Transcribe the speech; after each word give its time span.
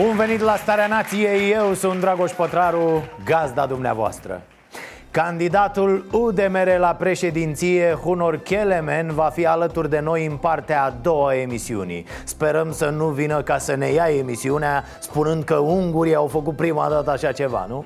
Bun 0.00 0.16
venit 0.16 0.40
la 0.40 0.56
Starea 0.56 0.86
Nației, 0.86 1.52
eu 1.52 1.74
sunt 1.74 2.00
Dragoș 2.00 2.30
Pătraru, 2.30 3.02
gazda 3.24 3.66
dumneavoastră. 3.66 4.42
Candidatul 5.10 6.06
UDMR 6.12 6.76
la 6.78 6.94
președinție, 6.98 7.98
Hunor 8.02 8.36
Kelemen, 8.36 9.12
va 9.12 9.30
fi 9.32 9.46
alături 9.46 9.90
de 9.90 9.98
noi 9.98 10.26
în 10.26 10.36
partea 10.36 10.84
a 10.84 10.94
doua 11.02 11.34
emisiunii. 11.34 12.06
Sperăm 12.24 12.72
să 12.72 12.88
nu 12.88 13.06
vină 13.06 13.42
ca 13.42 13.58
să 13.58 13.74
ne 13.74 13.86
ia 13.86 14.06
emisiunea 14.18 14.84
spunând 15.00 15.44
că 15.44 15.54
ungurii 15.54 16.14
au 16.14 16.26
făcut 16.26 16.56
prima 16.56 16.88
dată 16.88 17.10
așa 17.10 17.32
ceva, 17.32 17.66
nu? 17.68 17.84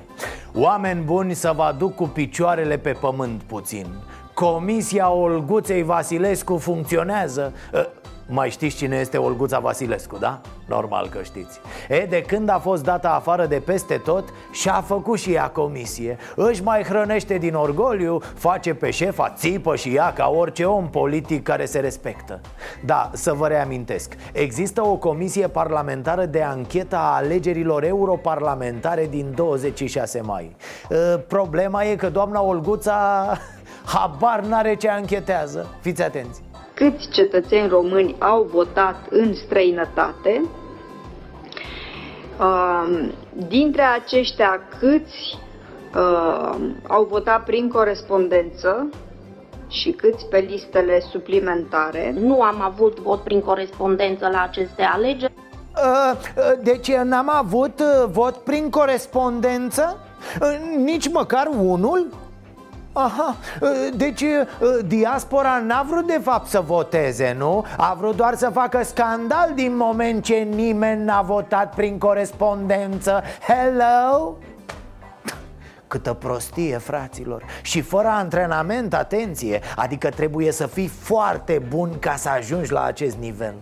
Oameni 0.53 1.01
buni 1.01 1.33
să 1.33 1.53
vă 1.55 1.63
aduc 1.63 1.95
cu 1.95 2.03
picioarele 2.03 2.77
pe 2.77 2.91
pământ 2.91 3.41
puțin. 3.41 3.85
Comisia 4.33 5.09
Olguței 5.09 5.83
Vasilescu 5.83 6.57
funcționează 6.57 7.53
Ă, 7.73 7.87
mai 8.27 8.49
știți 8.49 8.75
cine 8.75 8.97
este 8.97 9.17
Olguța 9.17 9.59
Vasilescu, 9.59 10.17
da? 10.17 10.41
Normal 10.65 11.07
că 11.07 11.23
știți. 11.23 11.59
E, 11.89 12.05
de 12.09 12.21
când 12.21 12.49
a 12.49 12.59
fost 12.59 12.83
dată 12.83 13.07
afară 13.07 13.45
de 13.45 13.61
peste 13.65 13.95
tot 13.97 14.23
Și-a 14.51 14.81
făcut 14.81 15.19
și 15.19 15.33
ea 15.33 15.49
comisie. 15.49 16.17
Își 16.35 16.63
mai 16.63 16.83
hrănește 16.83 17.37
din 17.37 17.55
orgoliu 17.55 18.21
Face 18.35 18.73
pe 18.73 18.91
șefa, 18.91 19.29
țipă 19.29 19.75
și 19.75 19.95
ea 19.95 20.13
Ca 20.13 20.27
orice 20.27 20.65
om 20.65 20.89
politic 20.89 21.43
care 21.43 21.65
se 21.65 21.79
respectă. 21.79 22.39
Da, 22.85 23.09
să 23.13 23.33
vă 23.33 23.47
reamintesc 23.47 24.13
Există 24.31 24.85
o 24.85 24.95
comisie 24.95 25.47
parlamentară 25.47 26.25
de 26.25 26.41
anchetă 26.41 26.95
A 26.95 27.15
alegerilor 27.15 27.83
europarlamentare 27.83 29.07
Din 29.09 29.31
26 29.35 30.21
mai. 30.21 30.55
E, 30.89 31.17
Problema 31.17 31.83
e 31.83 31.95
că 31.95 32.09
doamna 32.09 32.41
Olguța 32.41 33.31
Habar 33.93 34.39
n-are 34.39 34.75
ce 34.75 34.89
anchetează. 34.89 35.67
Fiți 35.81 36.03
atenți 36.03 36.44
câți 36.75 37.09
cetățeni 37.09 37.67
români 37.67 38.15
au 38.19 38.47
votat 38.51 39.07
în 39.09 39.33
străinătate, 39.33 40.41
Um, 42.39 43.11
dintre 43.47 43.81
aceștia 43.81 44.61
câți 44.79 45.39
uh, 45.95 46.55
au 46.87 47.03
votat 47.09 47.43
prin 47.43 47.69
corespondență 47.69 48.89
și 49.67 49.91
câți 49.91 50.25
pe 50.25 50.37
listele 50.37 50.99
suplimentare. 51.11 52.13
Nu 52.19 52.41
am 52.41 52.61
avut 52.61 52.99
vot 52.99 53.21
prin 53.21 53.41
corespondență 53.41 54.27
la 54.27 54.41
aceste 54.41 54.81
alegeri. 54.81 55.33
Uh, 55.75 56.11
uh, 56.37 56.43
Deci 56.63 56.91
n-am 56.91 57.29
avut 57.29 57.79
uh, 57.79 58.05
vot 58.11 58.35
prin 58.35 58.69
corespondență? 58.69 59.97
Uh, 60.41 60.75
Nici 60.77 61.09
măcar 61.11 61.49
unul? 61.59 62.07
Aha, 62.97 63.35
uh, 63.61 63.69
deci 63.95 64.21
uh, 64.21 64.79
diaspora 64.85 65.59
n-a 65.59 65.85
vrut 65.89 66.07
de 66.07 66.19
fapt 66.23 66.47
să 66.47 66.59
voteze, 66.59 67.35
nu? 67.37 67.65
A 67.77 67.93
vrut 67.99 68.15
doar 68.15 68.35
să 68.35 68.49
facă 68.49 68.83
scandal 68.83 69.51
din 69.55 69.75
moment 69.75 70.23
ce 70.23 70.35
nimeni 70.35 71.03
n-a 71.03 71.21
votat 71.21 71.75
prin 71.75 71.97
corespondență. 71.97 73.23
Hello? 73.47 74.37
Câtă 75.87 76.13
prostie, 76.13 76.77
fraților. 76.77 77.43
Și 77.61 77.81
fără 77.81 78.07
antrenament, 78.07 78.93
atenție. 78.93 79.61
Adică 79.75 80.09
trebuie 80.09 80.51
să 80.51 80.67
fii 80.67 80.87
foarte 80.87 81.61
bun 81.69 81.99
ca 81.99 82.15
să 82.15 82.29
ajungi 82.29 82.71
la 82.71 82.83
acest 82.83 83.17
nivel 83.17 83.53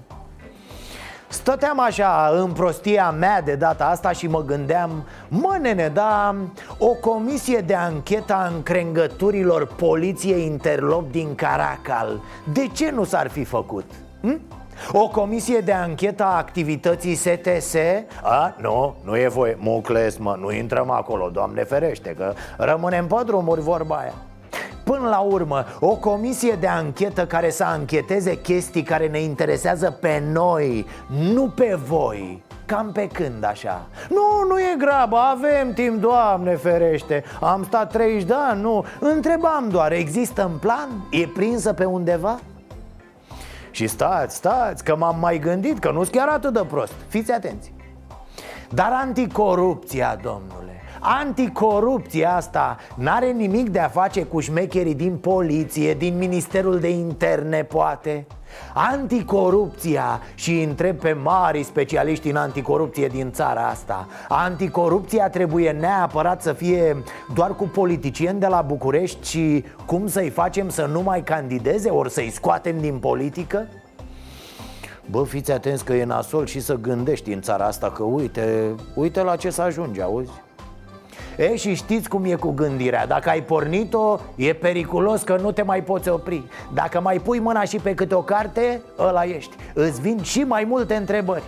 Stăteam 1.34 1.80
așa 1.80 2.32
în 2.34 2.52
prostia 2.52 3.12
mea 3.12 3.42
de 3.42 3.56
data 3.56 3.86
asta 3.86 4.12
și 4.12 4.28
mă 4.28 4.44
gândeam 4.44 5.06
Mă 5.28 5.58
nene, 5.62 5.88
da, 5.94 6.36
o 6.78 6.88
comisie 6.88 7.60
de 7.60 7.74
anchetă 7.74 8.34
a 8.34 8.52
încrengăturilor 8.56 9.66
poliției 9.66 10.46
interlop 10.46 11.12
din 11.12 11.36
Caracal 11.36 12.22
De 12.54 12.68
ce 12.68 12.92
nu 12.92 13.04
s-ar 13.04 13.30
fi 13.30 13.44
făcut? 13.44 13.86
Hm? 14.22 14.42
O 14.92 15.08
comisie 15.08 15.60
de 15.60 15.72
anchetă 15.72 16.24
a 16.24 16.38
activității 16.38 17.16
STS? 17.16 17.76
A, 18.24 18.56
nu, 18.62 18.96
nu 19.04 19.18
e 19.18 19.28
voie, 19.28 19.58
mucles, 19.60 20.18
mă, 20.18 20.38
nu 20.40 20.52
intrăm 20.52 20.90
acolo, 20.90 21.30
doamne 21.30 21.64
ferește 21.64 22.10
Că 22.18 22.34
rămânem 22.58 23.08
pe 23.08 23.22
drumuri 23.26 23.62
vorba 23.62 23.96
aia 23.96 24.14
Până 24.84 25.08
la 25.10 25.20
urmă, 25.20 25.66
o 25.80 25.96
comisie 25.96 26.58
de 26.60 26.68
anchetă 26.68 27.26
care 27.26 27.50
să 27.50 27.64
ancheteze 27.64 28.42
chestii 28.42 28.84
care 28.84 29.08
ne 29.08 29.20
interesează 29.20 29.92
pe 29.92 30.24
noi, 30.32 30.86
nu 31.34 31.48
pe 31.48 31.80
voi 31.86 32.44
Cam 32.66 32.92
pe 32.92 33.08
când 33.08 33.44
așa? 33.44 33.88
Nu, 34.10 34.48
nu 34.48 34.60
e 34.60 34.76
grabă, 34.78 35.18
avem 35.18 35.74
timp, 35.74 36.02
Doamne 36.02 36.56
ferește 36.56 37.24
Am 37.42 37.64
stat 37.64 37.92
30 37.92 38.24
de 38.24 38.34
ani, 38.34 38.62
nu 38.62 38.86
Întrebam 39.00 39.70
doar, 39.70 39.92
există 39.92 40.44
în 40.52 40.58
plan? 40.58 40.90
E 41.12 41.28
prinsă 41.28 41.74
pe 41.74 41.86
undeva? 41.86 42.40
Și 43.72 43.88
stați, 43.88 44.36
stați, 44.36 44.84
că 44.84 44.96
m-am 44.96 45.20
mai 45.20 45.40
gândit 45.40 45.80
că 45.80 45.92
nu-s 45.92 46.10
chiar 46.10 46.28
atât 46.28 46.54
de 46.54 46.66
prost 46.68 46.94
Fiți 47.08 47.32
atenți 47.32 47.74
Dar 48.70 48.92
anticorupția, 49.02 50.20
domnule 50.24 50.83
Anticorupția 51.06 52.36
asta 52.36 52.78
n-are 52.96 53.32
nimic 53.32 53.70
de 53.70 53.80
a 53.80 53.88
face 53.88 54.24
cu 54.24 54.40
șmecherii 54.40 54.96
din 54.96 55.18
poliție, 55.18 55.94
din 55.94 56.18
Ministerul 56.18 56.80
de 56.80 56.90
Interne, 56.90 57.64
poate 57.64 58.26
Anticorupția 58.74 60.22
și 60.36 60.52
îi 60.52 60.64
întreb 60.64 61.00
pe 61.00 61.14
mari 61.14 61.64
specialiști 61.64 62.30
în 62.30 62.36
anticorupție 62.36 63.08
din 63.08 63.32
țara 63.32 63.68
asta 63.68 64.08
Anticorupția 64.30 65.30
trebuie 65.30 65.72
neapărat 65.72 66.42
să 66.42 66.54
fie 66.54 67.04
doar 67.34 67.56
cu 67.56 67.64
politicieni 67.64 68.40
de 68.40 68.48
la 68.48 68.62
București 68.62 69.28
Și 69.28 69.66
cum 69.86 70.08
să-i 70.08 70.30
facem 70.30 70.70
să 70.70 70.86
nu 70.86 71.02
mai 71.02 71.24
candideze 71.24 71.90
ori 71.90 72.12
să-i 72.12 72.30
scoatem 72.30 72.80
din 72.80 72.98
politică? 72.98 73.68
Bă, 75.10 75.24
fiți 75.24 75.52
atenți 75.52 75.86
că 75.86 75.94
e 75.94 76.04
nasol 76.04 76.46
și 76.46 76.60
să 76.60 76.76
gândești 76.76 77.32
în 77.32 77.42
țara 77.42 77.66
asta 77.66 77.92
Că 77.92 78.04
uite, 78.04 78.76
uite 78.96 79.22
la 79.22 79.36
ce 79.36 79.50
să 79.50 79.62
ajunge, 79.62 80.02
auzi? 80.02 80.32
E, 81.38 81.56
și 81.56 81.76
știți 81.76 82.10
cum 82.10 82.24
e 82.26 82.36
cu 82.36 82.52
gândirea. 82.52 83.06
Dacă 83.06 83.30
ai 83.30 83.42
pornit-o, 83.42 84.20
e 84.36 84.54
periculos 84.54 85.22
că 85.22 85.38
nu 85.42 85.52
te 85.52 85.62
mai 85.62 85.84
poți 85.84 86.10
opri. 86.10 86.44
Dacă 86.74 87.02
mai 87.02 87.20
pui 87.20 87.40
mâna 87.40 87.64
și 87.64 87.78
pe 87.78 87.94
câte 87.94 88.16
o 88.16 88.22
carte, 88.22 88.82
ăla 89.00 89.24
ești. 89.24 89.56
Îți 89.74 90.02
vin 90.02 90.22
și 90.22 90.40
mai 90.40 90.64
multe 90.64 90.96
întrebări. 90.96 91.44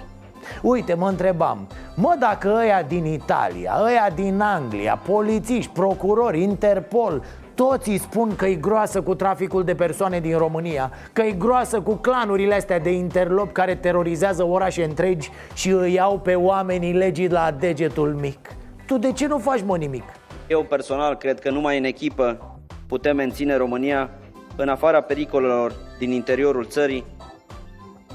Uite, 0.62 0.94
mă 0.94 1.08
întrebam 1.08 1.68
Mă, 1.96 2.16
dacă 2.20 2.56
ăia 2.62 2.84
din 2.88 3.06
Italia, 3.06 3.74
ăia 3.84 4.10
din 4.16 4.42
Anglia, 4.42 5.00
polițiști, 5.06 5.72
procurori, 5.72 6.42
Interpol 6.42 7.24
toți 7.56 7.90
îi 7.90 7.98
spun 7.98 8.36
că 8.36 8.46
e 8.46 8.56
groasă 8.56 9.02
cu 9.02 9.16
traficul 9.16 9.64
de 9.64 9.76
persoane 9.76 10.20
din 10.20 10.38
România 10.38 10.92
Că 11.14 11.22
e 11.22 11.32
groasă 11.32 11.82
cu 11.82 11.94
clanurile 11.94 12.56
astea 12.56 12.80
de 12.80 12.92
interlop 12.92 13.52
care 13.52 13.76
terorizează 13.76 14.44
orașe 14.44 14.84
întregi 14.84 15.30
Și 15.54 15.70
îi 15.70 15.94
iau 15.94 16.20
pe 16.20 16.34
oamenii 16.36 16.94
legii 16.94 17.30
la 17.30 17.56
degetul 17.60 18.18
mic 18.22 18.50
Tu 18.86 18.98
de 18.98 19.12
ce 19.12 19.28
nu 19.28 19.38
faci, 19.38 19.62
mă, 19.62 19.78
nimic? 19.78 20.04
Eu 20.48 20.64
personal 20.64 21.16
cred 21.16 21.40
că 21.40 21.50
numai 21.50 21.78
în 21.78 21.84
echipă 21.84 22.58
putem 22.88 23.16
menține 23.16 23.56
România 23.56 24.10
în 24.56 24.70
afara 24.70 25.02
pericolelor 25.02 25.74
din 26.00 26.12
interiorul 26.12 26.66
țării, 26.66 27.04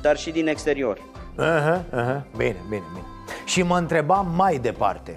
dar 0.00 0.17
și 0.17 0.31
din 0.31 0.46
exterior. 0.49 0.99
Aha, 1.37 1.84
aha, 1.94 2.26
bine, 2.37 2.56
bine, 2.69 2.82
bine 2.93 3.05
Și 3.44 3.62
mă 3.62 3.76
întrebam 3.76 4.32
mai 4.37 4.58
departe 4.58 5.17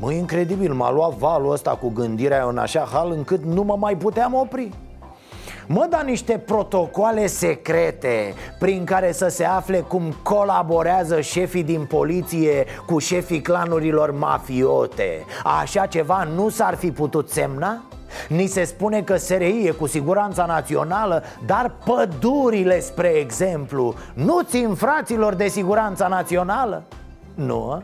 Mă, 0.00 0.12
incredibil, 0.12 0.72
m-a 0.72 0.90
luat 0.90 1.12
valul 1.12 1.52
ăsta 1.52 1.70
cu 1.70 1.88
gândirea 1.88 2.44
în 2.44 2.58
așa 2.58 2.88
hal 2.92 3.10
încât 3.10 3.42
nu 3.44 3.62
mă 3.62 3.76
mai 3.76 3.96
puteam 3.96 4.34
opri 4.34 4.70
Mă, 5.66 5.86
da 5.90 6.02
niște 6.02 6.42
protocoale 6.46 7.26
secrete 7.26 8.34
prin 8.58 8.84
care 8.84 9.12
să 9.12 9.28
se 9.28 9.44
afle 9.44 9.80
cum 9.80 10.14
colaborează 10.22 11.20
șefii 11.20 11.62
din 11.62 11.84
poliție 11.84 12.64
cu 12.86 12.98
șefii 12.98 13.40
clanurilor 13.40 14.10
mafiote 14.10 15.24
Așa 15.60 15.86
ceva 15.86 16.22
nu 16.34 16.48
s-ar 16.48 16.74
fi 16.74 16.90
putut 16.90 17.30
semna? 17.30 17.82
Ni 18.28 18.46
se 18.46 18.64
spune 18.64 19.02
că 19.02 19.16
SRI 19.16 19.66
e 19.66 19.70
cu 19.70 19.86
siguranța 19.86 20.44
națională, 20.44 21.22
dar 21.46 21.72
pădurile, 21.84 22.80
spre 22.80 23.08
exemplu, 23.08 23.94
nu 24.14 24.42
țin 24.42 24.74
fraților 24.74 25.34
de 25.34 25.48
siguranța 25.48 26.06
națională? 26.06 26.82
Nu, 27.34 27.70
a? 27.70 27.82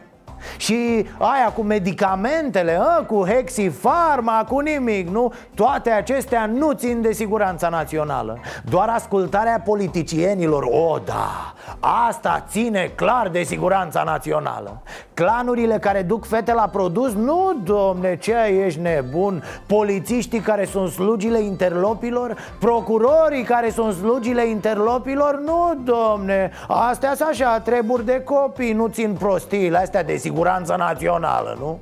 Și 0.57 1.07
aia 1.19 1.53
cu 1.55 1.63
medicamentele, 1.63 2.79
a, 2.81 3.03
cu 3.03 3.25
hexifarma, 3.25 4.45
cu 4.49 4.59
nimic, 4.59 5.09
nu? 5.09 5.33
Toate 5.55 5.91
acestea 5.91 6.47
nu 6.47 6.73
țin 6.73 7.01
de 7.01 7.13
siguranța 7.13 7.69
națională. 7.69 8.39
Doar 8.65 8.89
ascultarea 8.89 9.63
politicienilor, 9.65 10.63
o, 10.63 10.99
da, 11.05 11.55
asta 11.81 12.45
ține 12.49 12.93
clar 12.95 13.29
de 13.29 13.43
siguranța 13.43 14.03
națională. 14.03 14.83
Clanurile 15.15 15.79
care 15.79 16.03
duc 16.03 16.27
fete 16.27 16.53
la 16.53 16.69
produs, 16.69 17.13
nu, 17.13 17.61
domne, 17.65 18.17
ce 18.17 18.35
ești 18.65 18.81
nebun? 18.81 19.43
Polițiștii 19.67 20.41
care 20.41 20.65
sunt 20.65 20.91
slugile 20.91 21.41
interlopilor? 21.41 22.37
Procurorii 22.59 23.43
care 23.43 23.71
sunt 23.71 23.95
slugile 23.95 24.47
interlopilor, 24.47 25.41
nu, 25.45 25.81
domne 25.85 26.51
Astea 26.69 27.15
sunt 27.15 27.29
așa, 27.29 27.59
treburi 27.59 28.05
de 28.05 28.23
copii, 28.25 28.73
nu 28.73 28.87
țin 28.87 29.17
prostiile 29.19 29.79
astea 29.79 30.05
de 30.05 30.17
siguranță 30.17 30.32
națională, 30.77 31.57
nu? 31.59 31.79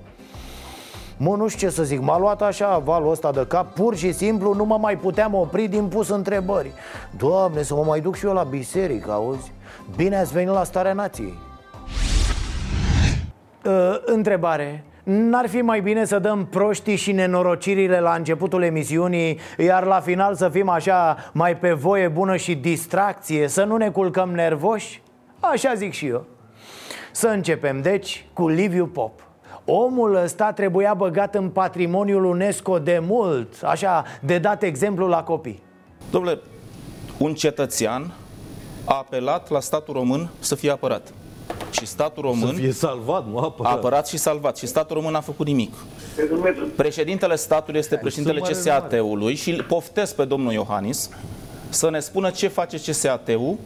Mă, 1.22 1.36
nu 1.36 1.48
știu 1.48 1.68
ce 1.68 1.74
să 1.74 1.82
zic, 1.82 2.00
m-a 2.00 2.18
luat 2.18 2.42
așa 2.42 2.78
valul 2.78 3.10
ăsta 3.10 3.30
de 3.30 3.44
cap 3.48 3.74
Pur 3.74 3.96
și 3.96 4.12
simplu 4.12 4.54
nu 4.54 4.64
mă 4.64 4.76
mai 4.78 4.96
puteam 4.96 5.34
opri 5.34 5.66
din 5.66 5.84
pus 5.84 6.08
întrebări 6.08 6.72
Doamne, 7.16 7.62
să 7.62 7.74
mă 7.74 7.82
mai 7.86 8.00
duc 8.00 8.16
și 8.16 8.26
eu 8.26 8.32
la 8.32 8.42
biserică, 8.42 9.12
auzi? 9.12 9.52
Bine 9.96 10.16
ați 10.16 10.32
venit 10.32 10.52
la 10.52 10.64
Starea 10.64 10.92
Nației 10.92 11.38
uh, 13.64 13.96
Întrebare 14.04 14.84
N-ar 15.02 15.48
fi 15.48 15.60
mai 15.60 15.80
bine 15.80 16.04
să 16.04 16.18
dăm 16.18 16.46
proștii 16.46 16.96
și 16.96 17.12
nenorocirile 17.12 18.00
la 18.00 18.14
începutul 18.14 18.62
emisiunii 18.62 19.38
Iar 19.58 19.84
la 19.84 20.00
final 20.00 20.34
să 20.34 20.48
fim 20.48 20.68
așa 20.68 21.16
mai 21.32 21.56
pe 21.56 21.72
voie 21.72 22.08
bună 22.08 22.36
și 22.36 22.54
distracție 22.54 23.48
Să 23.48 23.64
nu 23.64 23.76
ne 23.76 23.90
culcăm 23.90 24.30
nervoși? 24.30 25.02
Așa 25.40 25.74
zic 25.74 25.92
și 25.92 26.06
eu 26.06 26.24
Să 27.12 27.26
începem, 27.26 27.80
deci, 27.82 28.26
cu 28.32 28.48
Liviu 28.48 28.86
Pop 28.86 29.20
Omul 29.64 30.14
ăsta 30.14 30.52
trebuia 30.52 30.94
băgat 30.94 31.34
în 31.34 31.48
patrimoniul 31.48 32.24
UNESCO 32.24 32.78
de 32.78 32.98
mult 33.02 33.54
Așa, 33.62 34.04
de 34.20 34.38
dat 34.38 34.62
exemplu 34.62 35.06
la 35.06 35.22
copii 35.22 35.62
Domnule, 36.10 36.38
un 37.18 37.34
cetățean 37.34 38.12
a 38.84 38.94
apelat 38.94 39.50
la 39.50 39.60
statul 39.60 39.94
român 39.94 40.30
să 40.38 40.54
fie 40.54 40.70
apărat. 40.70 41.12
Și 41.70 41.86
statul 41.86 42.22
român 42.22 42.48
Să 42.48 42.60
fie 42.60 42.72
salvat, 42.72 43.26
nu 43.26 43.38
apărat. 43.38 43.72
a 43.72 43.74
apărat 43.74 44.08
și 44.08 44.16
salvat. 44.16 44.56
Și 44.56 44.66
statul 44.66 44.96
român 44.96 45.12
n-a 45.12 45.20
făcut 45.20 45.46
nimic. 45.46 45.74
Președintele 46.76 47.36
statului 47.36 47.78
este 47.78 47.96
președintele 47.96 48.38
mare 48.40 48.52
CSAT-ului 48.52 49.34
și 49.34 49.50
îl 49.50 49.62
poftesc 49.62 50.14
pe 50.14 50.24
domnul 50.24 50.52
Iohannis 50.52 51.10
să 51.68 51.90
ne 51.90 52.00
spună 52.00 52.30
ce 52.30 52.48
face 52.48 52.76
CSAT-ul 52.76 53.56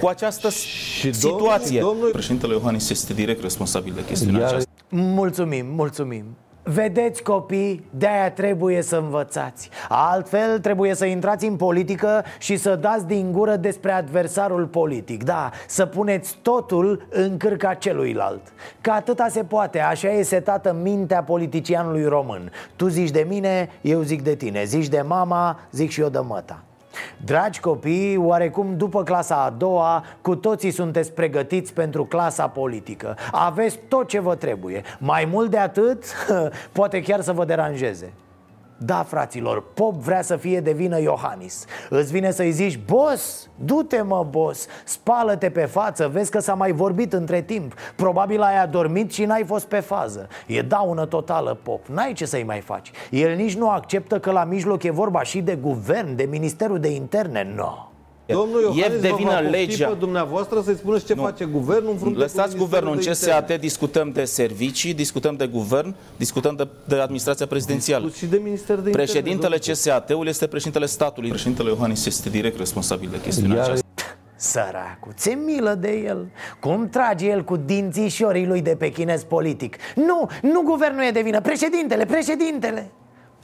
cu 0.00 0.06
această 0.06 0.48
Și 0.50 1.12
situație. 1.12 1.78
domnul- 1.80 1.94
domnul- 1.94 2.10
Președintele 2.12 2.52
Iohannis 2.54 2.90
este 2.90 3.12
direct 3.12 3.42
responsabil 3.42 3.92
de 3.94 4.04
chestiunea 4.04 4.40
Iar- 4.40 4.46
aceasta. 4.48 4.70
Mulțumim, 4.88 5.66
mulțumim. 5.74 6.24
Vedeți 6.62 7.22
copii, 7.22 7.84
de-aia 7.90 8.30
trebuie 8.32 8.82
să 8.82 8.96
învățați. 8.96 9.70
Altfel 9.88 10.58
trebuie 10.58 10.94
să 10.94 11.04
intrați 11.04 11.46
în 11.46 11.56
politică 11.56 12.24
și 12.38 12.56
să 12.56 12.76
dați 12.76 13.06
din 13.06 13.32
gură 13.32 13.56
despre 13.56 13.92
adversarul 13.92 14.66
politic. 14.66 15.22
Da, 15.24 15.50
să 15.66 15.86
puneți 15.86 16.38
totul 16.42 17.06
în 17.10 17.36
cârca 17.36 17.74
celuilalt. 17.74 18.40
Că 18.80 18.90
atâta 18.90 19.28
se 19.30 19.44
poate, 19.44 19.80
așa 19.80 20.08
e 20.08 20.22
setată 20.22 20.76
mintea 20.82 21.22
politicianului 21.22 22.04
român. 22.04 22.50
Tu 22.76 22.88
zici 22.88 23.10
de 23.10 23.24
mine, 23.28 23.68
eu 23.80 24.02
zic 24.02 24.22
de 24.22 24.34
tine. 24.34 24.64
Zici 24.64 24.88
de 24.88 25.00
mama, 25.06 25.60
zic 25.70 25.90
și 25.90 26.00
eu 26.00 26.08
de 26.08 26.18
măta 26.18 26.62
Dragi 27.24 27.60
copii, 27.60 28.16
oarecum 28.16 28.76
după 28.76 29.02
clasa 29.02 29.44
a 29.44 29.50
doua, 29.50 30.04
cu 30.20 30.36
toții 30.36 30.70
sunteți 30.70 31.12
pregătiți 31.12 31.72
pentru 31.72 32.04
clasa 32.04 32.48
politică. 32.48 33.16
Aveți 33.32 33.78
tot 33.88 34.08
ce 34.08 34.20
vă 34.20 34.34
trebuie. 34.34 34.82
Mai 34.98 35.24
mult 35.24 35.50
de 35.50 35.58
atât, 35.58 36.04
poate 36.72 37.02
chiar 37.02 37.20
să 37.20 37.32
vă 37.32 37.44
deranjeze 37.44 38.12
da, 38.80 39.02
fraților, 39.02 39.72
Pop 39.74 39.94
vrea 39.94 40.22
să 40.22 40.36
fie 40.36 40.60
de 40.60 40.72
vină 40.72 41.00
Iohannis. 41.00 41.64
Îți 41.88 42.12
vine 42.12 42.30
să-i 42.30 42.50
zici, 42.50 42.78
boss, 42.86 43.48
du-te 43.54 44.02
mă, 44.02 44.26
boss 44.30 44.66
Spală-te 44.84 45.50
pe 45.50 45.64
față, 45.64 46.08
vezi 46.08 46.30
că 46.30 46.38
s-a 46.38 46.54
mai 46.54 46.72
vorbit 46.72 47.12
între 47.12 47.42
timp. 47.42 47.74
Probabil 47.96 48.40
ai 48.40 48.62
adormit 48.62 49.12
și 49.12 49.24
n-ai 49.24 49.44
fost 49.44 49.66
pe 49.66 49.80
fază. 49.80 50.28
E 50.46 50.62
daună 50.62 51.06
totală, 51.06 51.58
Pop, 51.62 51.86
n-ai 51.86 52.12
ce 52.12 52.24
să-i 52.24 52.42
mai 52.42 52.60
faci. 52.60 52.90
El 53.10 53.34
nici 53.34 53.56
nu 53.56 53.70
acceptă 53.70 54.20
că 54.20 54.30
la 54.30 54.44
mijloc 54.44 54.82
e 54.82 54.90
vorba 54.90 55.22
și 55.22 55.40
de 55.40 55.54
guvern, 55.54 56.16
de 56.16 56.24
Ministerul 56.24 56.78
de 56.78 56.88
Interne, 56.88 57.52
no 57.54 57.88
Domnul 58.32 58.60
Iohannis 58.62 59.00
de 59.00 59.08
vă 59.08 59.16
vină 59.16 59.30
va 59.30 59.36
pofti 59.36 59.50
legea. 59.50 59.88
pe 59.88 59.94
dumneavoastră 59.94 60.60
să-i 60.60 60.74
spuneți 60.76 61.04
ce 61.06 61.14
Nu. 61.14 61.22
face 61.22 61.44
guvernul 61.44 61.90
în 61.90 61.98
frunte 61.98 62.18
Lăsați 62.18 62.52
cu 62.56 62.58
guvernul 62.62 62.90
în 62.92 62.96
Ministerul 62.98 63.28
de 63.28 63.30
Interne. 63.34 63.54
CSAT, 63.54 63.60
discutăm 63.60 64.10
de 64.12 64.24
servicii, 64.24 64.94
discutăm 64.94 65.36
de 65.36 65.46
guvern, 65.46 65.94
discutăm 66.16 66.54
de, 66.56 66.68
de 66.84 66.94
administrația 66.94 67.46
prezidențială. 67.46 68.10
Și 68.16 68.26
de 68.26 68.40
Minister 68.44 68.74
de 68.76 68.88
Interne, 68.88 68.96
Președintele 69.04 69.56
domnule. 69.56 69.72
CSAT-ul 69.72 70.26
este 70.26 70.46
președintele 70.46 70.86
statului. 70.86 71.28
Președintele 71.28 71.68
Iohannis 71.68 72.06
este 72.06 72.28
direct 72.28 72.58
responsabil 72.58 73.08
de 73.10 73.20
chestiunea 73.20 73.56
Iar- 73.56 73.64
aceasta. 73.64 73.86
Săracu, 74.40 75.08
ți 75.16 75.28
milă 75.30 75.74
de 75.74 75.90
el 76.06 76.26
Cum 76.60 76.88
trage 76.88 77.26
el 77.26 77.44
cu 77.44 77.56
dințișorii 77.56 78.46
lui 78.46 78.60
de 78.62 78.76
pe 78.78 78.88
chinez 78.90 79.22
politic 79.24 79.76
Nu, 79.94 80.28
nu 80.42 80.62
guvernul 80.62 81.02
e 81.02 81.10
de 81.10 81.20
vină, 81.22 81.40
președintele, 81.40 82.04
președintele 82.04 82.90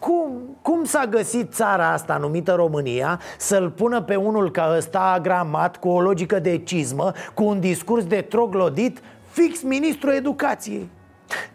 cum, 0.04 0.56
cum 0.62 0.84
s-a 0.84 1.06
găsit 1.06 1.52
țara 1.52 1.92
asta 1.92 2.16
numită 2.16 2.52
România 2.52 3.20
să-l 3.38 3.70
pună 3.70 4.02
pe 4.02 4.16
unul 4.16 4.50
ca 4.50 4.74
ăsta 4.76 5.00
agramat 5.00 5.76
cu 5.76 5.88
o 5.88 6.00
logică 6.00 6.38
de 6.38 6.58
cizmă, 6.58 7.12
cu 7.34 7.44
un 7.44 7.60
discurs 7.60 8.04
de 8.04 8.20
troglodit, 8.20 9.02
fix 9.30 9.62
ministrul 9.62 10.12
educației? 10.12 10.88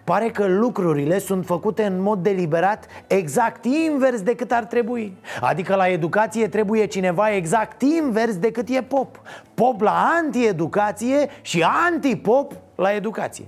Pare 0.04 0.30
că 0.30 0.48
lucrurile 0.48 1.20
sunt 1.20 1.46
făcute 1.46 1.84
în 1.84 2.02
mod 2.02 2.24
deliberat 2.24 2.86
exact 3.08 3.66
invers 3.66 4.22
decât 4.22 4.52
ar 4.52 4.64
trebui 4.64 5.18
Adică 5.42 5.76
la 5.76 5.88
educație 5.88 6.48
trebuie 6.48 6.86
cineva 6.86 7.36
exact 7.36 7.82
invers 7.82 8.38
decât 8.38 8.70
e 8.70 8.82
pop 8.82 9.22
Pop 9.54 9.82
la 9.82 10.10
anti-educație 10.22 11.30
și 11.42 11.66
anti-pop 11.92 12.54
la 12.76 12.94
educație 12.94 13.46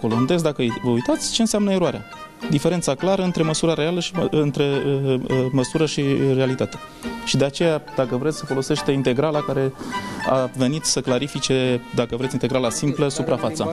Colandez, 0.00 0.42
dacă 0.42 0.62
vă 0.82 0.90
uitați, 0.90 1.32
ce 1.32 1.40
înseamnă 1.40 1.72
eroarea. 1.72 2.00
Diferența 2.50 2.94
clară 2.94 3.22
între 3.22 3.42
măsura 3.42 3.74
reală 3.74 4.00
și 4.00 4.12
mă- 4.14 4.28
între 4.30 4.64
uh, 4.64 5.20
uh, 5.28 5.46
măsură 5.52 5.86
și 5.86 6.04
realitate. 6.34 6.76
Și 7.24 7.36
de 7.36 7.44
aceea, 7.44 7.82
dacă 7.96 8.16
vreți 8.16 8.38
să 8.38 8.46
folosește 8.46 8.92
integrala 8.92 9.40
care 9.40 9.72
a 10.28 10.50
venit 10.56 10.84
să 10.84 11.00
clarifice, 11.00 11.80
dacă 11.94 12.16
vreți, 12.16 12.32
integrala 12.32 12.70
simplă, 12.70 13.08
suprafața. 13.08 13.72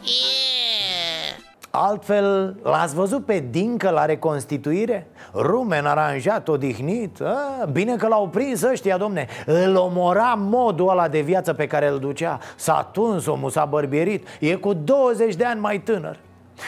Altfel, 1.74 2.56
l-ați 2.64 2.96
văzut 2.96 3.26
pe 3.26 3.44
Dincă 3.50 3.90
la 3.90 4.06
reconstituire? 4.06 5.08
Rumen, 5.34 5.86
aranjat, 5.86 6.48
odihnit 6.48 7.22
A, 7.22 7.66
Bine 7.72 7.96
că 7.96 8.08
l-au 8.08 8.28
prins 8.28 8.62
ăștia, 8.62 8.98
domne 8.98 9.28
Îl 9.46 9.76
omora 9.76 10.34
modul 10.38 10.90
ăla 10.90 11.08
de 11.08 11.22
viață 11.22 11.54
pe 11.54 11.68
care 11.68 11.88
îl 11.88 12.00
ducea 12.00 12.40
S-a 12.56 12.90
tuns 12.92 13.26
omul, 13.26 13.50
s-a 13.50 13.66
bărbierit 13.66 14.28
E 14.40 14.56
cu 14.56 14.74
20 14.74 15.36
de 15.36 15.46
ani 15.46 15.60
mai 15.60 15.80
tânăr 15.80 16.20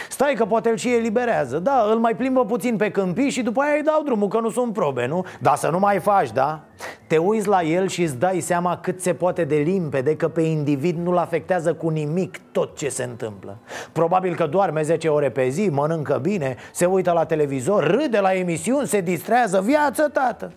Stai 0.10 0.34
că 0.34 0.46
poate 0.46 0.70
îl 0.70 0.78
și 0.78 0.94
eliberează 0.94 1.60
Da, 1.60 1.86
îl 1.92 1.98
mai 1.98 2.16
plimbă 2.16 2.46
puțin 2.46 2.78
pe 2.78 2.92
câmpii 2.92 3.30
și 3.30 3.42
după 3.42 3.62
aia 3.62 3.74
îi 3.76 3.84
dau 3.84 4.02
drumul 4.04 4.28
că 4.28 4.40
nu 4.40 4.50
sunt 4.50 4.74
probe, 4.74 5.08
nu? 5.08 5.26
Dar 5.40 5.56
să 5.56 5.70
nu 5.70 5.80
mai 5.80 6.00
faci, 6.00 6.32
da? 6.32 6.64
Te 7.08 7.18
uiți 7.18 7.48
la 7.48 7.62
el 7.62 7.88
și 7.88 8.02
îți 8.02 8.18
dai 8.18 8.40
seama 8.40 8.78
cât 8.78 9.02
se 9.02 9.14
poate 9.14 9.44
de 9.44 9.56
limpede 9.56 10.16
Că 10.16 10.28
pe 10.28 10.42
individ 10.42 10.98
nu-l 10.98 11.18
afectează 11.18 11.74
cu 11.74 11.90
nimic 11.90 12.40
tot 12.52 12.78
ce 12.78 12.90
se 12.90 13.04
întâmplă 13.04 13.58
Probabil 13.92 14.36
că 14.36 14.46
doarme 14.46 14.82
10 14.82 15.08
ore 15.08 15.30
pe 15.30 15.48
zi, 15.48 15.70
mănâncă 15.70 16.20
bine 16.22 16.56
Se 16.72 16.86
uită 16.86 17.12
la 17.12 17.26
televizor, 17.26 17.84
râde 17.84 18.20
la 18.20 18.34
emisiuni, 18.34 18.88
se 18.88 19.02
distrează 19.02 19.62
Viață, 19.62 20.10
tată! 20.14 20.52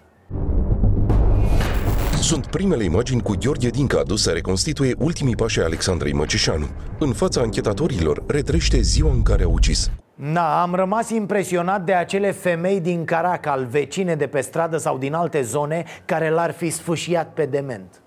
Sunt 2.27 2.47
primele 2.47 2.85
imagini 2.85 3.23
cu 3.23 3.35
Gheorghe 3.41 3.69
Dinca 3.69 3.99
adus 3.99 4.23
să 4.23 4.31
reconstituie 4.31 4.95
ultimii 4.99 5.35
pași 5.37 5.59
ai 5.59 5.65
Alexandrei 5.65 6.13
Măceșanu. 6.13 6.69
În 6.99 7.13
fața 7.13 7.41
anchetatorilor, 7.41 8.23
retrește 8.27 8.81
ziua 8.81 9.11
în 9.13 9.23
care 9.23 9.43
a 9.43 9.49
ucis. 9.49 9.91
Na, 10.15 10.63
am 10.63 10.75
rămas 10.75 11.11
impresionat 11.11 11.85
de 11.85 11.93
acele 11.93 12.31
femei 12.31 12.81
din 12.81 13.05
Caracal, 13.05 13.67
vecine 13.71 14.15
de 14.15 14.27
pe 14.27 14.41
stradă 14.41 14.77
sau 14.77 14.99
din 14.99 15.15
alte 15.15 15.43
zone 15.43 15.85
Care 16.05 16.31
l-ar 16.31 16.53
fi 16.53 16.71
sfâșiat 16.71 17.33
pe 17.33 17.45
dement 17.45 18.01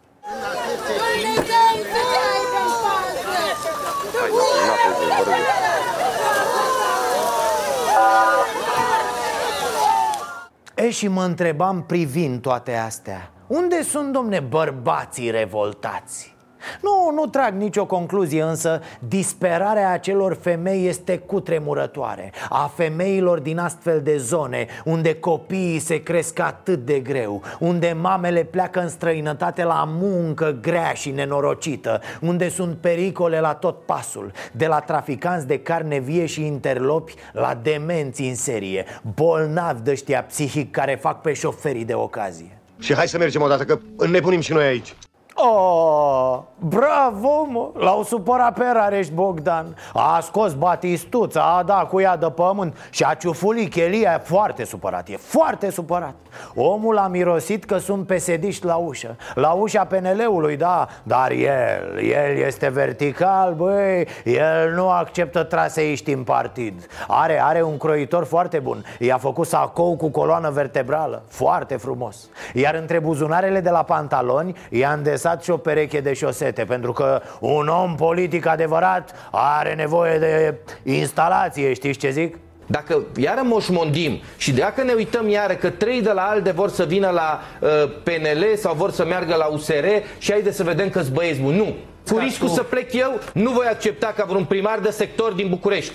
E 10.75 10.89
și 10.89 11.07
mă 11.07 11.23
întrebam 11.23 11.83
privind 11.83 12.41
toate 12.41 12.75
astea 12.75 13.31
Unde 13.49 13.81
sunt, 13.81 14.13
domne, 14.13 14.39
bărbații 14.39 15.29
revoltați? 15.31 16.35
Nu, 16.81 17.11
nu 17.13 17.25
trag 17.25 17.53
nicio 17.53 17.85
concluzie, 17.85 18.41
însă 18.41 18.81
disperarea 18.99 19.91
acelor 19.91 20.37
femei 20.41 20.87
este 20.87 21.17
cutremurătoare 21.17 22.31
A 22.49 22.71
femeilor 22.75 23.39
din 23.39 23.57
astfel 23.57 24.01
de 24.01 24.17
zone, 24.17 24.67
unde 24.85 25.15
copiii 25.15 25.79
se 25.79 26.03
cresc 26.03 26.39
atât 26.39 26.85
de 26.85 26.99
greu 26.99 27.41
Unde 27.59 27.97
mamele 28.01 28.43
pleacă 28.43 28.81
în 28.81 28.89
străinătate 28.89 29.63
la 29.63 29.83
muncă 29.87 30.57
grea 30.61 30.93
și 30.93 31.11
nenorocită 31.11 32.01
Unde 32.21 32.49
sunt 32.49 32.77
pericole 32.77 33.39
la 33.39 33.53
tot 33.53 33.85
pasul 33.85 34.31
De 34.51 34.67
la 34.67 34.79
traficanți 34.79 35.47
de 35.47 35.59
carne 35.59 35.99
vie 35.99 36.25
și 36.25 36.45
interlopi 36.45 37.13
la 37.33 37.59
demenți 37.61 38.21
în 38.21 38.35
serie 38.35 38.85
Bolnavi 39.15 39.81
de 39.81 39.91
ăștia 39.91 40.23
psihic 40.23 40.71
care 40.71 40.95
fac 40.95 41.21
pe 41.21 41.33
șoferii 41.33 41.85
de 41.85 41.93
ocazie 41.93 42.58
Și 42.79 42.93
hai 42.93 43.07
să 43.07 43.17
mergem 43.17 43.41
odată, 43.41 43.63
că 43.65 43.79
înnebunim 43.95 44.39
și 44.39 44.51
noi 44.51 44.65
aici 44.65 44.93
Oh, 45.41 46.39
bravo, 46.55 47.43
mă! 47.49 47.69
L-au 47.73 48.03
supărat 48.03 48.53
pe 48.53 48.65
Rareș 48.73 49.07
Bogdan. 49.07 49.75
A 49.93 50.19
scos 50.21 50.53
batistuța, 50.53 51.55
a 51.57 51.63
dat 51.63 51.89
cu 51.89 51.99
ea 51.99 52.17
de 52.17 52.29
pământ 52.29 52.77
Și 52.89 53.03
a 53.03 53.13
ciufulit 53.13 53.71
chelia, 53.71 54.13
e 54.13 54.21
foarte 54.23 54.63
supărat, 54.63 55.07
e 55.07 55.17
foarte 55.17 55.71
supărat. 55.71 56.13
Omul 56.55 56.97
a 56.97 57.07
mirosit 57.07 57.65
că 57.65 57.77
sunt 57.77 58.07
pesediști 58.07 58.65
la 58.65 58.75
ușă. 58.75 59.15
La 59.35 59.51
ușa 59.51 59.85
PNL-ului, 59.85 60.57
da, 60.57 60.87
dar 61.03 61.31
el, 61.31 61.97
el 61.97 62.37
este 62.37 62.69
vertical, 62.69 63.53
băi. 63.53 64.07
El 64.23 64.73
nu 64.75 64.89
acceptă 64.89 65.43
traseiști 65.43 66.11
în 66.11 66.23
partid. 66.23 66.87
Are, 67.07 67.41
are 67.43 67.61
un 67.61 67.77
croitor 67.77 68.23
foarte 68.23 68.59
bun. 68.59 68.83
I-a 68.99 69.17
făcut 69.17 69.47
sacou 69.47 69.95
cu 69.95 70.09
coloană 70.09 70.49
vertebrală. 70.49 71.23
Foarte 71.27 71.75
frumos. 71.75 72.29
Iar 72.53 72.75
între 72.75 72.99
buzunarele 72.99 73.59
de 73.59 73.69
la 73.69 73.83
pantaloni 73.83 74.55
i-a 74.69 74.91
îndesat 74.91 75.28
și 75.37 75.49
o 75.49 75.57
pereche 75.57 75.99
de 75.99 76.13
șosete 76.13 76.63
Pentru 76.63 76.91
că 76.91 77.21
un 77.39 77.67
om 77.67 77.95
politic 77.95 78.45
adevărat 78.45 79.29
are 79.31 79.73
nevoie 79.73 80.17
de 80.17 80.55
instalație, 80.83 81.73
știți 81.73 81.99
ce 81.99 82.09
zic? 82.09 82.37
Dacă 82.65 83.03
iară 83.15 83.41
moșmondim 83.43 84.19
și 84.37 84.51
dacă 84.51 84.83
ne 84.83 84.93
uităm 84.93 85.29
iară 85.29 85.53
că 85.53 85.69
trei 85.69 86.01
de 86.01 86.11
la 86.11 86.21
ALDE 86.21 86.51
vor 86.51 86.69
să 86.69 86.83
vină 86.83 87.09
la 87.09 87.39
uh, 87.59 87.69
PNL 88.03 88.55
sau 88.55 88.73
vor 88.73 88.91
să 88.91 89.05
meargă 89.05 89.35
la 89.35 89.45
USR 89.45 89.85
și 90.17 90.31
haide 90.31 90.51
să 90.51 90.63
vedem 90.63 90.89
că-s 90.89 91.07
băieți 91.07 91.39
buni. 91.39 91.57
Nu. 91.57 91.75
Cu 92.11 92.17
riscul 92.17 92.47
să 92.47 92.63
plec 92.63 92.93
eu, 92.93 93.19
nu 93.33 93.51
voi 93.51 93.65
accepta 93.65 94.13
ca 94.15 94.25
vreun 94.27 94.45
primar 94.45 94.79
de 94.79 94.89
sector 94.89 95.31
din 95.31 95.49
București 95.49 95.93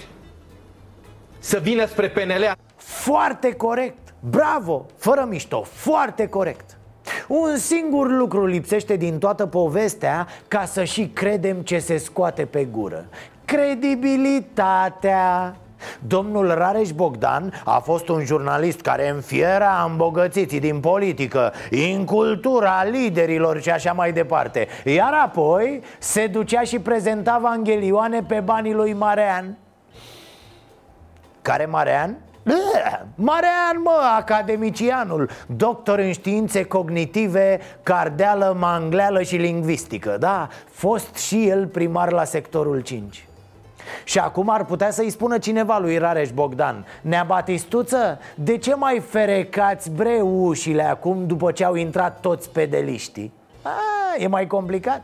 să 1.38 1.58
vină 1.58 1.86
spre 1.86 2.08
PNL. 2.08 2.52
Foarte 2.76 3.52
corect, 3.52 4.14
bravo, 4.20 4.86
fără 4.96 5.26
mișto, 5.30 5.62
foarte 5.62 6.26
corect 6.26 6.78
un 7.28 7.56
singur 7.56 8.10
lucru 8.10 8.46
lipsește 8.46 8.96
din 8.96 9.18
toată 9.18 9.46
povestea 9.46 10.26
ca 10.48 10.64
să 10.64 10.84
și 10.84 11.10
credem 11.12 11.60
ce 11.60 11.78
se 11.78 11.96
scoate 11.96 12.44
pe 12.44 12.64
gură. 12.64 13.04
Credibilitatea. 13.44 15.56
Domnul 16.06 16.54
Rareș 16.54 16.90
Bogdan 16.90 17.52
a 17.64 17.78
fost 17.78 18.08
un 18.08 18.24
jurnalist 18.24 18.80
care 18.80 19.08
înfiera 19.08 19.86
îmbogățiții 19.90 20.60
din 20.60 20.80
politică 20.80 21.52
În 21.70 22.04
cultura 22.04 22.84
liderilor 22.84 23.60
și 23.60 23.70
așa 23.70 23.92
mai 23.92 24.12
departe. 24.12 24.68
Iar 24.84 25.12
apoi 25.24 25.82
se 25.98 26.26
ducea 26.26 26.60
și 26.60 26.78
prezenta 26.78 27.38
Vangelioane 27.42 28.22
pe 28.22 28.40
banii 28.40 28.74
lui 28.74 28.92
Marean. 28.92 29.56
Care 31.42 31.66
Marean? 31.66 32.16
Marean, 33.14 33.80
mă, 33.82 34.00
academicianul. 34.18 35.30
Doctor 35.46 35.98
în 35.98 36.12
științe 36.12 36.64
cognitive, 36.64 37.60
cardeală, 37.82 38.56
mangleală 38.58 39.22
și 39.22 39.36
lingvistică 39.36 40.16
Da, 40.18 40.48
fost 40.70 41.14
și 41.14 41.48
el 41.48 41.66
primar 41.66 42.12
la 42.12 42.24
sectorul 42.24 42.80
5 42.80 43.26
și 44.04 44.18
acum 44.18 44.50
ar 44.50 44.64
putea 44.64 44.90
să-i 44.90 45.10
spună 45.10 45.38
cineva 45.38 45.78
lui 45.78 45.98
Rareș 45.98 46.30
Bogdan 46.30 46.86
Nea 47.00 47.24
Batistuță, 47.26 48.18
de 48.34 48.58
ce 48.58 48.74
mai 48.74 49.02
ferecați 49.08 49.90
bre 49.90 50.20
ușile 50.20 50.82
acum 50.82 51.26
după 51.26 51.52
ce 51.52 51.64
au 51.64 51.74
intrat 51.74 52.20
toți 52.20 52.50
pedeliștii? 52.50 53.32
A, 53.62 53.70
e 54.18 54.26
mai 54.26 54.46
complicat. 54.46 55.02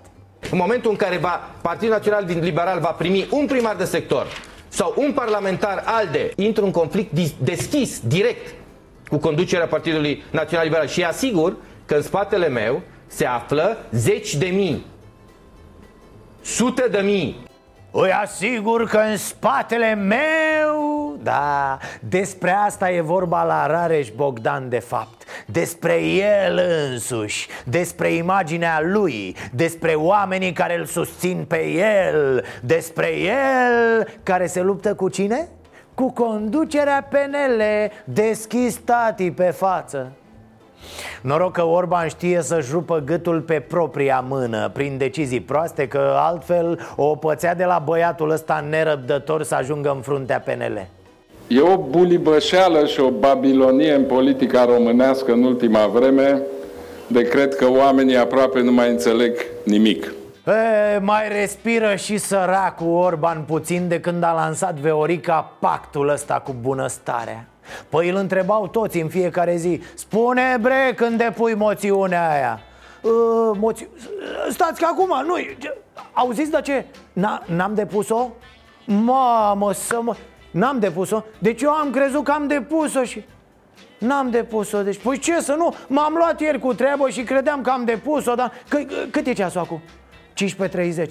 În 0.51 0.59
momentul 0.59 0.91
în 0.91 0.97
care 0.97 1.17
va, 1.17 1.41
Partidul 1.61 1.95
Național 1.95 2.25
Liberal 2.25 2.81
va 2.81 2.91
primi 2.91 3.29
un 3.31 3.47
primar 3.47 3.77
de 3.77 3.85
sector 3.85 4.27
sau 4.73 4.95
un 4.97 5.13
parlamentar 5.13 5.83
ALDE 5.87 6.33
intră 6.37 6.65
în 6.65 6.71
conflict 6.71 7.13
deschis, 7.39 8.01
direct 8.07 8.55
cu 9.09 9.17
conducerea 9.17 9.67
Partidului 9.67 10.23
Național 10.31 10.65
Liberal 10.65 10.87
și 10.87 11.05
asigur 11.05 11.57
că 11.87 11.95
în 11.95 12.03
spatele 12.03 12.49
meu 12.49 12.83
se 13.07 13.27
află 13.27 13.79
zeci 13.91 14.35
de 14.35 14.47
mii, 14.47 14.87
sute 16.43 16.89
de 16.91 16.99
mii. 16.99 17.49
Îi 17.91 18.13
asigur 18.13 18.89
că 18.89 18.99
în 18.99 19.17
spatele 19.17 19.95
meu 19.95 20.70
Da, 21.23 21.79
despre 22.01 22.51
asta 22.51 22.91
e 22.91 23.01
vorba 23.01 23.43
la 23.43 23.67
Rareș 23.67 24.09
Bogdan 24.11 24.69
de 24.69 24.79
fapt. 24.79 25.23
Despre 25.47 26.03
el 26.03 26.61
însuși 26.91 27.49
Despre 27.65 28.13
imaginea 28.13 28.81
lui 28.83 29.37
Despre 29.53 29.93
oamenii 29.95 30.53
care 30.53 30.79
îl 30.79 30.85
susțin 30.85 31.45
pe 31.49 31.67
el 31.67 32.45
Despre 32.63 33.17
el 33.17 34.09
care 34.23 34.47
se 34.47 34.61
luptă 34.61 34.95
cu 34.95 35.09
cine? 35.09 35.49
Cu 35.95 36.13
conducerea 36.13 37.09
PNL 37.11 37.63
Deschis 38.05 38.77
tati 38.77 39.31
pe 39.31 39.51
față. 39.51 40.13
Noroc 41.23 41.53
că 41.53 41.65
Orban 41.65 42.09
știe 42.09 42.43
să-și 42.43 42.71
rupă 42.73 42.99
gâtul 42.99 43.41
pe 43.41 43.61
propria 43.61 44.21
mână 44.21 44.69
Prin 44.69 44.99
decizii 44.99 45.41
proaste 45.41 45.89
Că 45.89 46.15
altfel 46.19 46.81
o 46.97 47.17
pățea 47.17 47.55
de 47.55 47.65
la 47.65 47.83
băiatul 47.85 48.31
ăsta 48.31 48.65
nerăbdător 48.69 49.43
Să 49.43 49.55
ajungă 49.55 49.91
în 49.91 50.01
fruntea 50.01 50.41
PNL 50.41 50.89
E 51.53 51.61
o 51.61 51.77
bulibășeală 51.77 52.87
și 52.87 53.01
o 53.01 53.11
babilonie 53.11 53.95
în 53.95 54.05
politica 54.05 54.65
românească 54.65 55.33
în 55.33 55.43
ultima 55.43 55.87
vreme 55.87 56.43
de 57.07 57.23
cred 57.23 57.55
că 57.55 57.71
oamenii 57.71 58.17
aproape 58.17 58.61
nu 58.61 58.73
mai 58.73 58.91
înțeleg 58.91 59.37
nimic. 59.65 60.13
E, 60.47 60.99
mai 60.99 61.29
respiră 61.29 61.95
și 61.95 62.19
săracul 62.19 62.95
Orban 62.95 63.45
puțin 63.47 63.89
de 63.89 64.01
când 64.01 64.23
a 64.23 64.33
lansat 64.33 64.75
Veorica 64.75 65.53
pactul 65.59 66.09
ăsta 66.09 66.35
cu 66.35 66.55
bunăstarea 66.61 67.47
Păi 67.89 68.09
îl 68.09 68.17
întrebau 68.17 68.69
toți 68.69 69.01
în 69.01 69.09
fiecare 69.09 69.57
zi 69.57 69.81
Spune 69.95 70.57
bre 70.61 70.93
când 70.97 71.19
depui 71.19 71.55
moțiunea 71.55 72.31
aia 72.31 72.61
uh, 73.03 73.57
moți... 73.61 73.89
Stați 74.51 74.81
că 74.81 74.87
acum, 74.91 75.27
nu 75.27 75.35
Auziți 76.13 76.51
de 76.51 76.61
ce? 76.63 76.85
N-am 77.47 77.73
depus-o? 77.75 78.29
Mamă, 78.85 79.73
să 79.73 79.99
mă... 80.03 80.15
N-am 80.51 80.79
depus-o. 80.79 81.23
Deci 81.39 81.63
eu 81.63 81.71
am 81.71 81.91
crezut 81.91 82.25
că 82.25 82.31
am 82.31 82.47
depus-o 82.47 83.05
și... 83.05 83.25
N-am 83.99 84.31
depus-o, 84.31 84.83
deci, 84.83 84.99
păi 84.99 85.19
ce 85.19 85.41
să 85.41 85.55
nu? 85.55 85.75
M-am 85.87 86.15
luat 86.17 86.41
ieri 86.41 86.59
cu 86.59 86.75
treabă 86.75 87.09
și 87.09 87.23
credeam 87.23 87.63
că 87.63 87.71
am 87.71 87.85
depus-o, 87.85 88.35
dar... 88.35 88.53
C- 88.53 89.11
cât 89.11 89.27
e 89.27 89.33
ceasul 89.33 89.61
acum? 89.61 89.81
15.30 91.05 91.07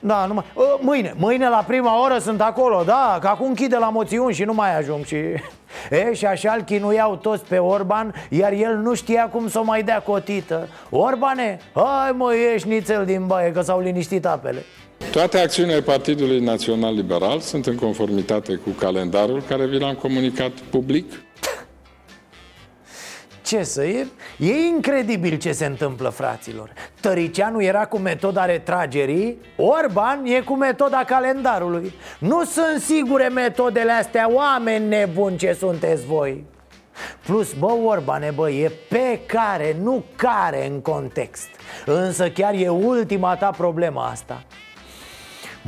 da, 0.00 0.26
numai, 0.26 0.44
mâine, 0.80 1.14
mâine 1.16 1.48
la 1.48 1.64
prima 1.66 2.02
oră 2.02 2.18
sunt 2.18 2.40
acolo, 2.40 2.82
da, 2.86 3.18
că 3.20 3.26
acum 3.26 3.46
închide 3.46 3.76
la 3.76 3.88
moțiuni 3.88 4.34
și 4.34 4.44
nu 4.44 4.54
mai 4.54 4.76
ajung 4.76 5.04
și... 5.04 5.16
E, 5.90 6.14
și 6.14 6.26
așa 6.26 6.52
îl 6.52 6.62
chinuiau 6.62 7.16
toți 7.16 7.44
pe 7.44 7.58
Orban, 7.58 8.14
iar 8.28 8.52
el 8.52 8.76
nu 8.76 8.94
știa 8.94 9.28
cum 9.28 9.48
să 9.48 9.58
o 9.58 9.62
mai 9.62 9.82
dea 9.82 10.02
cotită. 10.02 10.68
Orbane, 10.90 11.58
hai 11.74 12.12
mă, 12.14 12.34
ieși 12.34 12.68
nițel 12.68 13.04
din 13.04 13.26
baie, 13.26 13.52
că 13.52 13.60
s-au 13.60 13.80
liniștit 13.80 14.26
apele 14.26 14.64
toate 15.16 15.38
acțiunile 15.38 15.80
Partidului 15.80 16.40
Național 16.40 16.94
Liberal 16.94 17.40
sunt 17.40 17.66
în 17.66 17.76
conformitate 17.76 18.54
cu 18.54 18.70
calendarul 18.70 19.42
care 19.42 19.66
vi 19.66 19.78
l-am 19.78 19.94
comunicat 19.94 20.50
public. 20.50 21.12
Ce 23.42 23.62
să 23.62 23.84
e? 23.84 24.06
E 24.38 24.52
incredibil 24.52 25.38
ce 25.38 25.52
se 25.52 25.64
întâmplă, 25.66 26.08
fraților. 26.08 26.72
Tăricianu 27.00 27.62
era 27.62 27.86
cu 27.86 27.98
metoda 27.98 28.44
retragerii 28.44 29.38
Orban 29.56 30.24
e 30.24 30.40
cu 30.40 30.54
metoda 30.54 31.04
calendarului. 31.04 31.92
Nu 32.18 32.44
sunt 32.44 32.80
sigure 32.80 33.28
metodele 33.28 33.92
astea, 33.92 34.32
oameni 34.32 34.88
nebuni 34.88 35.36
ce 35.36 35.52
sunteți 35.52 36.06
voi. 36.06 36.44
Plus, 37.26 37.52
bă, 37.52 37.72
Orbane, 37.84 38.32
bă, 38.34 38.50
e 38.50 38.72
pe 38.88 39.20
care, 39.26 39.76
nu 39.82 40.04
care 40.16 40.66
în 40.66 40.80
context. 40.80 41.48
Însă 41.86 42.30
chiar 42.30 42.54
e 42.54 42.68
ultima 42.68 43.36
ta 43.36 43.50
problemă 43.50 44.08
asta 44.12 44.44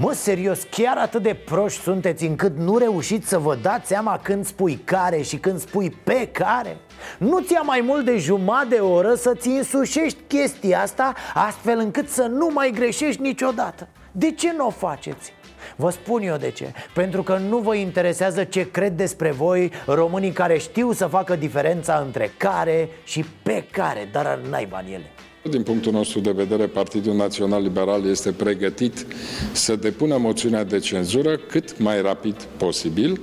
Mă, 0.00 0.12
serios, 0.12 0.62
chiar 0.70 0.96
atât 0.96 1.22
de 1.22 1.34
proști 1.44 1.82
sunteți 1.82 2.24
încât 2.24 2.56
nu 2.56 2.76
reușiți 2.76 3.28
să 3.28 3.38
vă 3.38 3.54
dați 3.62 3.86
seama 3.86 4.18
când 4.22 4.46
spui 4.46 4.74
care 4.84 5.22
și 5.22 5.36
când 5.36 5.60
spui 5.60 5.90
pe 5.90 6.28
care? 6.32 6.76
Nu 7.18 7.40
ți-a 7.40 7.60
mai 7.60 7.80
mult 7.80 8.04
de 8.04 8.16
jumătate 8.16 8.68
de 8.68 8.80
oră 8.80 9.14
să-ți 9.14 9.48
însușești 9.48 10.18
chestia 10.26 10.80
asta 10.80 11.14
astfel 11.34 11.78
încât 11.78 12.08
să 12.08 12.22
nu 12.22 12.50
mai 12.52 12.70
greșești 12.70 13.22
niciodată 13.22 13.88
De 14.12 14.32
ce 14.32 14.52
nu 14.56 14.66
o 14.66 14.70
faceți? 14.70 15.32
Vă 15.76 15.90
spun 15.90 16.22
eu 16.22 16.36
de 16.36 16.50
ce 16.50 16.72
Pentru 16.94 17.22
că 17.22 17.36
nu 17.36 17.58
vă 17.58 17.74
interesează 17.74 18.44
ce 18.44 18.70
cred 18.70 18.92
despre 18.92 19.30
voi 19.30 19.72
românii 19.86 20.32
care 20.32 20.58
știu 20.58 20.92
să 20.92 21.06
facă 21.06 21.36
diferența 21.36 22.02
între 22.04 22.30
care 22.36 22.88
și 23.04 23.24
pe 23.42 23.64
care 23.70 24.08
Dar 24.12 24.40
n-ai 24.50 24.66
bani 24.66 24.92
ele 24.92 25.10
Din 25.42 25.62
punctul 25.62 25.92
nostru 25.92 26.20
de 26.20 26.30
vedere, 26.30 26.66
Partidul 26.66 27.14
Național 27.14 27.62
Liberal 27.62 28.06
este 28.06 28.32
pregătit 28.32 29.06
să 29.52 29.76
depună 29.76 30.16
moțiunea 30.16 30.64
de 30.64 30.78
cenzură 30.78 31.36
cât 31.36 31.78
mai 31.78 32.02
rapid 32.02 32.42
posibil. 32.42 33.20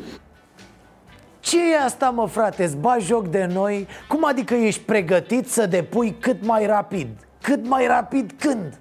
Ce 1.40 1.58
e 1.58 1.84
asta, 1.84 2.10
mă, 2.10 2.28
frate? 2.28 2.64
Îți 2.64 2.78
bagi 2.78 3.06
joc 3.06 3.28
de 3.28 3.50
noi? 3.54 3.88
Cum 4.08 4.26
adică 4.26 4.54
ești 4.54 4.82
pregătit 4.82 5.48
să 5.48 5.66
depui 5.66 6.16
cât 6.20 6.46
mai 6.46 6.66
rapid? 6.66 7.08
Cât 7.42 7.68
mai 7.68 7.88
rapid 7.88 8.34
când? 8.40 8.80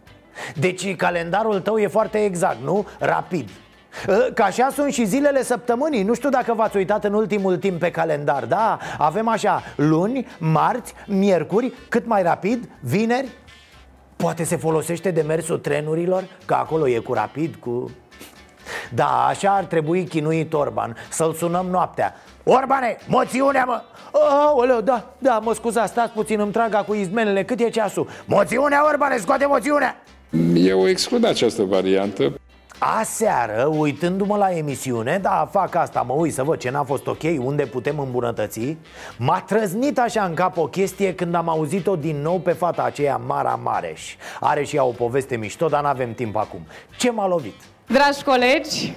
Deci 0.58 0.96
calendarul 0.96 1.60
tău 1.60 1.78
e 1.78 1.86
foarte 1.86 2.24
exact, 2.24 2.62
nu? 2.62 2.86
Rapid 2.98 3.48
Ca 4.34 4.44
așa 4.44 4.68
sunt 4.72 4.92
și 4.92 5.04
zilele 5.04 5.42
săptămânii. 5.42 6.02
Nu 6.02 6.14
știu 6.14 6.28
dacă 6.28 6.54
v-ați 6.54 6.76
uitat 6.76 7.04
în 7.04 7.14
ultimul 7.14 7.56
timp 7.56 7.78
pe 7.78 7.90
calendar 7.90 8.44
Da, 8.44 8.78
avem 8.98 9.28
așa 9.28 9.62
luni, 9.76 10.26
marți, 10.38 10.94
miercuri 11.06 11.72
Cât 11.88 12.06
mai 12.06 12.22
rapid, 12.22 12.68
vineri. 12.80 13.28
Poate 14.16 14.44
se 14.44 14.56
folosește 14.56 15.10
de 15.10 15.22
mersul 15.22 15.58
trenurilor 15.58 16.24
Că 16.44 16.54
acolo 16.54 16.88
e 16.88 16.98
cu 16.98 17.12
rapid, 17.12 17.54
cu... 17.54 17.90
Da, 18.94 19.26
așa 19.28 19.50
ar 19.50 19.64
trebui 19.64 20.04
chinuit 20.04 20.52
Orban. 20.52 20.96
Să-l 21.10 21.34
sunăm 21.34 21.66
noaptea. 21.66 22.14
Orbane, 22.44 22.96
moțiunea 23.06 23.64
mă! 23.64 23.82
Aoleu, 24.46 24.80
da, 24.80 25.14
da, 25.18 25.38
mă 25.38 25.54
scuzați, 25.54 25.90
stați 25.90 26.12
puțin, 26.12 26.40
îmi 26.40 26.52
trag 26.52 26.84
cu 26.84 26.94
izmenele. 26.94 27.44
Cât 27.44 27.60
e 27.60 27.68
ceasul? 27.68 28.08
Moțiunea, 28.24 28.86
Orbane, 28.88 29.16
scoate 29.16 29.46
moțiunea 29.46 29.96
Eu 30.54 30.88
exclud 30.88 31.24
această 31.24 31.62
variantă 31.62 32.32
Aseară, 32.78 33.70
uitându-mă 33.76 34.36
la 34.36 34.50
emisiune, 34.50 35.18
da, 35.22 35.48
fac 35.52 35.74
asta, 35.74 36.02
mă 36.02 36.12
uit 36.12 36.32
să 36.32 36.42
văd 36.42 36.58
ce 36.58 36.70
n-a 36.70 36.82
fost 36.82 37.06
ok, 37.06 37.22
unde 37.38 37.66
putem 37.66 37.98
îmbunătăți 37.98 38.76
M-a 39.16 39.40
trăznit 39.40 39.98
așa 39.98 40.22
în 40.24 40.34
cap 40.34 40.56
o 40.56 40.66
chestie 40.66 41.14
când 41.14 41.34
am 41.34 41.48
auzit-o 41.48 41.96
din 41.96 42.16
nou 42.22 42.38
pe 42.38 42.52
fata 42.52 42.82
aceea 42.82 43.20
Mara 43.26 43.60
Mareș. 43.62 44.14
Are 44.40 44.64
și 44.64 44.76
ea 44.76 44.84
o 44.84 44.90
poveste 44.90 45.36
mișto, 45.36 45.68
dar 45.68 45.82
n-avem 45.82 46.14
timp 46.14 46.36
acum. 46.36 46.60
Ce 46.98 47.10
m-a 47.10 47.26
lovit? 47.26 47.54
Dragi 47.86 48.22
colegi, 48.24 48.92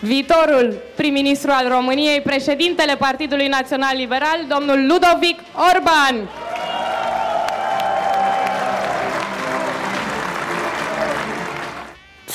viitorul 0.00 0.82
prim-ministru 0.96 1.50
al 1.52 1.68
României, 1.68 2.20
președintele 2.20 2.96
Partidului 2.96 3.46
Național 3.48 3.96
Liberal, 3.96 4.38
domnul 4.48 4.86
Ludovic 4.86 5.38
Orban 5.74 6.28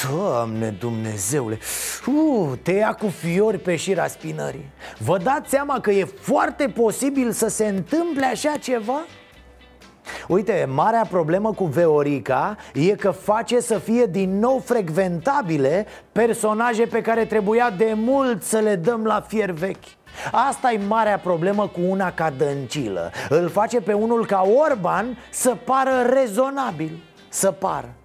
Doamne 0.08 0.70
Dumnezeule 0.80 1.58
uh, 2.06 2.52
Te 2.62 2.72
ia 2.72 2.94
cu 2.94 3.08
fiori 3.08 3.58
pe 3.58 3.76
șira 3.76 4.08
spinării. 4.08 4.70
Vă 4.98 5.18
dați 5.18 5.50
seama 5.50 5.80
că 5.80 5.92
e 5.92 6.04
foarte 6.04 6.68
posibil 6.68 7.32
să 7.32 7.48
se 7.48 7.68
întâmple 7.68 8.26
așa 8.26 8.54
ceva? 8.62 9.00
Uite, 10.28 10.68
marea 10.74 11.06
problemă 11.10 11.54
cu 11.54 11.64
Veorica 11.64 12.56
e 12.74 12.96
că 12.96 13.12
face 13.12 13.60
să 13.60 13.78
fie 13.78 14.06
din 14.06 14.40
nou 14.40 14.60
frecventabile 14.66 15.86
personaje 16.12 16.86
pe 16.86 17.02
care 17.02 17.26
trebuia 17.26 17.70
de 17.78 17.94
mult 17.96 18.44
să 18.44 18.58
le 18.58 18.76
dăm 18.76 19.04
la 19.04 19.26
fier 19.28 19.52
vechi. 19.52 19.98
Asta 20.32 20.72
e 20.72 20.80
marea 20.88 21.18
problemă 21.18 21.68
cu 21.68 21.80
una 21.88 22.12
ca 22.12 22.34
Dăncilă. 22.38 23.12
Îl 23.30 23.50
face 23.50 23.82
pe 23.82 23.94
unul 23.94 24.26
ca 24.26 24.48
Orban 24.70 25.18
să 25.32 25.56
pară 25.66 26.10
rezonabil. 26.14 27.04
Să 27.30 27.52
pară 27.52 27.99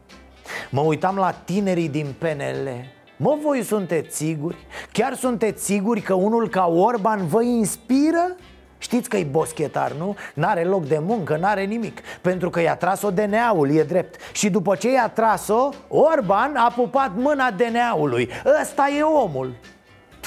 Mă 0.70 0.80
uitam 0.80 1.16
la 1.16 1.30
tinerii 1.30 1.88
din 1.88 2.14
PNL 2.18 2.92
Mă, 3.16 3.38
voi 3.42 3.62
sunteți 3.62 4.16
siguri? 4.16 4.56
Chiar 4.92 5.14
sunteți 5.14 5.64
siguri 5.64 6.00
că 6.00 6.14
unul 6.14 6.48
ca 6.48 6.66
Orban 6.66 7.26
vă 7.26 7.42
inspiră? 7.42 8.36
Știți 8.78 9.08
că 9.08 9.16
e 9.16 9.24
boschetar, 9.24 9.92
nu? 9.92 10.16
N-are 10.34 10.64
loc 10.64 10.86
de 10.86 10.98
muncă, 10.98 11.36
n-are 11.36 11.64
nimic 11.64 12.00
Pentru 12.20 12.50
că 12.50 12.60
i-a 12.60 12.76
tras-o 12.76 13.10
DNA-ul, 13.10 13.70
e 13.70 13.82
drept 13.82 14.20
Și 14.32 14.50
după 14.50 14.74
ce 14.74 14.92
i-a 14.92 15.08
tras-o, 15.08 15.68
Orban 15.88 16.56
a 16.56 16.72
pupat 16.76 17.10
mâna 17.16 17.50
DNA-ului 17.50 18.28
Ăsta 18.60 18.88
e 18.98 19.02
omul 19.02 19.54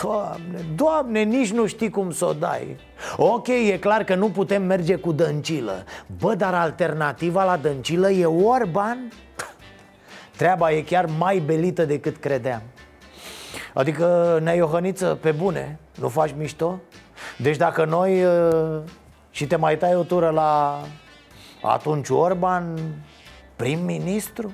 Doamne, 0.02 0.66
doamne, 0.76 1.22
nici 1.22 1.52
nu 1.52 1.66
știi 1.66 1.90
cum 1.90 2.12
să 2.12 2.26
o 2.26 2.34
dai 2.34 2.78
Ok, 3.18 3.48
e 3.48 3.78
clar 3.80 4.04
că 4.04 4.16
nu 4.16 4.30
putem 4.30 4.64
merge 4.64 4.96
cu 4.96 5.12
dăncilă 5.12 5.84
Bă, 6.20 6.36
dar 6.36 6.54
alternativa 6.54 7.44
la 7.44 7.58
dăncilă 7.58 8.10
e 8.10 8.26
Orban? 8.26 9.12
Treaba 10.38 10.72
e 10.72 10.82
chiar 10.82 11.06
mai 11.18 11.40
belită 11.40 11.86
decât 11.86 12.18
credeam 12.18 12.62
Adică, 13.74 14.40
Nea 14.44 14.54
Iohăniță, 14.54 15.18
pe 15.22 15.32
bune, 15.32 15.80
nu 15.96 16.10
faci 16.10 16.34
mișto? 16.38 16.80
Deci 17.38 17.58
dacă 17.58 17.86
noi 17.86 18.24
uh, 18.24 18.80
și 19.32 19.48
te 19.48 19.56
mai 19.56 19.78
tai 19.78 19.96
o 19.96 20.04
tură 20.04 20.30
la 20.30 20.82
atunci 21.62 22.10
Orban, 22.10 22.78
prim-ministru? 23.56 24.54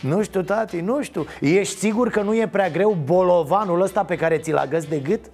Nu 0.00 0.22
știu, 0.22 0.42
tati, 0.42 0.80
nu 0.80 1.02
știu 1.02 1.26
Ești 1.40 1.78
sigur 1.78 2.08
că 2.08 2.22
nu 2.22 2.34
e 2.34 2.48
prea 2.48 2.68
greu 2.68 2.96
bolovanul 3.04 3.80
ăsta 3.80 4.04
pe 4.04 4.16
care 4.16 4.38
ți-l 4.38 4.56
agăți 4.56 4.88
de 4.88 4.98
gât? 4.98 5.24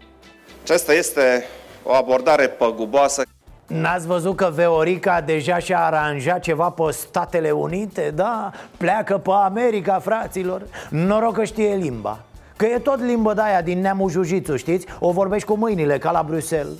Aceasta 0.62 0.92
este 0.92 1.44
o 1.82 1.92
abordare 1.92 2.48
păguboasă 2.48 3.22
N-ați 3.66 4.06
văzut 4.06 4.36
că 4.36 4.50
Veorica 4.54 5.20
deja 5.20 5.58
și-a 5.58 5.84
aranjat 5.84 6.40
ceva 6.40 6.70
pe 6.70 6.82
Statele 6.90 7.50
Unite? 7.50 8.12
Da, 8.14 8.50
pleacă 8.76 9.18
pe 9.18 9.30
America, 9.30 9.98
fraților 9.98 10.62
Noroc 10.90 11.34
că 11.34 11.44
știe 11.44 11.74
limba 11.74 12.18
Că 12.56 12.66
e 12.66 12.78
tot 12.78 13.00
limbă 13.00 13.34
de 13.34 13.40
aia 13.40 13.62
din 13.62 13.80
neamul 13.80 14.10
jujițu, 14.10 14.56
știți? 14.56 14.86
O 15.00 15.10
vorbești 15.10 15.48
cu 15.48 15.56
mâinile, 15.56 15.98
ca 15.98 16.10
la 16.10 16.22
Bruxelles 16.22 16.72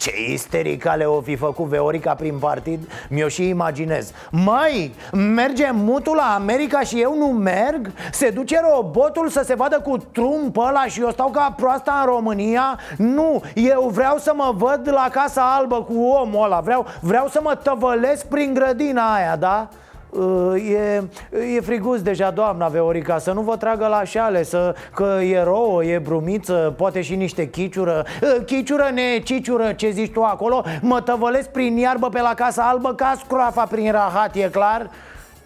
ce 0.00 0.12
istericale 0.30 1.04
o 1.04 1.20
fi 1.20 1.36
făcut 1.36 1.66
Veorica 1.66 2.14
prin 2.14 2.38
partid 2.38 2.90
Mi-o 3.08 3.28
și 3.28 3.48
imaginez 3.48 4.12
Măi, 4.30 4.94
merge 5.12 5.70
mutul 5.72 6.14
la 6.16 6.34
America 6.34 6.80
și 6.80 7.00
eu 7.00 7.16
nu 7.16 7.26
merg? 7.26 7.92
Se 8.12 8.30
duce 8.30 8.60
robotul 8.72 9.28
să 9.28 9.42
se 9.44 9.54
vadă 9.54 9.80
cu 9.80 9.96
Trump 9.96 10.56
ăla 10.56 10.84
și 10.84 11.00
eu 11.00 11.10
stau 11.10 11.28
ca 11.28 11.54
proasta 11.56 11.98
în 12.00 12.12
România? 12.12 12.78
Nu, 12.96 13.42
eu 13.54 13.90
vreau 13.94 14.18
să 14.18 14.32
mă 14.34 14.54
văd 14.56 14.88
la 14.92 15.08
Casa 15.12 15.54
Albă 15.56 15.82
cu 15.82 16.00
omul 16.02 16.44
ăla 16.44 16.60
Vreau, 16.60 16.86
vreau 17.00 17.28
să 17.28 17.40
mă 17.42 17.58
tăvălesc 17.62 18.26
prin 18.26 18.54
grădina 18.54 19.14
aia, 19.14 19.36
da? 19.36 19.68
E, 20.70 21.02
e 21.56 21.60
friguț 21.60 22.00
deja, 22.00 22.30
doamna 22.30 22.68
Veorica 22.68 23.18
Să 23.18 23.32
nu 23.32 23.40
vă 23.40 23.56
tragă 23.56 23.86
la 23.86 24.04
șale 24.04 24.42
să, 24.42 24.74
Că 24.94 25.18
e 25.22 25.42
rouă, 25.42 25.84
e 25.84 25.98
brumiță 25.98 26.74
Poate 26.76 27.00
și 27.00 27.14
niște 27.14 27.48
chiciură 27.48 28.04
Chiciură, 28.46 28.90
ne 28.94 29.18
ciciură, 29.24 29.72
ce 29.72 29.90
zici 29.90 30.12
tu 30.12 30.22
acolo 30.22 30.64
Mă 30.80 31.00
tăvălesc 31.00 31.48
prin 31.48 31.76
iarbă 31.76 32.08
pe 32.08 32.20
la 32.20 32.34
Casa 32.34 32.62
Albă 32.62 32.94
Ca 32.94 33.14
scroafa 33.24 33.64
prin 33.64 33.92
rahat, 33.92 34.34
e 34.34 34.48
clar? 34.52 34.90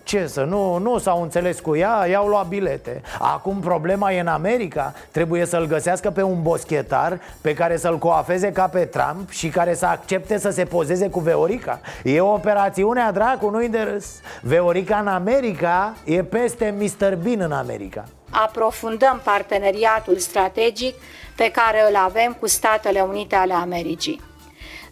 Ce 0.05 0.27
să, 0.27 0.43
nu, 0.43 0.79
nu 0.79 0.99
s-au 0.99 1.23
înțeles 1.23 1.61
cu 1.61 1.77
ea, 1.77 2.07
i-au 2.11 2.27
luat 2.27 2.47
bilete. 2.47 3.03
Acum 3.19 3.61
problema 3.61 4.13
e 4.13 4.21
în 4.21 4.27
America. 4.27 4.95
Trebuie 5.11 5.45
să-l 5.45 5.67
găsească 5.67 6.11
pe 6.11 6.23
un 6.23 6.43
boschetar 6.43 7.21
Pe 7.41 7.55
care 7.55 7.77
să-l 7.77 7.99
coafeze 7.99 8.53
ca 8.53 8.69
pe 8.69 8.85
Trump 8.85 9.31
Și 9.31 9.49
care 9.49 9.75
să 9.75 9.87
accepte 9.87 10.39
să 10.39 10.51
se 10.51 10.65
pozeze 10.65 11.09
cu 11.09 11.21
Veorica. 11.21 11.81
E 12.03 12.21
o 12.21 12.33
operațiune 12.33 13.01
a 13.01 13.13
dracu, 13.13 13.51
nu-i 13.51 13.69
de 13.69 13.81
râs. 13.81 14.07
Veorica 14.43 14.97
în 14.97 15.07
America 15.07 15.95
e 16.05 16.23
peste 16.23 16.75
Mr. 16.79 17.17
Bean 17.17 17.41
în 17.41 17.53
America. 17.53 18.05
Aprofundăm 18.31 19.21
parteneriatul 19.25 20.17
strategic 20.17 20.95
pe 21.37 21.51
care 21.51 21.85
îl 21.89 21.97
avem 21.97 22.37
cu 22.41 22.47
Statele 22.47 23.01
Unite 23.01 23.35
ale 23.35 23.53
Americii. 23.53 24.21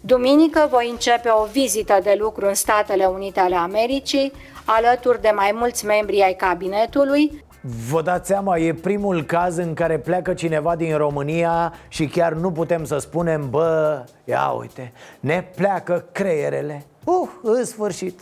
Duminică 0.05 0.69
voi 0.71 0.89
începe 0.91 1.29
o 1.43 1.45
vizită 1.53 1.99
de 2.03 2.17
lucru 2.19 2.47
în 2.47 2.55
Statele 2.55 3.05
Unite 3.05 3.41
ale 3.41 3.55
Americii, 3.55 4.33
alături 4.77 5.21
de 5.21 5.33
mai 5.35 5.51
mulți 5.55 5.87
membri 5.87 6.23
ai 6.23 6.35
cabinetului. 6.35 7.45
Vă 7.91 8.03
dați 8.03 8.29
seama, 8.29 8.59
e 8.59 8.75
primul 8.75 9.25
caz 9.25 9.57
în 9.57 9.75
care 9.75 9.99
pleacă 9.99 10.35
cineva 10.35 10.77
din 10.77 10.97
România 10.97 11.73
și 11.89 12.07
chiar 12.07 12.33
nu 12.33 12.53
putem 12.53 12.85
să 12.85 12.99
spunem, 12.99 13.51
bă, 13.51 14.05
ia 14.25 14.49
uite, 14.49 14.93
ne 15.21 15.45
pleacă 15.57 16.09
creierele. 16.13 16.85
Uh, 17.05 17.29
în 17.43 17.65
sfârșit. 17.65 18.21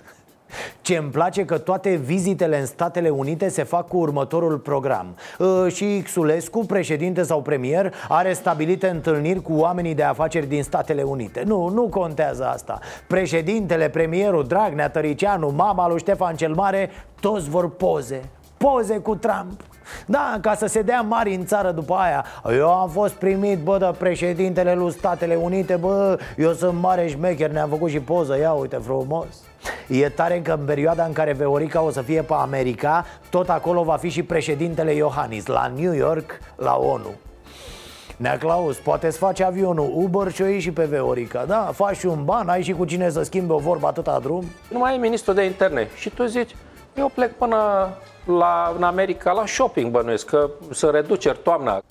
Ce 0.80 0.96
îmi 0.96 1.10
place 1.10 1.44
că 1.44 1.58
toate 1.58 1.94
vizitele 1.94 2.58
în 2.60 2.66
Statele 2.66 3.08
Unite 3.08 3.48
se 3.48 3.62
fac 3.62 3.88
cu 3.88 3.96
următorul 3.96 4.58
program. 4.58 5.16
Uh, 5.38 5.72
Și 5.72 6.02
Xulescu, 6.04 6.58
președinte 6.66 7.22
sau 7.22 7.42
premier, 7.42 7.94
are 8.08 8.32
stabilite 8.32 8.88
întâlniri 8.88 9.42
cu 9.42 9.52
oamenii 9.52 9.94
de 9.94 10.02
afaceri 10.02 10.46
din 10.46 10.62
Statele 10.62 11.02
Unite. 11.02 11.42
Nu, 11.46 11.68
nu 11.68 11.82
contează 11.82 12.46
asta. 12.46 12.78
Președintele, 13.06 13.88
premierul, 13.88 14.44
Dragnea, 14.44 14.90
Tăricianu, 14.90 15.52
mama 15.56 15.88
lui 15.88 15.98
Ștefan 15.98 16.36
cel 16.36 16.54
Mare 16.54 16.90
Toți 17.20 17.48
vor 17.48 17.70
poze. 17.70 18.20
Poze 18.56 18.98
cu 18.98 19.16
Trump. 19.16 19.60
Da, 20.06 20.38
ca 20.40 20.54
să 20.54 20.66
se 20.66 20.82
dea 20.82 21.00
mari 21.00 21.34
în 21.34 21.44
țară 21.44 21.70
după 21.70 21.94
aia. 21.94 22.24
Eu 22.56 22.72
am 22.72 22.88
fost 22.88 23.14
primit, 23.14 23.58
bă, 23.58 23.78
de 23.78 23.90
președintele 23.98 24.74
lui 24.74 24.92
Statele 24.92 25.34
Unite 25.34 25.76
Bă, 25.76 26.18
eu 26.36 26.52
sunt 26.52 26.80
mare 26.80 27.06
șmecher, 27.08 27.50
ne-am 27.50 27.68
făcut 27.68 27.90
și 27.90 28.00
poză. 28.00 28.38
Ia 28.38 28.52
uite 28.52 28.76
frumos 28.76 29.26
E 29.86 30.08
tare 30.08 30.40
că 30.40 30.52
în 30.52 30.64
perioada 30.64 31.04
în 31.04 31.12
care 31.12 31.32
Veorica 31.32 31.82
o 31.82 31.90
să 31.90 32.02
fie 32.02 32.22
pe 32.22 32.34
America 32.34 33.06
Tot 33.30 33.48
acolo 33.48 33.82
va 33.82 33.96
fi 33.96 34.08
și 34.08 34.22
președintele 34.22 34.92
Iohannis 34.92 35.46
La 35.46 35.72
New 35.76 35.92
York, 35.92 36.38
la 36.56 36.76
ONU. 36.76 37.14
Nea 38.16 38.38
Claus, 38.38 38.76
poate 38.76 39.10
să 39.10 39.18
faci 39.18 39.40
avionul 39.40 39.92
Uber 39.94 40.32
și 40.32 40.42
o 40.42 40.46
iei 40.46 40.60
și 40.60 40.70
pe 40.72 40.84
Veorica. 40.84 41.44
Da, 41.44 41.70
faci 41.74 41.96
și 41.96 42.06
un 42.06 42.24
ban, 42.24 42.48
ai 42.48 42.62
și 42.62 42.72
cu 42.72 42.84
cine 42.84 43.10
să 43.10 43.22
schimbe 43.22 43.52
o 43.52 43.58
vorbă 43.58 43.86
atâta 43.86 44.18
drum. 44.18 44.44
Nu 44.70 44.78
mai 44.78 44.94
e 44.94 44.98
ministru 44.98 45.32
de 45.32 45.44
interne. 45.44 45.88
Și 45.94 46.10
tu 46.10 46.24
zici 46.24 46.56
Eu 46.94 47.10
plec 47.14 47.32
până 47.32 47.88
la, 48.24 48.72
în 48.76 48.82
America 48.82 49.32
la 49.32 49.46
shopping 49.46 49.90
bănuiesc 49.90 50.26
Că 50.26 50.50
să 50.70 50.86
reduceri 50.86 51.38
toamna 51.42 51.82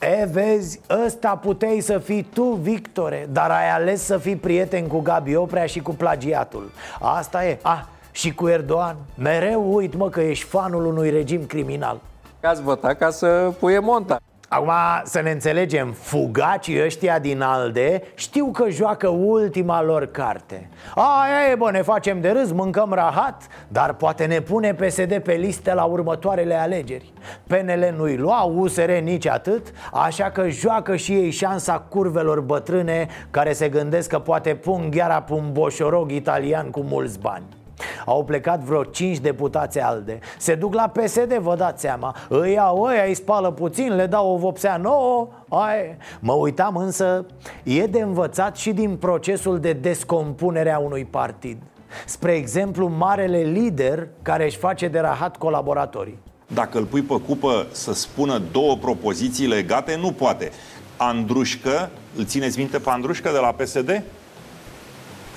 E, 0.00 0.28
vezi, 0.32 0.80
ăsta 1.06 1.36
puteai 1.42 1.80
să 1.80 1.98
fii 1.98 2.22
tu, 2.22 2.42
Victore 2.42 3.28
Dar 3.32 3.50
ai 3.50 3.70
ales 3.70 4.04
să 4.04 4.18
fii 4.18 4.36
prieten 4.36 4.86
cu 4.86 5.00
Gabi 5.00 5.36
Oprea 5.36 5.66
și 5.66 5.80
cu 5.80 5.94
plagiatul. 5.94 6.70
Asta 7.00 7.44
e, 7.44 7.58
ah, 7.62 7.82
și 8.10 8.34
cu 8.34 8.48
Erdogan? 8.48 8.96
Mereu 9.14 9.74
uit, 9.74 9.94
mă, 9.94 10.08
că 10.08 10.20
ești 10.20 10.44
fanul 10.44 10.86
unui 10.86 11.10
regim 11.10 11.46
criminal. 11.46 12.00
Că 12.40 12.46
ați 12.46 12.62
votat 12.62 12.98
ca 12.98 13.10
să 13.10 13.52
puie 13.58 13.78
monta 13.78 14.18
Acum 14.50 14.70
să 15.04 15.20
ne 15.20 15.30
înțelegem, 15.30 15.92
fugacii 15.92 16.82
ăștia 16.84 17.18
din 17.18 17.40
ALDE 17.40 18.02
știu 18.14 18.50
că 18.50 18.68
joacă 18.70 19.08
ultima 19.08 19.82
lor 19.82 20.06
carte. 20.06 20.68
Aia 20.94 21.50
e 21.50 21.54
bă, 21.54 21.70
ne 21.70 21.82
facem 21.82 22.20
de 22.20 22.30
râs, 22.30 22.52
mâncăm 22.52 22.92
rahat 22.92 23.46
Dar 23.68 23.94
poate 23.94 24.24
ne 24.24 24.40
pune 24.40 24.74
PSD 24.74 25.18
pe 25.18 25.32
liste 25.32 25.74
la 25.74 25.84
următoarele 25.84 26.54
alegeri. 26.54 27.12
PNL 27.46 27.94
nu-i 27.96 28.16
lua, 28.16 28.42
USR 28.42 28.90
nici 28.90 29.26
atât 29.26 29.66
Așa 29.92 30.30
că 30.30 30.48
joacă 30.48 30.96
și 30.96 31.12
ei 31.12 31.30
șansa 31.30 31.78
curvelor 31.78 32.40
bătrâne 32.40 33.06
Care 33.30 33.52
se 33.52 33.68
gândesc 33.68 34.08
că 34.08 34.18
poate 34.18 34.54
pun 34.54 34.90
gheara 34.90 35.22
pe 35.22 35.32
un 35.32 35.52
boșorog 35.52 36.10
italian 36.10 36.70
cu 36.70 36.80
mulți 36.80 37.18
bani 37.18 37.57
au 38.04 38.24
plecat 38.24 38.60
vreo 38.60 38.84
5 38.84 39.18
deputați 39.18 39.80
ALDE. 39.80 40.18
Se 40.38 40.54
duc 40.54 40.74
la 40.74 40.88
PSD, 40.88 41.34
vă 41.34 41.54
dați 41.56 41.80
seama. 41.80 42.16
Îi 42.28 42.52
iau 42.52 42.82
ăia, 42.82 43.04
îi 43.04 43.14
spală 43.14 43.50
puțin, 43.50 43.94
le 43.94 44.06
dau 44.06 44.32
o 44.32 44.36
vopsea 44.36 44.76
nouă 44.76 45.28
Ai. 45.48 45.96
Mă 46.20 46.32
uitam 46.32 46.76
însă 46.76 47.26
E 47.62 47.86
de 47.86 48.00
învățat 48.00 48.56
și 48.56 48.72
din 48.72 48.96
procesul 48.96 49.60
de 49.60 49.72
descompunere 49.72 50.72
a 50.72 50.78
unui 50.78 51.04
partid. 51.04 51.58
Spre 52.06 52.32
exemplu, 52.32 52.88
marele 52.88 53.38
lider 53.38 54.08
care 54.22 54.44
își 54.44 54.56
face 54.56 54.88
de 54.88 54.98
rahat 54.98 55.36
colaboratorii. 55.36 56.18
Dacă 56.46 56.78
îl 56.78 56.84
pui 56.84 57.02
pe 57.02 57.20
cupă 57.26 57.66
să 57.70 57.92
spună 57.92 58.42
două 58.52 58.76
propoziții 58.76 59.46
legate, 59.46 59.96
nu 59.96 60.12
poate. 60.12 60.50
Andrușcă, 60.96 61.90
îl 62.16 62.24
țineți 62.24 62.58
minte 62.58 62.78
pe 62.78 62.90
Andrușcă 62.90 63.30
de 63.32 63.38
la 63.38 63.52
PSD? 63.52 64.02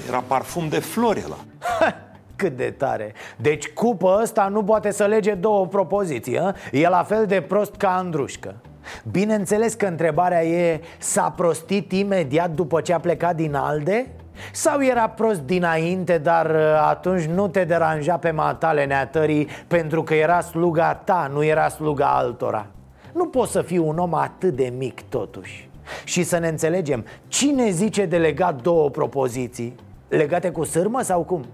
Era 0.08 0.24
parfum 0.28 0.68
de 0.70 0.80
flori 0.80 1.24
ăla 1.26 1.38
cât 2.42 2.58
de 2.58 2.74
tare 2.78 3.14
Deci 3.38 3.70
cupă 3.70 4.20
ăsta 4.22 4.48
nu 4.48 4.64
poate 4.64 4.92
să 4.92 5.06
lege 5.06 5.34
două 5.34 5.68
propoziții 5.68 6.40
a? 6.40 6.56
E 6.72 6.90
la 6.90 7.04
fel 7.04 7.26
de 7.26 7.42
prost 7.42 7.76
ca 7.76 7.96
Andrușcă 7.96 8.56
Bineînțeles 9.12 9.74
că 9.74 9.86
întrebarea 9.86 10.46
e 10.46 10.82
S-a 10.98 11.34
prostit 11.36 11.92
imediat 11.92 12.52
după 12.52 12.82
ce 12.82 12.94
a 12.94 13.00
plecat 13.00 13.36
din 13.36 13.56
Alde? 13.56 14.08
Sau 14.52 14.84
era 14.84 15.10
prost 15.10 15.40
dinainte, 15.42 16.18
dar 16.18 16.50
uh, 16.50 16.88
atunci 16.90 17.24
nu 17.24 17.48
te 17.48 17.64
deranja 17.64 18.18
pe 18.18 18.32
matale 18.32 18.86
neatării 18.86 19.48
Pentru 19.68 20.04
că 20.04 20.14
era 20.14 20.42
sluga 20.42 20.94
ta, 20.94 21.30
nu 21.34 21.44
era 21.44 21.68
sluga 21.68 22.16
altora 22.16 22.66
Nu 23.14 23.26
poți 23.26 23.52
să 23.52 23.62
fii 23.62 23.78
un 23.78 23.98
om 23.98 24.14
atât 24.14 24.56
de 24.56 24.74
mic 24.78 25.02
totuși 25.10 25.70
Și 26.04 26.24
să 26.24 26.38
ne 26.38 26.48
înțelegem, 26.48 27.06
cine 27.28 27.70
zice 27.70 28.06
de 28.06 28.18
legat 28.18 28.62
două 28.62 28.90
propoziții? 28.90 29.76
Legate 30.08 30.50
cu 30.50 30.64
sârmă 30.64 31.02
sau 31.02 31.22
cum? 31.22 31.46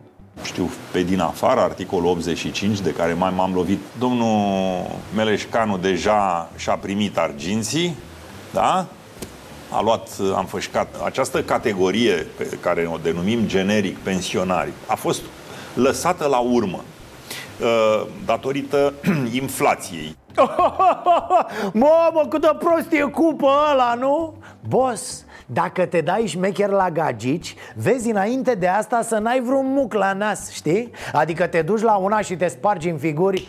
Știu, 0.43 0.69
pe 0.91 1.03
din 1.03 1.19
afară, 1.19 1.59
articolul 1.59 2.09
85, 2.09 2.79
de 2.79 2.91
care 2.91 3.13
mai 3.13 3.33
m-am 3.35 3.53
lovit. 3.53 3.79
Domnul 3.99 4.85
Meleșcanu 5.15 5.77
deja 5.77 6.49
și-a 6.55 6.75
primit 6.75 7.17
arginții, 7.17 7.95
da? 8.53 8.85
A 9.69 9.81
luat, 9.81 10.09
am 10.35 10.45
fășcat 10.45 10.95
această 11.05 11.43
categorie 11.43 12.13
pe 12.37 12.57
care 12.61 12.89
o 12.93 12.97
denumim 12.97 13.45
generic 13.45 13.97
pensionari, 13.97 14.71
a 14.85 14.95
fost 14.95 15.21
lăsată 15.73 16.27
la 16.27 16.37
urmă 16.37 16.83
uh, 17.61 18.07
datorită 18.25 18.93
inflației. 19.41 20.15
Mamă, 21.73 22.25
cât 22.29 22.41
de 22.41 22.51
prost 22.59 22.91
e 22.91 22.99
cupă 22.99 23.47
ăla, 23.71 23.93
nu? 23.93 24.33
Boss, 24.67 25.25
dacă 25.49 25.85
te 25.85 26.01
dai 26.01 26.25
șmecher 26.25 26.69
la 26.69 26.89
gagici, 26.89 27.55
vezi 27.75 28.09
înainte 28.09 28.53
de 28.53 28.67
asta 28.67 29.01
să 29.01 29.17
n-ai 29.17 29.41
vreun 29.41 29.73
muc 29.73 29.93
la 29.93 30.13
nas, 30.13 30.51
știi? 30.51 30.91
Adică 31.13 31.47
te 31.47 31.61
duci 31.61 31.81
la 31.81 31.95
una 31.95 32.21
și 32.21 32.35
te 32.35 32.47
spargi 32.47 32.89
în 32.89 32.97
figuri 32.97 33.47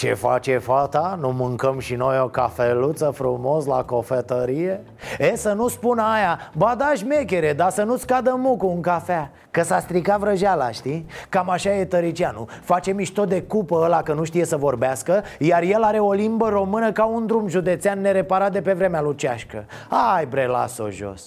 ce 0.00 0.14
face 0.14 0.58
fata? 0.58 1.18
Nu 1.20 1.32
mâncăm 1.32 1.78
și 1.78 1.94
noi 1.94 2.20
o 2.20 2.28
cafeluță 2.28 3.10
frumos 3.14 3.66
la 3.66 3.84
cofetărie? 3.84 4.80
E, 5.18 5.36
să 5.36 5.52
nu 5.52 5.68
spună 5.68 6.02
aia, 6.02 6.38
ba 6.56 6.74
da 6.78 6.92
șmechere, 6.94 7.52
dar 7.52 7.70
să 7.70 7.82
nu-ți 7.82 8.06
cadă 8.06 8.34
mucul 8.38 8.72
în 8.74 8.80
cafea 8.80 9.30
Că 9.50 9.62
s-a 9.62 9.80
stricat 9.80 10.18
vrăjeala, 10.18 10.70
știi? 10.70 11.06
Cam 11.28 11.50
așa 11.50 11.74
e 11.74 11.84
Tăricianu 11.84 12.48
Face 12.62 12.92
mișto 12.92 13.24
de 13.24 13.42
cupă 13.42 13.74
ăla 13.82 14.02
că 14.02 14.12
nu 14.12 14.24
știe 14.24 14.44
să 14.44 14.56
vorbească 14.56 15.22
Iar 15.38 15.62
el 15.62 15.82
are 15.82 15.98
o 15.98 16.12
limbă 16.12 16.48
română 16.48 16.92
ca 16.92 17.04
un 17.04 17.26
drum 17.26 17.48
județean 17.48 18.00
nereparat 18.00 18.52
de 18.52 18.60
pe 18.60 18.72
vremea 18.72 19.00
lui 19.00 19.14
Ceașcă 19.14 19.64
Hai 19.88 20.26
bre, 20.26 20.46
las-o 20.46 20.90
jos 20.90 21.22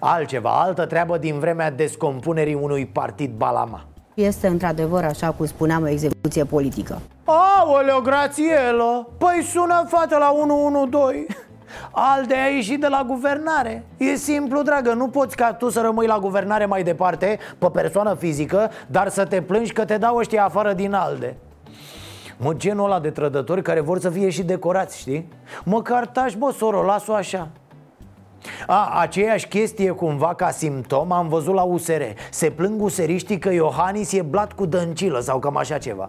Altceva, 0.00 0.50
altă 0.50 0.86
treabă 0.86 1.18
din 1.18 1.38
vremea 1.38 1.70
descompunerii 1.70 2.54
unui 2.54 2.86
partid 2.86 3.30
balama 3.36 3.84
este 4.14 4.46
într-adevăr, 4.46 5.04
așa 5.04 5.30
cum 5.30 5.46
spuneam, 5.46 5.82
o 5.82 5.88
execuție 5.88 6.44
politică. 6.44 7.00
Aoleo, 7.24 8.00
grațielă! 8.00 9.08
Păi 9.18 9.42
sună 9.42 9.84
fata 9.88 10.18
la 10.18 10.32
112 10.32 11.26
Alde 11.90 12.34
a 12.34 12.46
ieșit 12.46 12.80
de 12.80 12.86
la 12.86 13.04
guvernare 13.06 13.84
E 13.96 14.14
simplu, 14.14 14.62
dragă, 14.62 14.92
nu 14.92 15.08
poți 15.08 15.36
ca 15.36 15.52
tu 15.52 15.70
să 15.70 15.80
rămâi 15.80 16.06
la 16.06 16.18
guvernare 16.18 16.66
mai 16.66 16.82
departe 16.82 17.38
Pe 17.58 17.66
persoană 17.72 18.14
fizică 18.14 18.70
Dar 18.86 19.08
să 19.08 19.24
te 19.24 19.42
plângi 19.42 19.72
că 19.72 19.84
te 19.84 19.96
dau 19.96 20.16
ăștia 20.16 20.44
afară 20.44 20.72
din 20.72 20.92
Alde 20.92 21.36
Mă, 22.36 22.52
genul 22.52 22.84
ăla 22.84 23.00
de 23.00 23.10
trădători 23.10 23.62
care 23.62 23.80
vor 23.80 24.00
să 24.00 24.10
fie 24.10 24.30
și 24.30 24.42
decorați, 24.42 24.98
știi? 24.98 25.28
Măcar 25.64 26.06
tași, 26.06 26.36
bă, 26.36 26.52
soro, 26.56 26.82
las-o 26.82 27.14
așa 27.14 27.48
a, 28.66 29.00
aceeași 29.00 29.48
chestie 29.48 29.90
cumva 29.90 30.34
ca 30.34 30.50
simptom 30.50 31.12
am 31.12 31.28
văzut 31.28 31.54
la 31.54 31.62
USR 31.62 32.02
Se 32.30 32.50
plâng 32.50 32.82
useriștii 32.82 33.38
că 33.38 33.52
Iohannis 33.52 34.12
e 34.12 34.22
blat 34.22 34.52
cu 34.52 34.66
dăncilă 34.66 35.20
sau 35.20 35.38
cam 35.38 35.56
așa 35.56 35.78
ceva 35.78 36.08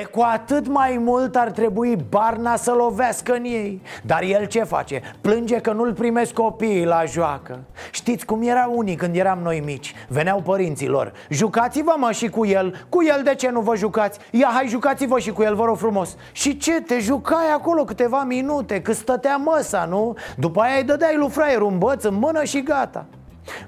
E, 0.00 0.04
cu 0.04 0.20
atât 0.20 0.66
mai 0.68 1.00
mult 1.00 1.36
ar 1.36 1.50
trebui 1.50 1.96
Barna 2.08 2.56
să 2.56 2.72
lovească 2.72 3.32
în 3.32 3.44
ei 3.44 3.82
Dar 4.02 4.22
el 4.22 4.46
ce 4.46 4.62
face? 4.62 5.02
Plânge 5.20 5.60
că 5.60 5.72
nu-l 5.72 5.92
primesc 5.92 6.32
copiii 6.32 6.84
la 6.84 7.04
joacă 7.04 7.58
Știți 7.90 8.26
cum 8.26 8.42
era 8.42 8.70
unii 8.74 8.94
când 8.94 9.16
eram 9.16 9.38
noi 9.38 9.62
mici? 9.64 9.94
Veneau 10.08 10.40
părinții 10.40 10.88
lor 10.88 11.12
Jucați-vă 11.30 11.94
mă 11.96 12.10
și 12.12 12.28
cu 12.28 12.46
el 12.46 12.86
Cu 12.88 13.04
el 13.04 13.22
de 13.24 13.34
ce 13.34 13.50
nu 13.50 13.60
vă 13.60 13.76
jucați? 13.76 14.18
Ia 14.30 14.50
hai 14.54 14.68
jucați-vă 14.68 15.18
și 15.18 15.30
cu 15.30 15.42
el, 15.42 15.54
vă 15.54 15.64
rog 15.64 15.76
frumos 15.76 16.16
Și 16.32 16.56
ce? 16.56 16.80
Te 16.80 16.98
jucai 16.98 17.52
acolo 17.54 17.84
câteva 17.84 18.22
minute 18.22 18.82
Că 18.82 18.92
stătea 18.92 19.36
măsa, 19.36 19.84
nu? 19.84 20.16
După 20.36 20.60
aia 20.60 20.76
îi 20.76 20.84
dădeai 20.84 21.16
lui 21.16 21.30
fraierul 21.30 21.66
un 21.66 21.78
băț 21.78 22.04
în 22.04 22.14
mână 22.14 22.44
și 22.44 22.62
gata 22.62 23.06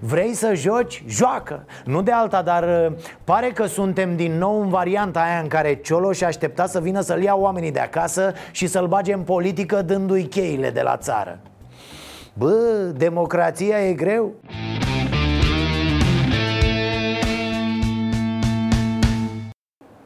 Vrei 0.00 0.34
să 0.34 0.54
joci? 0.54 1.02
Joacă! 1.06 1.64
Nu 1.84 2.02
de 2.02 2.12
alta, 2.12 2.42
dar 2.42 2.62
uh, 2.62 2.92
pare 3.24 3.48
că 3.48 3.66
suntem 3.66 4.16
din 4.16 4.38
nou 4.38 4.60
în 4.60 4.68
varianta 4.68 5.20
aia 5.20 5.38
în 5.38 5.48
care 5.48 5.74
Cioloș 5.74 6.20
aștepta 6.20 6.66
să 6.66 6.80
vină 6.80 7.00
să-l 7.00 7.22
ia 7.22 7.34
oamenii 7.34 7.72
de 7.72 7.80
acasă 7.80 8.32
și 8.50 8.66
să-l 8.66 8.86
bage 8.86 9.12
în 9.12 9.22
politică 9.22 9.82
dându-i 9.82 10.24
cheile 10.24 10.70
de 10.70 10.80
la 10.80 10.96
țară 10.96 11.38
Bă, 12.34 12.92
democrația 12.96 13.88
e 13.88 13.92
greu? 13.92 14.32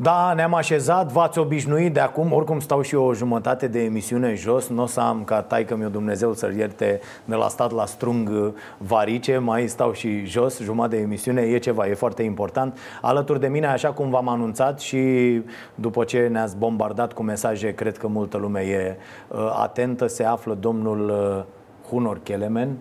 Da, 0.00 0.32
ne-am 0.34 0.54
așezat, 0.54 1.12
v-ați 1.12 1.38
obișnuit 1.38 1.92
de 1.92 2.00
acum 2.00 2.32
Oricum 2.32 2.60
stau 2.60 2.82
și 2.82 2.94
eu 2.94 3.04
o 3.04 3.14
jumătate 3.14 3.66
de 3.66 3.82
emisiune 3.82 4.34
jos 4.34 4.68
Nu 4.68 4.82
o 4.82 4.86
să 4.86 5.00
am 5.00 5.24
ca 5.24 5.42
taică 5.42 5.76
mi 5.76 5.90
Dumnezeu 5.90 6.32
să-l 6.32 6.54
ierte 6.54 7.00
De 7.24 7.34
la 7.34 7.48
stat 7.48 7.72
la 7.72 7.86
strung 7.86 8.28
uh, 8.28 8.52
varice 8.76 9.38
Mai 9.38 9.68
stau 9.68 9.92
și 9.92 10.24
jos, 10.24 10.60
jumătate 10.60 10.96
de 10.96 11.02
emisiune 11.02 11.42
E 11.42 11.58
ceva, 11.58 11.86
e 11.86 11.94
foarte 11.94 12.22
important 12.22 12.78
Alături 13.00 13.40
de 13.40 13.48
mine, 13.48 13.66
așa 13.66 13.92
cum 13.92 14.10
v-am 14.10 14.28
anunțat 14.28 14.80
Și 14.80 15.42
după 15.74 16.04
ce 16.04 16.26
ne-ați 16.26 16.56
bombardat 16.56 17.12
cu 17.12 17.22
mesaje 17.22 17.74
Cred 17.74 17.98
că 17.98 18.06
multă 18.06 18.36
lume 18.36 18.60
e 18.60 18.96
uh, 19.28 19.38
atentă 19.62 20.06
Se 20.06 20.24
află 20.24 20.54
domnul 20.54 21.08
uh, 21.08 21.44
Hunor 21.90 22.20
Kelemen 22.22 22.76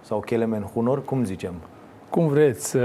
Sau 0.00 0.20
Kelemen 0.20 0.62
Hunor, 0.62 1.04
cum 1.04 1.24
zicem? 1.24 1.54
Cum 2.14 2.28
vreți, 2.28 2.76
uh, 2.76 2.82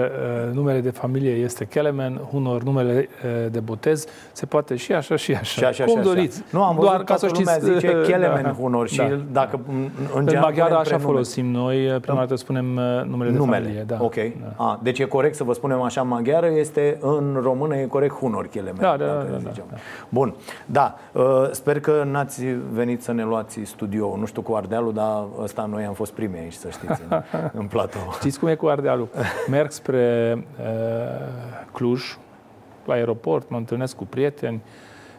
numele 0.52 0.80
de 0.80 0.90
familie 0.90 1.32
este 1.32 1.66
Kelemen, 1.66 2.22
unor 2.32 2.64
numele 2.64 3.10
uh, 3.26 3.52
de 3.52 3.60
botez, 3.60 4.06
se 4.32 4.46
poate 4.46 4.76
și 4.76 4.94
așa 4.94 5.16
și 5.16 5.32
așa. 5.32 5.44
Și 5.44 5.64
așa, 5.64 5.84
cum 5.84 5.94
și 5.94 6.00
așa. 6.00 6.08
doriți. 6.08 6.44
Nu, 6.52 6.64
am 6.64 6.76
văzut 6.76 6.90
Doar 6.90 7.04
ca 7.04 7.16
să 7.16 7.26
toată 7.26 7.40
lumea 7.40 7.54
știți, 7.54 7.72
zice 7.74 7.96
uh, 7.96 8.06
Kelemen 8.08 8.44
da. 8.44 8.50
Hunor 8.52 8.88
și 8.88 8.98
Da. 8.98 9.20
dacă 9.32 9.60
în, 9.70 9.76
în, 9.76 10.08
În 10.16 10.28
geam 10.28 10.42
maghiară 10.42 10.68
punem 10.68 10.80
așa 10.80 10.96
prenume. 10.96 11.12
folosim 11.12 11.46
noi, 11.46 11.78
prima 12.02 12.18
dată 12.18 12.36
spunem 12.36 12.76
uh, 12.76 12.82
numele, 13.06 13.32
de 13.32 13.38
Numele, 13.38 13.62
familie. 13.64 13.84
Da. 13.88 13.98
ok. 14.02 14.16
A, 14.56 14.80
deci 14.84 15.00
e 15.00 15.04
corect 15.06 15.36
să 15.36 15.44
vă 15.44 15.54
spunem 15.54 15.82
așa 15.82 16.02
în 16.02 16.08
maghiară, 16.08 16.48
este 16.48 16.98
în 17.02 17.40
română 17.42 17.76
e 17.76 17.86
corect 17.86 18.14
Hunor 18.14 18.48
Kelemen. 18.48 18.76
Da, 18.80 18.96
da, 18.98 19.06
dacă 19.06 19.28
da, 19.32 19.38
da, 19.44 19.50
zicem. 19.50 19.64
Bun, 20.10 20.36
da, 20.66 20.96
uh, 21.12 21.24
sper 21.52 21.80
că 21.80 22.04
n-ați 22.12 22.44
venit 22.72 23.04
să 23.04 23.12
ne 23.12 23.24
luați 23.24 23.60
studio, 23.64 24.16
nu 24.20 24.26
știu 24.26 24.42
cu 24.42 24.54
Ardealul, 24.54 24.94
dar 24.94 25.24
ăsta 25.44 25.68
noi 25.72 25.84
am 25.84 25.94
fost 25.94 26.12
primii 26.12 26.40
aici, 26.40 26.54
să 26.54 26.68
știți, 26.70 27.02
în, 27.10 27.22
în 27.54 27.66
platou. 27.66 28.14
Știți 28.20 28.40
cum 28.40 28.48
e 28.48 28.56
cu 28.56 28.68
Ardealul? 28.68 29.08
Merg 29.50 29.72
spre 29.72 30.34
uh, 30.60 30.66
Cluj, 31.74 32.18
la 32.86 32.94
aeroport, 32.94 33.50
mă 33.50 33.58
întâlnesc 33.58 33.96
cu 33.96 34.06
prieteni, 34.06 34.62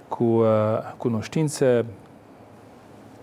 cu 0.09 0.25
uh, 0.25 0.47
cunoștințe, 0.97 1.85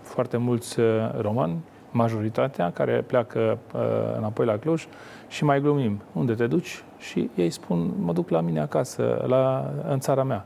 foarte 0.02 0.36
mulți 0.36 0.80
uh, 0.80 0.86
români, 1.20 1.56
majoritatea, 1.90 2.70
care 2.70 3.04
pleacă 3.06 3.58
uh, 3.74 3.80
înapoi 4.16 4.46
la 4.46 4.56
Cluj 4.56 4.86
și 5.28 5.44
mai 5.44 5.60
glumim. 5.60 6.02
Unde 6.12 6.34
te 6.34 6.46
duci? 6.46 6.84
Și 6.98 7.30
ei 7.34 7.50
spun, 7.50 7.90
mă 8.00 8.12
duc 8.12 8.28
la 8.28 8.40
mine 8.40 8.60
acasă, 8.60 9.24
la, 9.26 9.72
în 9.88 9.98
țara 9.98 10.22
mea. 10.22 10.44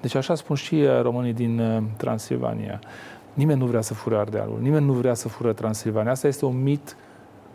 Deci 0.00 0.14
așa 0.14 0.34
spun 0.34 0.56
și 0.56 0.74
uh, 0.74 1.00
românii 1.02 1.32
din 1.32 1.58
uh, 1.58 1.82
Transilvania. 1.96 2.80
Nimeni 3.34 3.58
nu 3.58 3.66
vrea 3.66 3.80
să 3.80 3.94
fură 3.94 4.18
Ardealul, 4.18 4.58
nimeni 4.60 4.86
nu 4.86 4.92
vrea 4.92 5.14
să 5.14 5.28
fură 5.28 5.52
Transilvania. 5.52 6.10
Asta 6.10 6.26
este 6.26 6.44
un 6.44 6.62
mit 6.62 6.96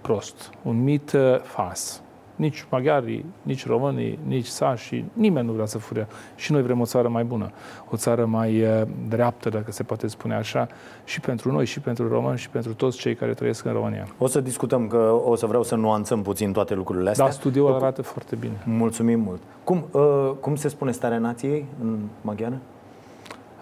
prost, 0.01 0.49
un 0.61 0.83
mit 0.83 1.11
uh, 1.11 1.39
fals. 1.39 2.01
Nici 2.35 2.65
maghiarii, 2.69 3.25
nici 3.41 3.65
românii, 3.65 4.19
nici 4.25 4.45
sașii, 4.45 5.11
nimeni 5.13 5.47
nu 5.47 5.53
vrea 5.53 5.65
să 5.65 5.77
fure. 5.77 6.07
Și 6.35 6.51
noi 6.51 6.61
vrem 6.61 6.79
o 6.79 6.85
țară 6.85 7.07
mai 7.07 7.23
bună, 7.23 7.51
o 7.89 7.95
țară 7.95 8.25
mai 8.25 8.61
uh, 8.61 8.81
dreaptă, 9.07 9.49
dacă 9.49 9.71
se 9.71 9.83
poate 9.83 10.07
spune 10.07 10.35
așa, 10.35 10.67
și 11.03 11.19
pentru 11.19 11.51
noi, 11.51 11.65
și 11.65 11.79
pentru 11.79 12.07
români, 12.07 12.37
și 12.37 12.49
pentru 12.49 12.73
toți 12.73 12.97
cei 12.97 13.15
care 13.15 13.33
trăiesc 13.33 13.65
în 13.65 13.71
România. 13.71 14.07
O 14.17 14.27
să 14.27 14.41
discutăm, 14.41 14.87
că 14.87 15.21
o 15.25 15.35
să 15.35 15.45
vreau 15.45 15.63
să 15.63 15.75
nuanțăm 15.75 16.21
puțin 16.21 16.51
toate 16.51 16.73
lucrurile 16.73 17.09
astea. 17.09 17.25
Da, 17.25 17.31
studioul 17.31 17.73
arată 17.73 18.01
foarte 18.01 18.35
bine. 18.35 18.61
Mulțumim 18.65 19.19
mult. 19.19 19.41
Cum, 19.63 19.85
uh, 19.91 20.31
cum 20.39 20.55
se 20.55 20.67
spune 20.67 20.91
starea 20.91 21.17
nației 21.17 21.65
în 21.81 21.99
maghiară? 22.21 22.59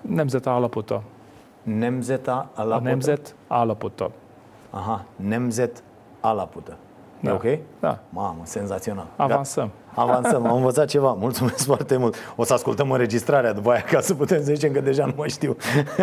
Nemzeta 0.02 0.52
Alapota. 0.52 1.04
Nemzeta 1.64 2.50
Alapota? 2.54 2.90
Nemzet 2.90 3.36
Alapota. 3.48 4.12
Aha, 4.70 5.06
Nemzet 5.16 5.84
Alapută. 7.28 7.48
E 7.48 7.56
Da. 7.56 7.60
ok? 7.60 7.60
Da. 7.80 8.00
Mamă, 8.10 8.42
senzațional. 8.44 9.08
Avansăm. 9.16 9.70
Gata. 9.96 10.12
Avansăm, 10.12 10.46
am 10.46 10.56
învățat 10.56 10.88
ceva. 10.88 11.12
Mulțumesc 11.12 11.66
foarte 11.66 11.98
mult. 11.98 12.16
O 12.36 12.44
să 12.44 12.54
ascultăm 12.54 12.92
înregistrarea 12.92 13.54
după 13.54 13.72
aia 13.72 13.82
ca 13.82 14.00
să 14.00 14.14
putem 14.14 14.38
să 14.38 14.54
zicem 14.54 14.72
că 14.72 14.82
deja 14.82 15.06
nu 15.06 15.14
mai 15.16 15.30
știu. 15.30 15.56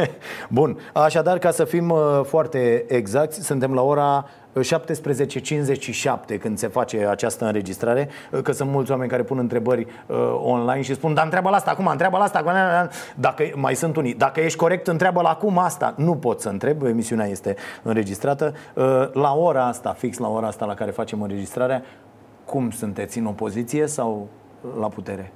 Bun, 0.48 0.79
așadar, 0.92 1.38
ca 1.38 1.51
să 1.51 1.64
fim 1.64 1.90
uh, 1.90 2.20
foarte 2.24 2.85
exacti, 2.88 3.42
suntem 3.42 3.74
la 3.74 3.83
ora 3.83 4.24
17.57 4.61 6.40
când 6.40 6.59
se 6.59 6.68
face 6.68 7.07
această 7.07 7.44
înregistrare, 7.44 8.09
uh, 8.33 8.40
că 8.42 8.53
sunt 8.53 8.70
mulți 8.70 8.90
oameni 8.90 9.11
care 9.11 9.22
pun 9.22 9.38
întrebări 9.38 9.87
uh, 10.07 10.16
online 10.42 10.83
și 10.83 10.94
spun, 10.94 11.14
dar 11.14 11.24
întreabă 11.24 11.48
la 11.51 11.57
asta 11.57 11.70
acum, 11.70 11.87
întreabă 11.87 12.16
la 12.16 12.22
asta 12.22 12.38
acum. 12.38 12.53
Dacă 13.14 13.51
mai 13.55 13.74
sunt 13.74 13.96
unii, 13.96 14.14
dacă 14.14 14.40
ești 14.40 14.59
corect, 14.59 14.87
întreabă 14.87 15.20
la 15.20 15.29
acum 15.29 15.59
asta. 15.59 15.94
Nu 15.96 16.16
pot 16.16 16.40
să 16.40 16.48
întreb, 16.48 16.83
emisiunea 16.83 17.27
este 17.27 17.57
înregistrată. 17.83 18.55
Uh, 18.74 18.85
la 19.12 19.35
ora 19.35 19.66
asta, 19.66 19.92
fix 19.98 20.18
la 20.18 20.29
ora 20.29 20.46
asta 20.46 20.64
la 20.64 20.74
care 20.74 20.90
facem 20.90 21.22
înregistrarea, 21.22 21.83
cum 22.48 22.70
sunteți 22.70 23.18
în 23.18 23.26
opoziție 23.26 23.87
sau 23.87 24.28
la 24.80 24.88
putere? 24.88 25.32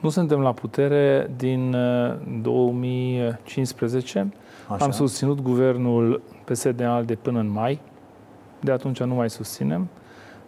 Nu 0.00 0.08
suntem 0.08 0.40
la 0.40 0.52
putere 0.52 1.30
din 1.36 1.74
uh, 1.74 2.14
2015. 2.42 4.32
Așa. 4.68 4.84
Am 4.84 4.90
susținut 4.90 5.40
guvernul 5.40 6.22
PSD-ALDE 6.44 7.14
până 7.14 7.38
în 7.38 7.50
mai. 7.50 7.80
De 8.60 8.72
atunci 8.72 9.02
nu 9.02 9.14
mai 9.14 9.30
susținem. 9.30 9.88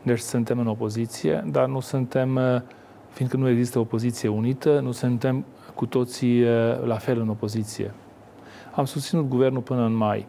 Deci 0.02 0.18
suntem 0.18 0.58
în 0.58 0.66
opoziție, 0.66 1.44
dar 1.50 1.66
nu 1.66 1.80
suntem, 1.80 2.34
uh, 2.34 2.60
fiindcă 3.10 3.36
nu 3.36 3.48
există 3.48 3.78
opoziție 3.78 4.28
unită, 4.28 4.80
nu 4.80 4.90
suntem 4.90 5.44
cu 5.74 5.86
toții 5.86 6.42
uh, 6.42 6.48
la 6.84 6.96
fel 6.96 7.20
în 7.20 7.28
opoziție. 7.28 7.94
Am 8.74 8.84
susținut 8.84 9.28
guvernul 9.28 9.62
până 9.62 9.84
în 9.84 9.94
mai. 9.94 10.26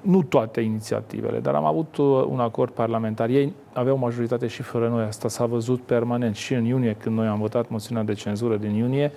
Nu 0.00 0.22
toate 0.22 0.60
inițiativele, 0.60 1.38
dar 1.38 1.54
am 1.54 1.64
avut 1.64 1.96
uh, 1.96 2.24
un 2.28 2.40
acord 2.40 2.72
parlamentar. 2.72 3.28
Ei 3.28 3.52
aveau 3.72 3.96
majoritate 3.96 4.46
și 4.46 4.62
fără 4.62 4.88
noi. 4.88 5.04
Asta 5.04 5.28
s-a 5.28 5.46
văzut 5.46 5.80
permanent 5.80 6.36
și 6.36 6.54
în 6.54 6.64
iunie, 6.64 6.96
când 7.00 7.16
noi 7.16 7.26
am 7.26 7.38
votat 7.38 7.68
moțiunea 7.68 8.02
de 8.02 8.12
cenzură 8.12 8.56
din 8.56 8.74
iunie, 8.74 9.12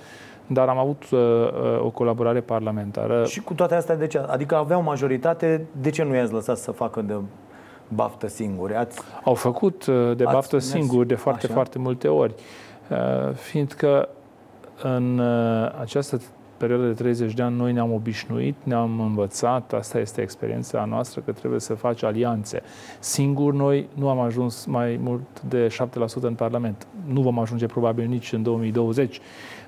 dar 0.48 0.68
am 0.68 0.78
avut 0.78 1.04
uh, 1.12 1.20
uh, 1.20 1.86
o 1.86 1.90
colaborare 1.90 2.40
parlamentară. 2.40 3.26
Și 3.26 3.42
cu 3.42 3.54
toate 3.54 3.76
astea, 3.76 3.96
de 3.96 4.08
ce? 4.08 4.18
Adică 4.18 4.56
aveau 4.56 4.82
majoritate, 4.82 5.66
de 5.82 5.90
ce 5.90 6.04
nu 6.04 6.16
i-ați 6.16 6.34
lăsat 6.34 6.58
să 6.58 6.72
facă 6.72 7.02
de 7.02 7.14
baftă 7.88 8.28
singuri? 8.28 8.76
Ați... 8.76 9.00
Au 9.24 9.34
făcut 9.34 9.86
uh, 9.86 10.16
de 10.16 10.24
Ați 10.24 10.34
baftă 10.34 10.56
mers- 10.56 10.70
singuri 10.70 11.08
de 11.08 11.16
foarte, 11.16 11.46
așa? 11.46 11.54
foarte 11.54 11.80
multe 11.80 12.08
ori. 12.08 12.34
Uh, 12.90 13.34
Fiindcă 13.34 14.10
în 14.82 15.20
uh, 15.20 15.72
această 15.82 16.22
perioadă 16.58 16.86
de 16.86 16.94
30 16.94 17.34
de 17.34 17.42
ani 17.42 17.56
noi 17.56 17.72
ne-am 17.72 17.94
obișnuit, 17.94 18.56
ne-am 18.64 19.00
învățat, 19.00 19.74
asta 19.74 20.00
este 20.00 20.22
experiența 20.22 20.86
noastră, 20.86 21.22
că 21.26 21.32
trebuie 21.32 21.60
să 21.60 21.74
faci 21.74 22.04
alianțe. 22.04 22.62
Singur 23.00 23.54
noi 23.54 23.88
nu 23.94 24.10
am 24.10 24.20
ajuns 24.20 24.66
mai 24.66 25.00
mult 25.04 25.42
de 25.42 25.68
7% 25.68 26.22
în 26.22 26.34
Parlament. 26.34 26.88
Nu 27.06 27.22
vom 27.22 27.40
ajunge 27.40 27.66
probabil 27.66 28.08
nici 28.08 28.34
în 28.34 28.44
2020. 28.44 29.20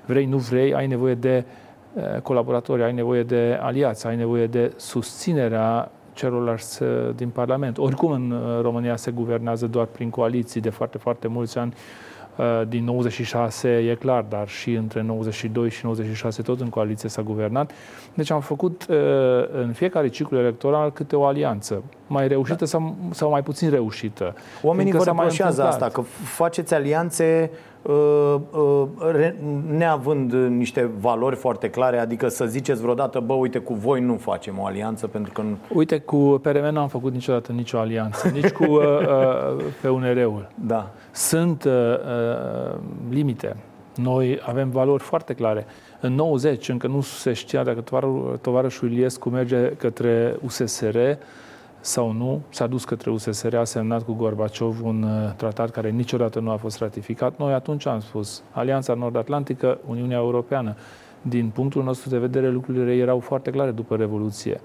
Vrei, 0.06 0.24
nu 0.24 0.36
vrei, 0.36 0.74
ai 0.74 0.86
nevoie 0.86 1.14
de 1.14 1.44
uh, 1.92 2.20
colaboratori, 2.20 2.82
ai 2.82 2.92
nevoie 2.92 3.22
de 3.22 3.58
aliați, 3.62 4.06
ai 4.06 4.16
nevoie 4.16 4.46
de 4.46 4.72
susținerea 4.76 5.90
celorlalți 6.16 6.82
uh, 6.82 6.88
din 7.14 7.28
Parlament. 7.28 7.78
Oricum 7.78 8.10
în 8.10 8.30
uh, 8.30 8.60
România 8.60 8.96
se 8.96 9.10
guvernează 9.10 9.66
doar 9.66 9.86
prin 9.86 10.10
coaliții 10.10 10.60
de 10.60 10.70
foarte, 10.70 10.98
foarte 10.98 11.28
mulți 11.28 11.58
ani. 11.58 11.74
Uh, 12.36 12.62
Din 12.68 12.84
96 12.84 13.68
e 13.68 13.94
clar, 13.94 14.24
dar 14.28 14.48
și 14.48 14.72
între 14.72 15.02
92 15.02 15.70
și 15.70 15.84
96 15.84 16.42
tot 16.42 16.60
în 16.60 16.68
coaliție 16.68 17.08
s-a 17.08 17.22
guvernat. 17.22 17.70
Deci 18.14 18.30
am 18.30 18.40
făcut 18.40 18.86
uh, 18.88 18.96
în 19.52 19.72
fiecare 19.72 20.08
ciclu 20.08 20.38
electoral 20.38 20.92
câte 20.92 21.16
o 21.16 21.24
alianță, 21.24 21.82
mai 22.06 22.28
reușită 22.28 22.64
sau, 22.64 22.94
sau 23.10 23.30
mai 23.30 23.42
puțin 23.42 23.70
reușită. 23.70 24.34
Oamenii 24.62 24.92
vă 24.92 24.98
Fiindcă 24.98 25.02
s-a 25.02 25.12
mai 25.12 25.20
reproșează 25.22 25.62
întâmplat. 25.62 25.82
asta, 25.92 26.00
că 26.00 26.06
faceți 26.24 26.74
alianțe 26.74 27.50
uh, 27.50 27.50
uh, 27.50 27.54
re- 27.54 27.75
neavând 29.76 30.32
niște 30.32 30.90
valori 31.00 31.36
foarte 31.36 31.70
clare, 31.70 31.98
adică 31.98 32.28
să 32.28 32.44
ziceți 32.44 32.80
vreodată, 32.80 33.20
bă, 33.20 33.32
uite, 33.32 33.58
cu 33.58 33.74
voi 33.74 34.00
nu 34.00 34.16
facem 34.16 34.58
o 34.58 34.64
alianță 34.64 35.06
pentru 35.06 35.32
că 35.32 35.42
nu... 35.42 35.56
Uite, 35.74 35.98
cu 35.98 36.40
PRM 36.42 36.72
n-am 36.72 36.88
făcut 36.88 37.12
niciodată 37.12 37.52
nicio 37.52 37.78
alianță, 37.78 38.28
nici 38.34 38.48
cu 38.48 38.64
uh, 38.64 38.80
uh, 38.80 39.64
PUNR-ul. 39.82 40.48
Da. 40.54 40.90
Sunt 41.10 41.64
uh, 41.64 41.72
uh, 41.72 42.78
limite. 43.10 43.56
Noi 43.94 44.40
avem 44.46 44.70
valori 44.70 45.02
foarte 45.02 45.34
clare. 45.34 45.66
În 46.00 46.14
90 46.14 46.68
încă 46.68 46.86
nu 46.86 47.00
se 47.00 47.32
știa 47.32 47.62
dacă 47.62 47.80
tovarășul, 47.80 48.38
tovarășul 48.42 48.92
Iliescu 48.92 49.28
merge 49.28 49.68
către 49.68 50.36
USSR 50.44 50.96
sau 51.86 52.12
nu. 52.12 52.40
S-a 52.48 52.66
dus 52.66 52.84
către 52.84 53.10
USSR, 53.10 53.56
a 53.56 53.64
semnat 53.64 54.02
cu 54.02 54.12
Gorbaciov 54.12 54.84
un 54.84 55.02
uh, 55.02 55.32
tratat 55.36 55.70
care 55.70 55.90
niciodată 55.90 56.40
nu 56.40 56.50
a 56.50 56.56
fost 56.56 56.78
ratificat. 56.78 57.38
Noi 57.38 57.52
atunci 57.52 57.86
am 57.86 58.00
spus, 58.00 58.42
Alianța 58.50 58.94
Nord-Atlantică, 58.94 59.78
Uniunea 59.88 60.16
Europeană. 60.16 60.76
Din 61.22 61.50
punctul 61.54 61.82
nostru 61.82 62.08
de 62.08 62.18
vedere, 62.18 62.50
lucrurile 62.50 62.94
erau 62.94 63.18
foarte 63.18 63.50
clare 63.50 63.70
după 63.70 63.96
Revoluție. 63.96 64.60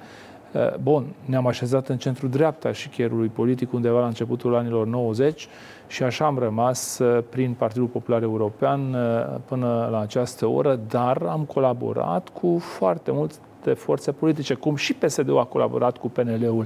Uh, 0.51 0.75
Bun, 0.83 1.05
ne-am 1.25 1.47
așezat 1.47 1.87
în 1.87 1.97
centrul 1.97 2.29
dreapta 2.29 2.71
și 2.71 2.89
chierului 2.89 3.27
politic 3.27 3.73
undeva 3.73 3.99
la 3.99 4.07
începutul 4.07 4.55
anilor 4.55 4.87
90 4.87 5.47
și 5.87 6.03
așa 6.03 6.25
am 6.25 6.39
rămas 6.39 6.99
uh, 6.99 7.23
prin 7.29 7.53
Partidul 7.53 7.87
Popular 7.87 8.21
European 8.21 8.93
uh, 8.93 9.39
până 9.45 9.87
la 9.91 9.99
această 9.99 10.45
oră, 10.45 10.79
dar 10.89 11.21
am 11.29 11.43
colaborat 11.43 12.29
cu 12.29 12.57
foarte 12.59 13.11
multe 13.11 13.73
forțe 13.73 14.11
politice, 14.11 14.53
cum 14.53 14.75
și 14.75 14.93
PSD-ul 14.93 15.39
a 15.39 15.43
colaborat 15.43 15.97
cu 15.97 16.09
PNL-ul. 16.09 16.65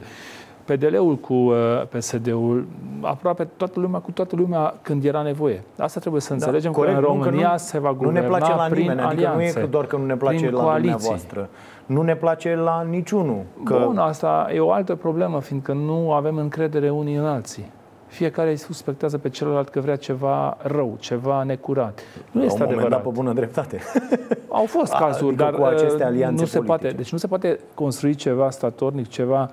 PDL-ul 0.65 1.15
cu 1.15 1.33
uh, 1.33 1.55
PSD-ul, 1.89 2.65
aproape 3.01 3.47
toată 3.57 3.79
lumea 3.79 3.99
cu 3.99 4.11
toată 4.11 4.35
lumea 4.35 4.73
când 4.81 5.05
era 5.05 5.21
nevoie. 5.21 5.63
Asta 5.77 5.99
trebuie 5.99 6.21
să 6.21 6.33
înțelegem 6.33 6.71
Da, 6.71 6.77
corect, 6.77 6.93
că 6.99 6.99
în 7.05 7.07
nu, 7.15 7.19
că 7.19 7.25
România 7.27 7.51
nu- 7.51 7.57
se 7.57 7.79
va 7.79 7.89
Nu 7.89 7.95
guverna 7.95 8.19
ne 8.19 8.27
place 8.27 8.51
la 8.55 8.63
prin 8.69 8.81
nimeni, 8.81 8.99
adică 9.01 9.27
alianțe, 9.27 9.53
nu 9.53 9.59
e 9.59 9.63
că 9.65 9.71
doar 9.71 9.85
că 9.85 9.97
nu 9.97 10.05
ne 10.05 10.15
place 10.15 10.37
prin 10.37 10.53
la 10.55 10.61
coaliții. 10.61 10.91
dumneavoastră. 10.91 11.49
Nu 11.85 12.01
ne 12.01 12.15
place 12.15 12.55
la 12.55 12.85
niciunul. 12.89 13.41
Că... 13.63 13.81
Bun, 13.85 13.97
asta 13.97 14.47
e 14.53 14.59
o 14.59 14.71
altă 14.71 14.95
problemă, 14.95 15.39
fiindcă 15.39 15.73
nu 15.73 16.11
avem 16.11 16.37
încredere 16.37 16.89
unii 16.89 17.15
în 17.15 17.25
alții. 17.25 17.71
Fiecare 18.07 18.49
îi 18.49 18.55
suspectează 18.57 19.17
pe 19.17 19.29
celălalt 19.29 19.69
că 19.69 19.79
vrea 19.79 19.95
ceva 19.95 20.57
rău, 20.61 20.95
ceva 20.99 21.43
necurat. 21.43 21.99
Nu 22.31 22.39
La 22.39 22.45
este 22.45 22.61
un 22.61 22.67
moment 22.69 22.69
adevărat. 22.69 22.89
dat 22.89 23.01
pe 23.13 23.19
bună 23.19 23.33
dreptate. 23.33 23.79
Au 24.49 24.65
fost 24.65 24.93
A, 24.93 24.97
cazuri, 24.97 25.27
adică 25.27 25.43
dar 25.43 25.53
cu 25.53 25.63
aceste 25.63 26.01
uh, 26.03 26.07
alianțe 26.09 26.41
nu 26.41 26.47
se 26.47 26.57
politice. 26.57 26.65
poate, 26.81 26.95
deci 26.97 27.11
nu 27.11 27.17
se 27.17 27.27
poate 27.27 27.59
construi 27.73 28.15
ceva 28.15 28.49
statornic, 28.49 29.07
ceva 29.07 29.49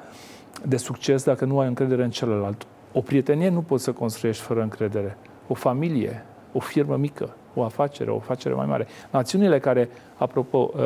de 0.66 0.76
succes 0.76 1.24
dacă 1.24 1.44
nu 1.44 1.58
ai 1.58 1.66
încredere 1.66 2.04
în 2.04 2.10
celălalt. 2.10 2.66
O 2.92 3.00
prietenie 3.00 3.48
nu 3.48 3.60
poți 3.60 3.84
să 3.84 3.92
construiești 3.92 4.42
fără 4.42 4.62
încredere. 4.62 5.16
o 5.48 5.54
familie, 5.54 6.24
o 6.52 6.58
firmă 6.58 6.96
mică, 6.96 7.34
o 7.54 7.62
afacere, 7.62 8.10
o 8.10 8.16
afacere 8.16 8.54
mai 8.54 8.66
mare. 8.66 8.86
Națiunile 9.10 9.58
care, 9.58 9.88
apropo, 10.16 10.70
uh, 10.74 10.80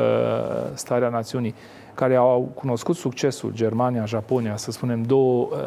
starea 0.73 1.09
națiunii, 1.09 1.55
care 1.93 2.15
au 2.15 2.51
cunoscut 2.53 2.95
succesul, 2.95 3.51
Germania, 3.53 4.05
Japonia, 4.05 4.55
să 4.55 4.71
spunem, 4.71 5.03
două 5.03 5.47
uh, 5.51 5.57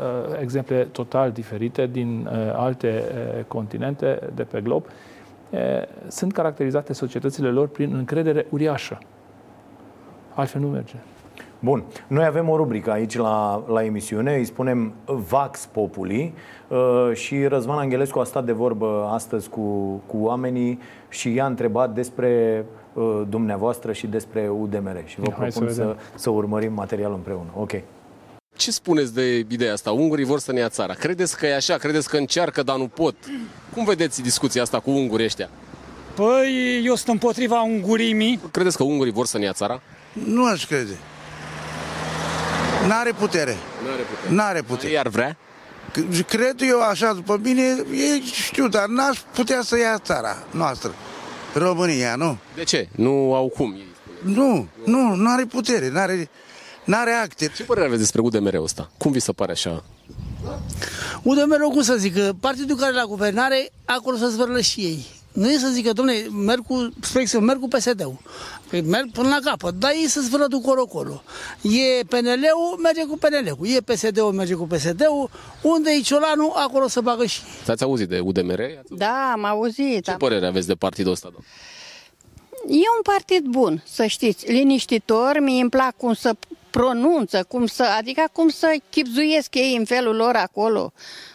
exemple 0.40 0.84
total 0.84 1.30
diferite 1.30 1.86
din 1.86 2.28
uh, 2.32 2.52
alte 2.54 3.04
uh, 3.04 3.44
continente 3.44 4.18
de 4.34 4.42
pe 4.42 4.60
glob, 4.60 4.84
uh, 5.50 5.58
sunt 6.08 6.32
caracterizate 6.32 6.92
societățile 6.92 7.48
lor 7.48 7.68
prin 7.68 7.94
încredere 7.94 8.46
uriașă. 8.50 8.98
Altfel 10.34 10.60
nu 10.60 10.68
merge. 10.68 10.94
Bun, 11.62 11.84
noi 12.06 12.24
avem 12.24 12.48
o 12.48 12.56
rubrică 12.56 12.90
aici 12.90 13.16
la, 13.16 13.64
la 13.68 13.84
emisiune, 13.84 14.34
îi 14.36 14.44
spunem 14.44 14.92
Vax 15.04 15.68
Populi 15.72 16.32
uh, 16.68 17.10
și 17.14 17.44
Răzvan 17.44 17.78
Angelescu 17.78 18.18
a 18.18 18.24
stat 18.24 18.44
de 18.44 18.52
vorbă 18.52 19.08
astăzi 19.12 19.48
cu, 19.48 19.60
cu 20.06 20.16
oamenii 20.16 20.78
și 21.08 21.34
i-a 21.34 21.46
întrebat 21.46 21.94
despre 21.94 22.64
uh, 22.92 23.22
dumneavoastră 23.28 23.92
și 23.92 24.06
despre 24.06 24.48
UDMR 24.48 25.02
și 25.04 25.20
vă 25.20 25.32
Hai 25.38 25.52
să 25.52 25.58
propun 25.58 25.74
să, 25.74 25.80
vedem. 25.80 25.96
să 26.14 26.30
urmărim 26.30 26.72
materialul 26.72 27.14
împreună. 27.16 27.48
Ok. 27.56 27.70
Ce 28.56 28.70
spuneți 28.70 29.14
de 29.14 29.38
ideea 29.38 29.72
asta? 29.72 29.90
Ungurii 29.92 30.24
vor 30.24 30.38
să 30.38 30.52
ne 30.52 30.58
ia 30.58 30.68
țara. 30.68 30.92
Credeți 30.92 31.36
că 31.36 31.46
e 31.46 31.54
așa? 31.54 31.76
Credeți 31.76 32.08
că 32.08 32.16
încearcă, 32.16 32.62
dar 32.62 32.76
nu 32.76 32.86
pot? 32.86 33.14
Cum 33.74 33.84
vedeți 33.84 34.22
discuția 34.22 34.62
asta 34.62 34.80
cu 34.80 34.90
ungurii 34.90 35.24
ăștia? 35.24 35.48
Păi, 36.14 36.82
eu 36.84 36.94
sunt 36.94 37.08
împotriva 37.08 37.62
ungurimii. 37.62 38.40
Credeți 38.50 38.76
că 38.76 38.82
ungurii 38.82 39.12
vor 39.12 39.26
să 39.26 39.38
ne 39.38 39.44
ia 39.44 39.52
țara? 39.52 39.80
Nu 40.24 40.46
aș 40.46 40.66
crede. 40.66 40.98
N-are 42.86 43.12
putere. 43.12 43.56
N-are 43.84 44.02
putere. 44.02 44.34
N-are 44.34 44.62
putere. 44.62 44.92
Iar 44.92 45.08
vrea? 45.08 45.36
C- 45.92 46.26
Cred 46.26 46.60
eu 46.60 46.80
așa, 46.82 47.12
după 47.12 47.38
mine, 47.42 47.62
e, 47.92 48.20
știu, 48.32 48.68
dar 48.68 48.86
n-aș 48.86 49.18
putea 49.34 49.60
să 49.62 49.78
ia 49.78 49.98
țara 49.98 50.36
noastră. 50.50 50.94
România, 51.54 52.14
nu? 52.14 52.38
De 52.54 52.62
ce? 52.64 52.88
Nu 52.96 53.34
au 53.34 53.48
cum. 53.48 53.72
ei. 53.72 53.86
Nu, 54.22 54.68
nu, 54.84 55.14
nu 55.14 55.30
are 55.30 55.44
putere, 55.44 55.90
n-are, 55.90 56.30
n-are 56.84 57.10
acte. 57.10 57.52
Ce 57.56 57.62
părere 57.62 57.86
aveți 57.86 58.00
despre 58.00 58.20
UDMR-ul 58.20 58.62
ăsta? 58.62 58.90
Cum 58.98 59.12
vi 59.12 59.20
se 59.20 59.32
pare 59.32 59.52
așa? 59.52 59.84
UDMR, 61.22 61.60
cum 61.60 61.82
să 61.82 61.94
zic, 61.96 62.14
că 62.14 62.32
partidul 62.40 62.76
care 62.76 62.92
e 62.92 62.96
la 62.96 63.04
guvernare, 63.04 63.70
acolo 63.84 64.16
să 64.16 64.26
zvârlă 64.28 64.60
și 64.60 64.80
ei. 64.80 65.06
Nu 65.32 65.50
e 65.50 65.58
să 65.58 65.68
zică, 65.68 65.92
domnule, 65.92 66.26
merg 66.44 66.66
cu, 66.66 66.88
spre 67.00 67.20
exemplu, 67.20 67.48
merg 67.48 67.60
cu 67.60 67.68
PSD-ul. 67.68 68.18
Păi 68.68 68.80
merg 68.80 69.10
până 69.12 69.28
la 69.28 69.38
capăt, 69.50 69.74
dar 69.74 69.90
ei 69.90 70.08
să 70.08 70.20
zvârlă 70.20 70.46
du 70.46 70.60
colo-colo. 70.60 71.22
E 71.62 72.04
PNL-ul, 72.04 72.78
merge 72.82 73.04
cu 73.04 73.18
PNL-ul. 73.18 73.68
E 73.68 73.80
PSD-ul, 73.80 74.32
merge 74.32 74.54
cu 74.54 74.66
PSD-ul. 74.66 75.30
Unde 75.62 75.90
e 75.90 76.00
Ciolanu, 76.00 76.52
acolo 76.54 76.88
să 76.88 77.00
bagă 77.00 77.24
și 77.24 77.40
ei. 77.44 77.72
Ați 77.72 77.82
auzit 77.82 78.08
de 78.08 78.18
UDMR? 78.18 78.60
Da, 78.88 79.30
am 79.32 79.44
auzit. 79.44 80.04
Ce 80.04 80.10
Am... 80.10 80.16
părere 80.16 80.46
aveți 80.46 80.66
de 80.66 80.74
partidul 80.74 81.12
ăsta? 81.12 81.28
doamnă? 81.28 81.48
E 82.66 82.86
un 82.96 83.02
partid 83.02 83.44
bun, 83.44 83.82
să 83.86 84.06
știți, 84.06 84.52
liniștitor, 84.52 85.38
mie 85.40 85.60
îmi 85.60 85.70
plac 85.70 85.96
cum 85.96 86.14
să 86.14 86.34
pronunță, 86.70 87.44
cum 87.48 87.66
să, 87.66 87.82
adică 87.98 88.28
cum 88.32 88.48
să 88.48 88.76
chipzuiesc 88.90 89.54
ei 89.54 89.76
în 89.76 89.84
felul 89.84 90.16
lor 90.16 90.34
acolo. 90.34 90.92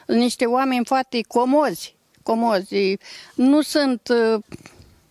Niște 0.07 0.45
oameni 0.45 0.85
foarte 0.85 1.21
comozi, 1.27 1.94
comozi. 2.25 2.97
Nu 3.35 3.61
sunt, 3.61 4.01
uh, 4.09 4.41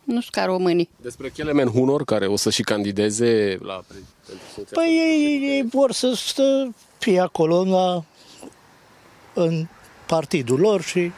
nu 0.05 0.21
sunt 0.21 0.31
ca 0.31 0.45
românii. 0.45 0.89
Despre 1.01 1.29
Kelemen 1.29 1.69
Hunor, 1.69 2.05
care 2.05 2.27
o 2.27 2.37
să 2.37 2.51
și 2.51 2.63
candideze 2.63 3.59
la 3.63 3.83
pre- 3.89 4.05
pentru 4.27 4.45
funcția 4.55 4.77
Păi 4.81 4.89
ei, 4.89 5.49
ei 5.49 5.65
vor 5.73 5.93
să 5.93 6.13
stă, 6.17 6.75
fie 6.99 7.21
acolo 7.21 7.65
la, 7.65 8.05
în 9.35 9.67
partidul 10.07 10.59
lor 10.59 10.83
și 10.83 11.13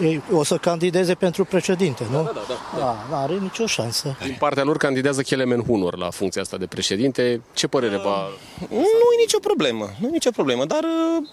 ei 0.00 0.22
o 0.32 0.42
să 0.42 0.56
candideze 0.56 1.14
pentru 1.14 1.44
președinte, 1.44 2.06
nu? 2.10 2.22
Da, 2.22 2.32
da, 2.34 2.40
da. 2.48 2.78
Da, 2.78 3.06
nu 3.08 3.16
are 3.16 3.34
nicio 3.34 3.66
șansă. 3.66 4.16
Din 4.22 4.36
partea 4.38 4.62
lor 4.62 4.76
candidează 4.76 5.22
Kelemen 5.22 5.62
Hunor 5.62 5.96
la 5.96 6.10
funcția 6.10 6.42
asta 6.42 6.56
de 6.56 6.66
președinte. 6.66 7.40
Ce 7.52 7.66
părere 7.66 7.96
va... 7.96 8.28
Nu 8.70 8.76
e 9.14 9.18
nicio 9.18 9.38
problemă, 9.38 9.90
nu 10.00 10.06
e 10.06 10.10
nicio 10.10 10.30
problemă, 10.30 10.64
dar 10.64 10.82
uh, 10.82 11.28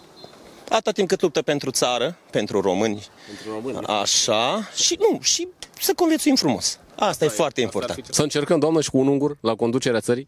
atâta 0.72 0.92
timp 0.92 1.08
cât 1.08 1.22
luptă 1.22 1.42
pentru 1.42 1.72
țară, 1.72 2.18
pentru 2.30 2.62
români, 2.62 3.06
pentru 3.26 3.52
români 3.52 3.86
așa, 3.86 4.70
și 4.76 4.98
nu, 5.00 5.20
și 5.22 5.48
să 5.80 5.94
conviețuim 5.96 6.36
frumos. 6.36 6.80
Asta, 6.96 7.26
e 7.26 7.28
foarte 7.28 7.62
important. 7.62 8.08
Să 8.10 8.22
încercăm, 8.22 8.60
doamnă, 8.60 8.82
și 8.82 8.90
cu 8.90 8.98
un 8.98 9.08
ungur 9.08 9.38
la 9.42 9.56
conducerea 9.56 10.00
țării? 10.00 10.28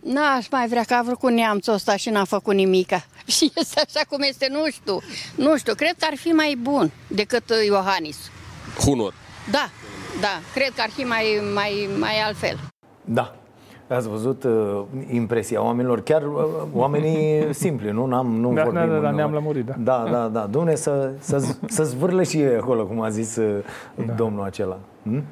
N-aș 0.00 0.48
mai 0.50 0.68
vrea 0.68 0.82
că 0.82 0.94
a 0.94 1.02
vrut 1.02 1.18
cu 1.18 1.28
neamțul 1.28 1.72
ăsta 1.72 1.96
și 1.96 2.08
n-a 2.08 2.24
făcut 2.24 2.54
nimica. 2.54 3.06
Și 3.36 3.52
este 3.54 3.80
așa 3.80 4.04
cum 4.08 4.22
este, 4.22 4.46
nu 4.50 4.70
știu. 4.70 4.98
Nu 5.34 5.56
știu, 5.56 5.74
cred 5.74 5.94
că 5.98 6.06
ar 6.10 6.16
fi 6.16 6.28
mai 6.28 6.58
bun 6.60 6.92
decât 7.08 7.50
uh, 7.50 7.64
Iohannis. 7.66 8.16
Hunor. 8.78 9.14
Da, 9.50 9.70
da, 10.20 10.40
cred 10.54 10.72
că 10.74 10.80
ar 10.80 10.90
fi 10.90 11.02
mai, 11.02 11.40
mai, 11.54 11.88
mai 11.98 12.20
altfel. 12.20 12.58
Da. 13.04 13.43
Ați 13.94 14.08
văzut 14.08 14.44
uh, 14.44 14.80
impresia 15.12 15.62
oamenilor, 15.62 16.00
chiar 16.00 16.22
uh, 16.22 16.44
oamenii 16.72 17.44
simpli, 17.64 17.90
nu? 17.90 18.06
N-am, 18.06 18.26
nu 18.26 18.52
Da, 18.52 18.62
vorbim 18.62 18.80
da, 18.80 18.86
da, 18.94 18.98
da, 19.00 19.08
în- 19.08 19.14
ne-am 19.14 19.32
lămurit, 19.32 19.64
da. 19.66 19.74
Da, 19.78 20.08
da, 20.10 20.28
da. 20.32 20.48
Dom'le, 20.48 20.72
să, 20.74 21.10
să, 21.18 21.38
să 21.66 21.84
zvârle 21.84 22.22
și 22.22 22.36
ei 22.40 22.56
acolo, 22.56 22.84
cum 22.84 23.00
a 23.00 23.08
zis 23.08 23.36
uh, 23.36 23.54
domnul 24.16 24.44
acela. 24.44 24.78
Hm? 25.02 25.22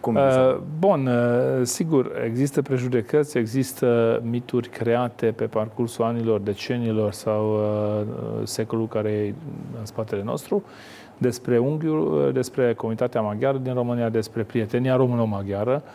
Cum 0.00 0.14
vi 0.14 0.20
se- 0.32 0.38
Uh, 0.40 0.56
Bun, 0.78 1.06
uh, 1.06 1.14
sigur, 1.62 2.10
există 2.24 2.62
prejudecăți, 2.62 3.38
există 3.38 4.20
mituri 4.30 4.68
create 4.68 5.26
pe 5.26 5.44
parcursul 5.44 6.04
anilor, 6.04 6.40
decenilor 6.40 7.12
sau 7.12 7.52
uh, 7.54 8.06
secolul 8.44 8.88
care 8.88 9.08
e 9.10 9.34
în 9.78 9.84
spatele 9.86 10.22
nostru 10.22 10.62
despre 11.18 11.58
unghiul, 11.58 12.26
uh, 12.26 12.32
despre 12.32 12.74
comunitatea 12.74 13.20
maghiară 13.20 13.58
din 13.58 13.74
România, 13.74 14.08
despre 14.08 14.42
prietenia 14.42 14.96
româno-maghiară. 14.96 15.82
Uh, 15.84 15.90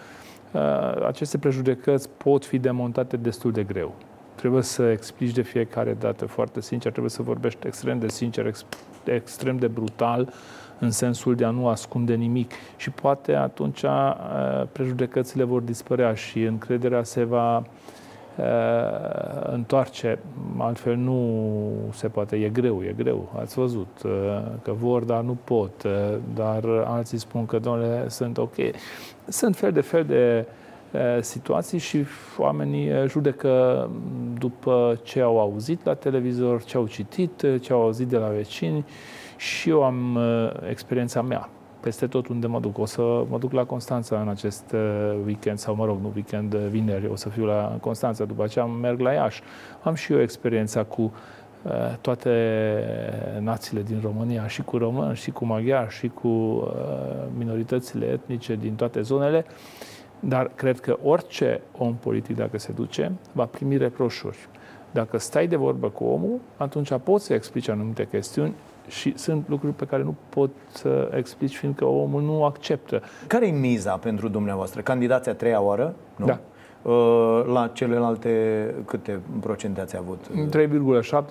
Aceste 1.07 1.37
prejudecăți 1.37 2.09
pot 2.09 2.45
fi 2.45 2.59
demontate 2.59 3.17
destul 3.17 3.51
de 3.51 3.63
greu. 3.63 3.95
Trebuie 4.35 4.61
să 4.63 4.83
explici 4.83 5.33
de 5.33 5.41
fiecare 5.41 5.93
dată 5.99 6.25
foarte 6.25 6.61
sincer, 6.61 6.91
trebuie 6.91 7.11
să 7.11 7.21
vorbești 7.21 7.67
extrem 7.67 7.99
de 7.99 8.07
sincer, 8.07 8.45
ex- 8.45 8.65
extrem 9.03 9.57
de 9.57 9.67
brutal, 9.67 10.33
în 10.79 10.91
sensul 10.91 11.35
de 11.35 11.45
a 11.45 11.49
nu 11.49 11.67
ascunde 11.67 12.13
nimic. 12.13 12.51
Și 12.77 12.89
poate 12.89 13.35
atunci 13.35 13.81
uh, 13.81 14.63
prejudecățile 14.71 15.43
vor 15.43 15.61
dispărea 15.61 16.13
și 16.13 16.43
încrederea 16.43 17.03
se 17.03 17.23
va 17.23 17.57
uh, 17.57 17.63
întoarce. 19.43 20.19
Altfel 20.57 20.95
nu 20.95 21.71
se 21.91 22.07
poate. 22.07 22.35
E 22.35 22.49
greu, 22.49 22.83
e 22.83 22.93
greu. 22.97 23.31
Ați 23.39 23.59
văzut 23.59 24.01
uh, 24.05 24.11
că 24.61 24.71
vor, 24.71 25.03
dar 25.03 25.21
nu 25.21 25.37
pot. 25.43 25.83
Uh, 25.83 25.91
Dar 26.35 26.65
alții 26.85 27.17
spun 27.17 27.45
că, 27.45 27.59
domnule, 27.59 28.05
sunt 28.09 28.37
ok. 28.37 28.55
Sunt 29.27 29.55
fel 29.55 29.71
de 29.71 29.81
fel 29.81 30.03
de 30.03 30.45
uh, 30.91 30.99
situații 31.21 31.77
și 31.77 32.05
oamenii 32.37 32.91
uh, 32.91 33.07
judecă 33.07 33.89
după 34.37 34.99
ce 35.03 35.21
au 35.21 35.39
auzit 35.39 35.85
la 35.85 35.93
televizor, 35.93 36.63
ce 36.63 36.77
au 36.77 36.87
citit, 36.87 37.41
uh, 37.41 37.61
ce 37.61 37.73
au 37.73 37.81
auzit 37.81 38.07
de 38.07 38.17
la 38.17 38.27
vecini 38.27 38.85
și 39.37 39.69
eu 39.69 39.83
am 39.83 40.15
uh, 40.15 40.51
experiența 40.69 41.21
mea 41.21 41.49
peste 41.81 42.07
tot 42.07 42.27
unde 42.27 42.47
mă 42.47 42.59
duc. 42.59 42.77
O 42.77 42.85
să 42.85 43.01
mă 43.29 43.37
duc 43.39 43.51
la 43.51 43.63
Constanța 43.63 44.21
în 44.21 44.27
acest 44.27 44.71
uh, 44.73 45.15
weekend, 45.25 45.57
sau 45.57 45.75
mă 45.75 45.85
rog, 45.85 45.99
nu 46.01 46.11
weekend, 46.15 46.53
uh, 46.53 46.59
vineri, 46.69 47.07
o 47.07 47.15
să 47.15 47.29
fiu 47.29 47.45
la 47.45 47.77
Constanța, 47.81 48.23
după 48.25 48.43
aceea 48.43 48.65
merg 48.65 48.99
la 48.99 49.11
Iași. 49.11 49.41
Am 49.83 49.93
și 49.93 50.13
eu 50.13 50.21
experiența 50.21 50.83
cu 50.83 51.01
uh, 51.01 51.71
toate 52.01 52.29
națiile 53.39 53.81
din 53.81 53.99
România, 54.03 54.47
și 54.47 54.61
cu 54.61 54.77
români, 54.77 55.15
și 55.15 55.31
cu 55.31 55.45
maghiari, 55.45 55.93
și 55.93 56.07
cu 56.07 56.27
uh, 56.27 56.71
minoritățile 57.37 58.05
etnice 58.05 58.55
din 58.55 58.75
toate 58.75 59.01
zonele, 59.01 59.45
dar 60.19 60.51
cred 60.55 60.79
că 60.79 60.97
orice 61.03 61.61
om 61.77 61.95
politic, 61.95 62.35
dacă 62.35 62.57
se 62.57 62.71
duce, 62.71 63.11
va 63.31 63.45
primi 63.45 63.77
reproșuri. 63.77 64.37
Dacă 64.91 65.17
stai 65.17 65.47
de 65.47 65.55
vorbă 65.55 65.89
cu 65.89 66.03
omul, 66.03 66.39
atunci 66.57 66.93
poți 67.03 67.25
să 67.25 67.33
explici 67.33 67.67
anumite 67.67 68.07
chestiuni 68.11 68.53
și 68.87 69.17
sunt 69.17 69.49
lucruri 69.49 69.73
pe 69.73 69.85
care 69.85 70.03
nu 70.03 70.15
pot 70.29 70.49
să 70.67 71.11
explici, 71.15 71.57
fiindcă 71.57 71.85
omul 71.85 72.21
nu 72.21 72.43
acceptă. 72.43 73.01
Care 73.27 73.47
e 73.47 73.51
miza 73.51 73.91
pentru 73.95 74.27
dumneavoastră? 74.27 74.81
Candidați 74.81 75.29
a 75.29 75.33
treia 75.33 75.61
oară? 75.61 75.93
Nu? 76.15 76.25
Da. 76.25 76.39
Uh, 76.81 77.43
La 77.53 77.69
celelalte 77.73 78.65
câte 78.85 79.19
procente 79.39 79.81
ați 79.81 79.97
avut? 79.97 80.25
3,7, 80.29 81.21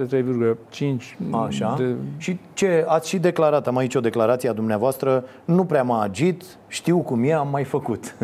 3,5. 0.77 1.17
Așa. 1.31 1.75
De... 1.79 1.95
Și 2.17 2.39
ce 2.53 2.85
ați 2.89 3.09
și 3.09 3.19
declarat, 3.19 3.67
am 3.67 3.77
aici 3.77 3.95
o 3.95 4.01
declarație 4.01 4.49
a 4.49 4.53
dumneavoastră, 4.53 5.25
nu 5.45 5.65
prea 5.65 5.83
mă 5.83 5.99
agit, 6.03 6.45
știu 6.71 6.99
cum 6.99 7.25
e, 7.25 7.33
am 7.33 7.49
mai 7.51 7.65
făcut. 7.65 8.17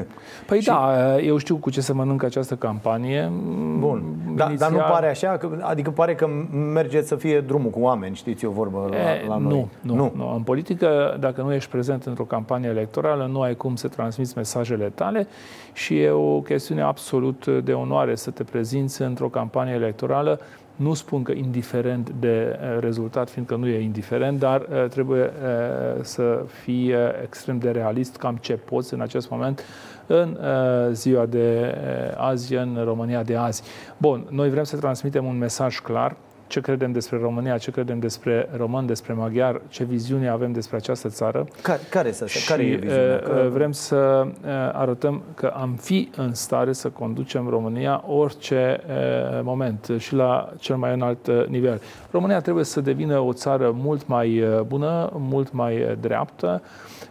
Păi 0.46 0.60
și... 0.62 0.66
da, 0.66 1.18
eu 1.18 1.36
știu 1.36 1.56
cu 1.56 1.70
ce 1.70 1.80
se 1.80 1.92
mănâncă 1.92 2.26
această 2.26 2.54
campanie. 2.54 3.32
Bun, 3.78 4.02
da, 4.34 4.52
dar 4.58 4.70
nu 4.70 4.76
pare 4.76 5.08
așa? 5.08 5.36
Că, 5.36 5.48
adică 5.60 5.90
pare 5.90 6.14
că 6.14 6.26
mergeți 6.72 7.08
să 7.08 7.16
fie 7.16 7.40
drumul 7.40 7.70
cu 7.70 7.80
oameni, 7.80 8.14
știți 8.14 8.44
o 8.44 8.50
vorbă 8.50 8.88
la, 8.90 8.96
E, 8.96 9.24
la 9.28 9.36
noi. 9.36 9.52
nu, 9.52 9.68
nu, 9.80 9.94
nu, 9.94 10.12
nu. 10.14 10.34
În 10.34 10.42
politică, 10.42 11.16
dacă 11.20 11.42
nu 11.42 11.54
ești 11.54 11.70
prezent 11.70 12.04
într-o 12.04 12.24
campanie 12.24 12.68
electorală, 12.68 13.28
nu 13.32 13.40
ai 13.40 13.54
cum 13.54 13.76
să 13.76 13.88
transmiți 13.88 14.32
mesajele 14.36 14.92
tale 14.94 15.26
și 15.72 15.98
e 16.00 16.10
o 16.10 16.40
chestiune 16.40 16.82
absolut 16.82 17.46
de 17.46 17.72
onoare 17.72 18.14
să 18.14 18.30
te 18.30 18.44
prezinți 18.44 19.02
într-o 19.02 19.28
campanie 19.28 19.74
electorală 19.74 20.40
Nu 20.76 20.94
spun 20.94 21.22
că 21.22 21.32
indiferent 21.32 22.10
de 22.10 22.58
uh, 22.60 22.80
rezultat, 22.80 23.30
fiindcă 23.30 23.56
nu 23.56 23.66
e 23.66 23.80
indiferent, 23.80 24.38
dar 24.38 24.60
uh, 24.60 24.88
trebuie 24.88 25.22
uh, 25.22 26.02
să 26.02 26.44
fii 26.62 26.92
uh, 26.92 26.98
extrem 27.22 27.58
de 27.58 27.70
realist 27.70 28.16
cam 28.16 28.36
ce 28.36 28.52
poți 28.52 28.94
în 28.94 29.00
acest 29.00 29.30
moment 29.30 29.62
în 30.06 30.38
uh, 30.40 30.92
ziua 30.92 31.26
de 31.26 31.74
uh, 31.74 32.14
azi, 32.16 32.54
în 32.54 32.80
România 32.84 33.22
de 33.22 33.36
azi. 33.36 33.62
Bun, 33.96 34.26
noi 34.30 34.50
vrem 34.50 34.64
să 34.64 34.76
transmitem 34.76 35.24
un 35.24 35.38
mesaj 35.38 35.78
clar 35.78 36.16
ce 36.46 36.60
credem 36.60 36.92
despre 36.92 37.18
România, 37.18 37.58
ce 37.58 37.70
credem 37.70 37.98
despre 37.98 38.48
român, 38.56 38.86
despre 38.86 39.12
maghiar, 39.12 39.60
ce 39.68 39.84
viziune 39.84 40.28
avem 40.28 40.52
despre 40.52 40.76
această 40.76 41.08
țară. 41.08 41.46
Care, 41.62 41.80
care, 41.90 42.12
să, 42.12 42.26
și 42.26 42.48
care 42.48 42.62
e 42.62 42.74
viziunea? 42.74 43.14
uh, 43.14 43.22
Că... 43.22 43.48
vrem 43.52 43.72
să 43.72 44.26
uh, 44.26 44.50
arătăm 44.72 45.22
că 45.34 45.46
am 45.46 45.72
fi 45.80 46.10
în 46.16 46.34
stare 46.34 46.72
să 46.72 46.88
conducem 46.88 47.48
România 47.48 48.04
orice 48.06 48.80
uh, 48.88 49.40
moment 49.42 49.90
și 49.98 50.14
la 50.14 50.52
cel 50.58 50.76
mai 50.76 50.94
înalt 50.94 51.26
uh, 51.26 51.46
nivel. 51.46 51.80
România 52.10 52.40
trebuie 52.40 52.64
să 52.64 52.80
devină 52.80 53.18
o 53.18 53.32
țară 53.32 53.70
mult 53.74 54.06
mai 54.06 54.40
uh, 54.40 54.60
bună, 54.60 55.10
mult 55.12 55.52
mai 55.52 55.82
uh, 55.82 55.92
dreaptă, 56.00 56.62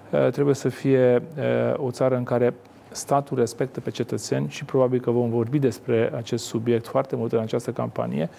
uh, 0.10 0.28
trebuie 0.32 0.56
să 0.56 0.70
fie 0.70 1.22
uh, 1.38 1.86
o 1.86 1.92
țară 1.92 2.16
în 2.16 2.24
care 2.24 2.54
statul 2.92 3.38
respectă 3.38 3.80
pe 3.80 3.90
cetățeni 3.90 4.50
și 4.50 4.66
probabil 4.66 5.00
că 5.00 5.12
vom 5.12 5.30
vorbi 5.30 5.60
despre 5.60 6.12
acest 6.16 6.46
subiect 6.46 6.88
foarte 6.88 7.16
mult 7.16 7.32
în 7.32 7.40
această 7.40 7.72
campanie. 7.72 8.30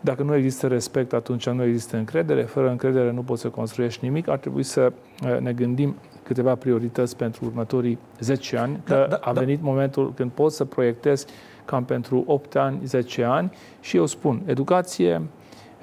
Dacă 0.00 0.22
nu 0.22 0.34
există 0.34 0.66
respect, 0.66 1.12
atunci 1.12 1.48
nu 1.48 1.64
există 1.64 1.96
încredere. 1.96 2.42
Fără 2.42 2.70
încredere 2.70 3.12
nu 3.12 3.22
poți 3.22 3.40
să 3.40 3.48
construiești 3.48 4.04
nimic. 4.04 4.28
Ar 4.28 4.38
trebui 4.38 4.62
să 4.62 4.92
uh, 5.22 5.38
ne 5.40 5.52
gândim 5.52 5.96
câteva 6.22 6.54
priorități 6.54 7.16
pentru 7.16 7.44
următorii 7.44 7.98
10 8.20 8.56
ani, 8.56 8.80
că 8.84 8.94
Da, 8.94 9.06
da, 9.06 9.18
a 9.22 9.32
da. 9.32 9.40
venit 9.40 9.62
momentul 9.62 10.12
când 10.14 10.30
poți 10.30 10.56
să 10.56 10.64
proiectezi 10.64 11.26
cam 11.64 11.84
pentru 11.84 12.24
8 12.26 12.56
ani, 12.56 12.80
10 12.84 13.22
ani 13.22 13.52
și 13.80 13.96
eu 13.96 14.06
spun 14.06 14.42
educație, 14.46 15.22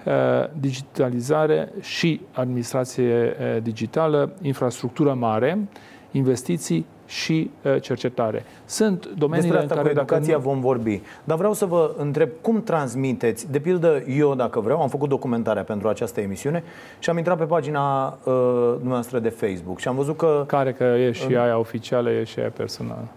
uh, 0.06 0.14
digitalizare 0.60 1.72
și 1.80 2.22
administrație 2.34 3.36
uh, 3.40 3.62
digitală, 3.62 4.34
infrastructură 4.42 5.14
mare, 5.14 5.68
investiții 6.12 6.86
și 7.06 7.52
uh, 7.62 7.82
cercetare. 7.82 8.46
Sunt 8.66 9.06
domeniile 9.06 9.42
Despre 9.42 9.58
în 9.58 9.64
asta 9.64 9.76
care 9.76 9.88
cu 9.88 9.94
dacă 9.96 10.14
educația 10.14 10.36
nu... 10.36 10.42
vom 10.42 10.60
vorbi. 10.60 11.02
Dar 11.24 11.38
vreau 11.38 11.54
să 11.54 11.66
vă 11.66 11.94
întreb 11.98 12.30
cum 12.42 12.64
transmiteți. 12.64 13.52
De 13.52 13.60
pildă, 13.60 14.04
eu, 14.08 14.36
dacă 14.36 14.60
vreau, 14.60 14.82
am 14.82 14.90
făcut 14.90 15.10
documentarea 15.10 15.64
pentru 15.64 15.88
această 15.88 16.22
emisiune 16.22 16.64
și 17.00 17.10
am 17.10 17.18
intrat 17.18 17.38
pe 17.38 17.44
pagina 17.44 18.18
uh, 18.24 18.74
noastră 18.84 19.20
de 19.20 19.30
Facebook 19.30 19.80
și 19.80 19.88
am 19.88 19.96
văzut 19.96 20.18
că... 20.18 20.44
Care 20.48 20.74
că 20.74 20.84
e 20.84 21.12
și 21.12 21.36
aia 21.36 21.58
oficială, 21.58 22.12
e 22.12 22.24
și 22.24 22.40
aia 22.40 22.52
personală. 22.56 23.08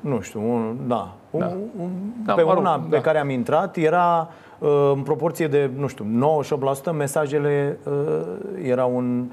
Nu 0.00 0.20
știu, 0.20 0.40
un, 0.52 0.76
da. 0.86 1.14
Un, 1.30 1.40
Da. 1.40 1.46
Un, 1.78 1.90
Da, 2.24 2.32
pe 2.32 2.42
mă 2.42 2.52
rog, 2.52 2.60
una 2.60 2.84
da. 2.88 2.96
pe 2.96 3.00
care 3.02 3.18
am 3.18 3.30
intrat 3.30 3.76
era 3.76 4.28
uh, 4.58 4.92
în 4.94 5.02
proporție 5.02 5.46
de, 5.46 5.70
nu 5.76 5.86
știu, 5.86 6.06
98% 6.92 6.96
mesajele 6.96 7.78
uh, 7.84 7.92
erau 8.62 8.98
în, 8.98 9.24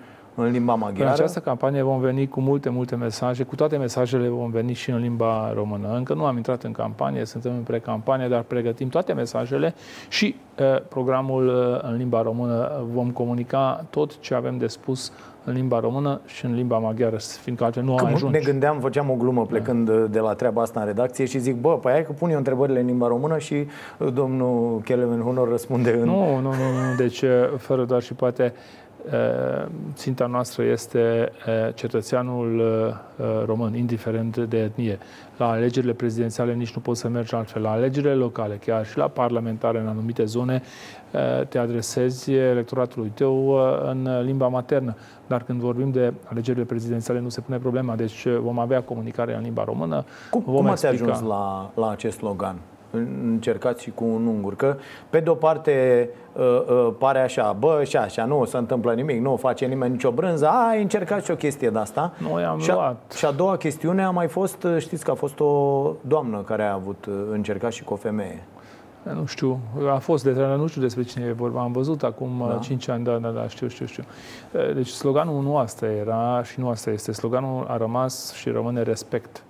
în 0.42 0.52
limba 0.52 0.74
În 0.74 0.80
maghiară. 0.80 1.12
această 1.12 1.40
campanie 1.40 1.82
vom 1.82 2.00
veni 2.00 2.28
cu 2.28 2.40
multe, 2.42 2.70
multe 2.70 2.96
mesaje. 2.96 3.44
Cu 3.44 3.56
toate 3.56 3.78
mesajele 3.78 4.28
vom 4.28 4.52
veni 4.52 4.74
și 4.74 4.90
în 4.90 5.00
limba 5.00 5.52
română. 5.54 5.94
Încă 5.96 6.14
nu 6.14 6.26
am 6.26 6.36
intrat 6.38 6.64
în 6.64 6.72
campanie, 6.72 7.26
suntem 7.26 7.52
în 7.52 7.62
precampanie, 7.64 8.28
dar 8.28 8.42
pregătim 8.42 8.88
toate 8.90 9.14
mesajele 9.14 9.74
și 10.10 10.36
uh, 10.60 10.82
programul 10.90 11.48
uh, 11.48 11.90
în 11.90 11.98
limba 11.98 12.22
română. 12.22 12.72
Vom 12.94 13.12
comunica 13.12 13.86
tot 13.90 14.20
ce 14.20 14.34
avem 14.34 14.58
de 14.58 14.68
spus 14.68 15.12
în 15.44 15.54
limba 15.54 15.80
română 15.80 16.22
și 16.26 16.46
în 16.46 16.56
limba 16.56 16.78
maghiară, 16.78 17.18
fiindcă 17.42 17.64
altfel 17.64 17.84
nu 17.84 17.96
Că 17.96 18.06
am 18.06 18.14
ajuns. 18.14 18.34
ne 18.34 18.40
gândeam, 18.40 18.80
făceam 18.80 19.10
o 19.10 19.14
glumă 19.14 19.46
plecând 19.46 19.90
de, 19.90 20.06
de 20.06 20.20
la 20.20 20.34
treaba 20.34 20.62
asta 20.62 20.80
în 20.80 20.86
redacție 20.86 21.26
și 21.26 21.40
zic, 21.40 21.56
bă, 21.62 21.78
păi 21.78 21.92
hai 21.92 22.04
că 22.06 22.12
pun 22.12 22.30
eu 22.30 22.38
întrebările 22.38 22.80
în 22.80 22.86
limba 22.86 23.08
română 23.08 23.38
și 23.38 23.54
uh, 23.98 24.14
domnul 24.14 24.82
Kelemen 24.84 25.20
Hunor 25.22 25.50
răspunde 25.50 25.92
în... 25.94 26.06
Nu, 26.06 26.36
nu, 26.36 26.42
nu, 26.42 26.50
nu. 26.50 26.96
Deci, 26.98 27.22
uh, 27.22 27.30
fără 27.58 27.84
doar 27.84 28.02
și 28.02 28.14
poate, 28.14 28.54
uh, 28.56 28.91
ținta 29.94 30.26
noastră 30.26 30.64
este 30.64 31.32
uh, 31.48 31.74
cetățeanul 31.74 32.60
uh, 32.60 33.26
uh, 33.26 33.44
român, 33.46 33.76
indiferent 33.76 34.38
de 34.38 34.58
etnie. 34.58 35.00
La 35.38 35.50
alegerile 35.50 35.94
prezidențiale 35.94 36.54
nici 36.54 36.76
nu 36.76 36.82
poți 36.82 37.00
să 37.00 37.08
mergi 37.08 37.36
altfel. 37.36 37.62
La 37.62 37.72
alegerile 37.72 38.14
locale, 38.14 38.56
chiar 38.66 38.86
și 38.86 38.98
la 38.98 39.08
parlamentare 39.08 39.80
în 39.80 39.88
anumite 39.88 40.26
zone, 40.26 40.62
uh, 41.12 41.48
te 41.48 41.58
adresezi 41.58 42.32
electoratului 42.32 43.12
tău 43.14 43.48
uh, 43.48 43.90
în 43.90 44.22
limba 44.24 44.48
maternă. 44.48 44.96
Dar 45.28 45.44
când 45.44 45.60
vorbim 45.60 45.92
de 45.92 46.14
alegerile 46.24 46.64
prezidențiale 46.64 47.20
nu 47.20 47.30
se 47.30 47.42
pune 47.42 47.58
problema. 47.58 47.96
Deci 47.96 48.26
uh, 48.26 48.38
vom 48.38 48.60
avea 48.60 48.82
comunicare 48.82 49.36
în 49.36 49.42
limba 49.42 49.64
română. 49.64 50.06
Cum, 50.30 50.44
vom 50.46 50.56
cum 50.56 50.70
ați 50.70 50.86
explica. 50.86 51.12
ajuns 51.12 51.30
la, 51.30 51.72
la 51.76 51.90
acest 51.90 52.18
slogan? 52.18 52.56
Încercați 52.92 53.84
și 53.84 53.92
cu 53.92 54.04
un 54.04 54.26
ungur. 54.26 54.56
Că, 54.56 54.76
pe 55.10 55.20
de-o 55.20 55.34
parte, 55.34 56.10
uh, 56.34 56.44
uh, 56.44 56.94
pare 56.98 57.20
așa, 57.20 57.56
bă, 57.60 57.84
și 57.84 57.98
așa, 57.98 58.26
nu 58.26 58.46
se 58.46 58.58
întâmplă 58.58 58.94
nimic, 58.94 59.22
nu 59.22 59.36
face 59.36 59.66
nimeni 59.66 59.92
nicio 59.92 60.12
brânză, 60.12 60.48
a, 60.48 60.68
ai 60.70 60.82
încercat 60.82 61.24
și 61.24 61.32
o 61.32 61.36
chestie 61.36 61.70
de 61.70 61.80
asta. 61.80 62.14
Noi 62.30 62.44
am 62.44 62.60
și 62.60 62.72
a, 62.72 62.74
luat. 62.74 63.12
și 63.16 63.26
a 63.26 63.32
doua 63.32 63.58
chestiune 63.58 64.04
a 64.04 64.10
mai 64.10 64.28
fost, 64.28 64.64
uh, 64.64 64.78
știți 64.78 65.04
că 65.04 65.12
a 65.12 65.14
fost 65.14 65.40
o 65.40 65.94
doamnă 66.02 66.38
care 66.38 66.64
a 66.64 66.74
avut 66.74 67.06
uh, 67.06 67.14
încercat 67.32 67.72
și 67.72 67.84
cu 67.84 67.94
o 67.94 67.96
femeie. 67.96 68.44
Nu 69.04 69.26
știu, 69.26 69.60
a 69.94 69.98
fost 69.98 70.24
de 70.24 70.32
nu 70.58 70.68
știu 70.68 70.82
despre 70.82 71.04
cine 71.04 71.26
e 71.26 71.32
vorba, 71.32 71.62
am 71.62 71.72
văzut 71.72 72.04
acum 72.04 72.30
Da. 72.40 72.54
da. 72.54 72.58
5 72.58 72.88
ani, 72.88 73.04
da, 73.04 73.18
da, 73.18 73.30
da, 73.30 73.48
știu, 73.48 73.68
știu, 73.68 73.86
știu. 73.86 74.04
Deci 74.74 74.88
sloganul 74.88 75.42
nu 75.44 75.58
asta 75.58 75.86
era 75.86 76.44
și 76.44 76.60
nu 76.60 76.70
asta 76.70 76.90
este. 76.90 77.12
Sloganul 77.12 77.66
a 77.68 77.78
rămas 77.78 78.34
și 78.34 78.50
rămâne 78.50 78.82
respect. 78.82 79.44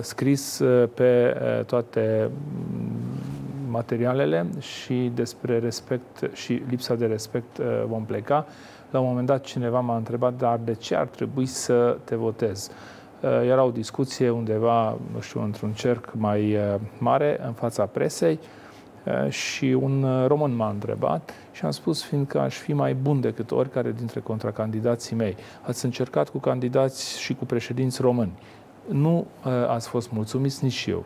Scris 0.00 0.62
pe 0.94 1.36
toate 1.66 2.30
mm, 2.30 3.70
materialele 3.70 4.46
și 4.60 5.10
despre 5.14 5.58
respect 5.58 6.30
și 6.32 6.62
lipsa 6.68 6.94
de 6.94 7.06
respect 7.06 7.58
vom 7.86 8.04
pleca. 8.04 8.46
La 8.90 9.00
un 9.00 9.06
moment 9.06 9.26
dat 9.26 9.44
cineva 9.44 9.80
m-a 9.80 9.96
întrebat, 9.96 10.34
dar 10.34 10.60
de 10.64 10.74
ce 10.74 10.94
ar 10.94 11.06
trebui 11.06 11.46
să 11.46 11.96
te 12.04 12.14
votez? 12.14 12.70
Era 13.44 13.64
o 13.64 13.70
discuție 13.70 14.30
undeva, 14.30 14.98
nu 15.12 15.20
știu, 15.20 15.42
într-un 15.42 15.72
cerc 15.72 16.12
mai 16.12 16.56
mare, 16.98 17.40
în 17.46 17.52
fața 17.52 17.84
presei, 17.84 18.38
Uh, 19.08 19.30
și 19.30 19.64
un 19.64 20.02
uh, 20.02 20.26
român 20.26 20.56
m-a 20.56 20.68
întrebat 20.68 21.30
și 21.52 21.64
am 21.64 21.70
spus, 21.70 22.04
fiindcă 22.04 22.40
aș 22.40 22.56
fi 22.56 22.72
mai 22.72 22.94
bun 22.94 23.20
decât 23.20 23.50
oricare 23.50 23.92
dintre 23.92 24.20
contracandidații 24.20 25.16
mei. 25.16 25.36
Ați 25.62 25.84
încercat 25.84 26.28
cu 26.28 26.38
candidați 26.38 27.20
și 27.20 27.34
cu 27.34 27.44
președinți 27.44 28.00
români. 28.00 28.32
Nu 28.88 29.26
uh, 29.44 29.52
ați 29.68 29.88
fost 29.88 30.10
mulțumiți 30.10 30.64
nici 30.64 30.86
eu. 30.86 31.04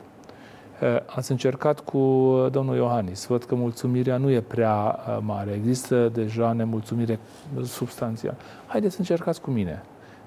Ați 1.06 1.30
încercat 1.30 1.80
cu 1.80 1.98
domnul 2.50 2.76
Iohannis. 2.76 3.26
Văd 3.26 3.44
că 3.44 3.54
mulțumirea 3.54 4.16
nu 4.16 4.30
e 4.30 4.40
prea 4.40 4.98
mare. 5.20 5.52
Există 5.52 6.08
deja 6.08 6.52
nemulțumire 6.52 7.18
substanțială. 7.62 8.36
Haideți 8.66 8.94
să 8.94 9.00
încercați 9.00 9.40
cu 9.40 9.50
mine 9.50 9.82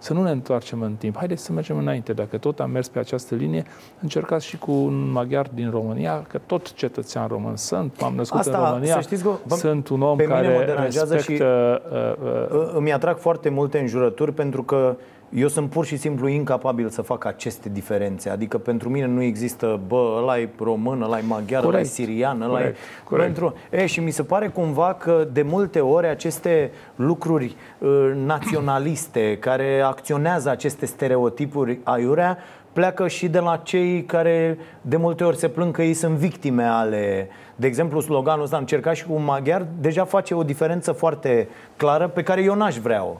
să 0.06 0.14
nu 0.14 0.24
ne 0.24 0.32
întoarcem 0.32 0.82
în 0.82 0.93
timp. 0.93 1.18
Haideți 1.18 1.43
să 1.43 1.51
mergem 1.51 1.78
înainte. 1.78 2.14
Dacă 2.14 2.38
tot 2.38 2.60
am 2.60 2.70
mers 2.70 2.88
pe 2.88 2.99
această 2.99 3.36
linie, 3.36 3.66
încercați 4.01 4.45
și 4.45 4.58
cu 4.58 4.72
un 4.72 5.12
maghiar 5.12 5.49
din 5.53 5.70
România, 5.70 6.26
că 6.28 6.39
tot 6.45 6.74
cetățean 6.74 7.28
român 7.28 7.56
sunt. 7.56 8.01
M-am 8.01 8.16
născut 8.16 8.39
Asta, 8.39 8.58
în 8.58 8.66
România. 8.66 8.93
să 8.93 9.01
știți 9.01 9.24
că, 9.24 9.30
bă, 9.47 9.56
sunt 9.56 9.88
un 9.88 10.01
om 10.01 10.18
pe 10.18 10.24
mine 10.24 10.36
care 10.36 10.58
mă 10.58 10.64
deranjează 10.66 11.14
respectă... 11.14 11.82
și 11.88 11.93
uh, 11.93 12.51
uh, 12.51 12.72
îmi 12.74 12.93
atrag 12.93 13.18
foarte 13.18 13.49
multe 13.49 13.80
înjurături 13.80 14.34
pentru 14.34 14.64
că 14.64 14.95
eu 15.30 15.47
sunt 15.47 15.69
pur 15.69 15.86
și 15.86 15.97
simplu 15.97 16.28
incapabil 16.28 16.89
să 16.89 17.01
fac 17.01 17.26
aceste 17.26 17.69
diferențe. 17.69 18.30
Adică 18.30 18.57
pentru 18.57 18.89
mine 18.89 19.05
nu 19.05 19.21
există, 19.21 19.80
bă, 19.88 20.15
ăla 20.17 20.39
e 20.39 20.49
român, 20.59 21.01
ăla 21.01 21.17
e 21.17 21.21
maghiar, 21.28 21.59
ăla 21.59 21.69
e 21.69 21.71
Corect. 21.71 21.89
sirian, 21.89 22.41
ăla 22.41 22.57
Corect. 22.57 22.76
e... 22.76 22.80
Corect. 23.03 23.26
Pentru... 23.26 23.55
E, 23.69 23.86
și 23.86 23.99
mi 23.99 24.11
se 24.11 24.23
pare 24.23 24.47
cumva 24.47 24.93
că 24.93 25.28
de 25.32 25.41
multe 25.41 25.80
ori 25.80 26.07
aceste 26.07 26.71
lucruri 26.95 27.55
uh, 27.78 28.11
naționaliste 28.26 29.38
care 29.39 29.82
acționează 29.82 30.49
aceste 30.49 30.86
stereotipuri 30.86 31.80
aiurea 31.84 32.38
pleacă 32.76 33.07
și 33.07 33.28
de 33.28 33.39
la 33.39 33.57
cei 33.57 34.03
care 34.03 34.57
de 34.82 34.97
multe 34.97 35.23
ori 35.23 35.38
se 35.38 35.47
plâng 35.47 35.73
că 35.73 35.84
ei 35.84 35.93
sunt 35.93 36.15
victime 36.15 36.63
ale... 36.63 37.30
De 37.55 37.67
exemplu, 37.67 37.99
sloganul 37.99 38.43
ăsta, 38.43 38.55
am 38.55 38.61
încercat 38.61 38.95
și 38.95 39.05
cu 39.05 39.13
un 39.13 39.23
maghiar, 39.23 39.67
deja 39.80 40.05
face 40.05 40.34
o 40.34 40.43
diferență 40.43 40.91
foarte 40.91 41.47
clară 41.78 42.07
pe 42.07 42.23
care 42.23 42.43
eu 42.43 42.55
n-aș 42.55 42.78
vrea-o. 42.78 43.17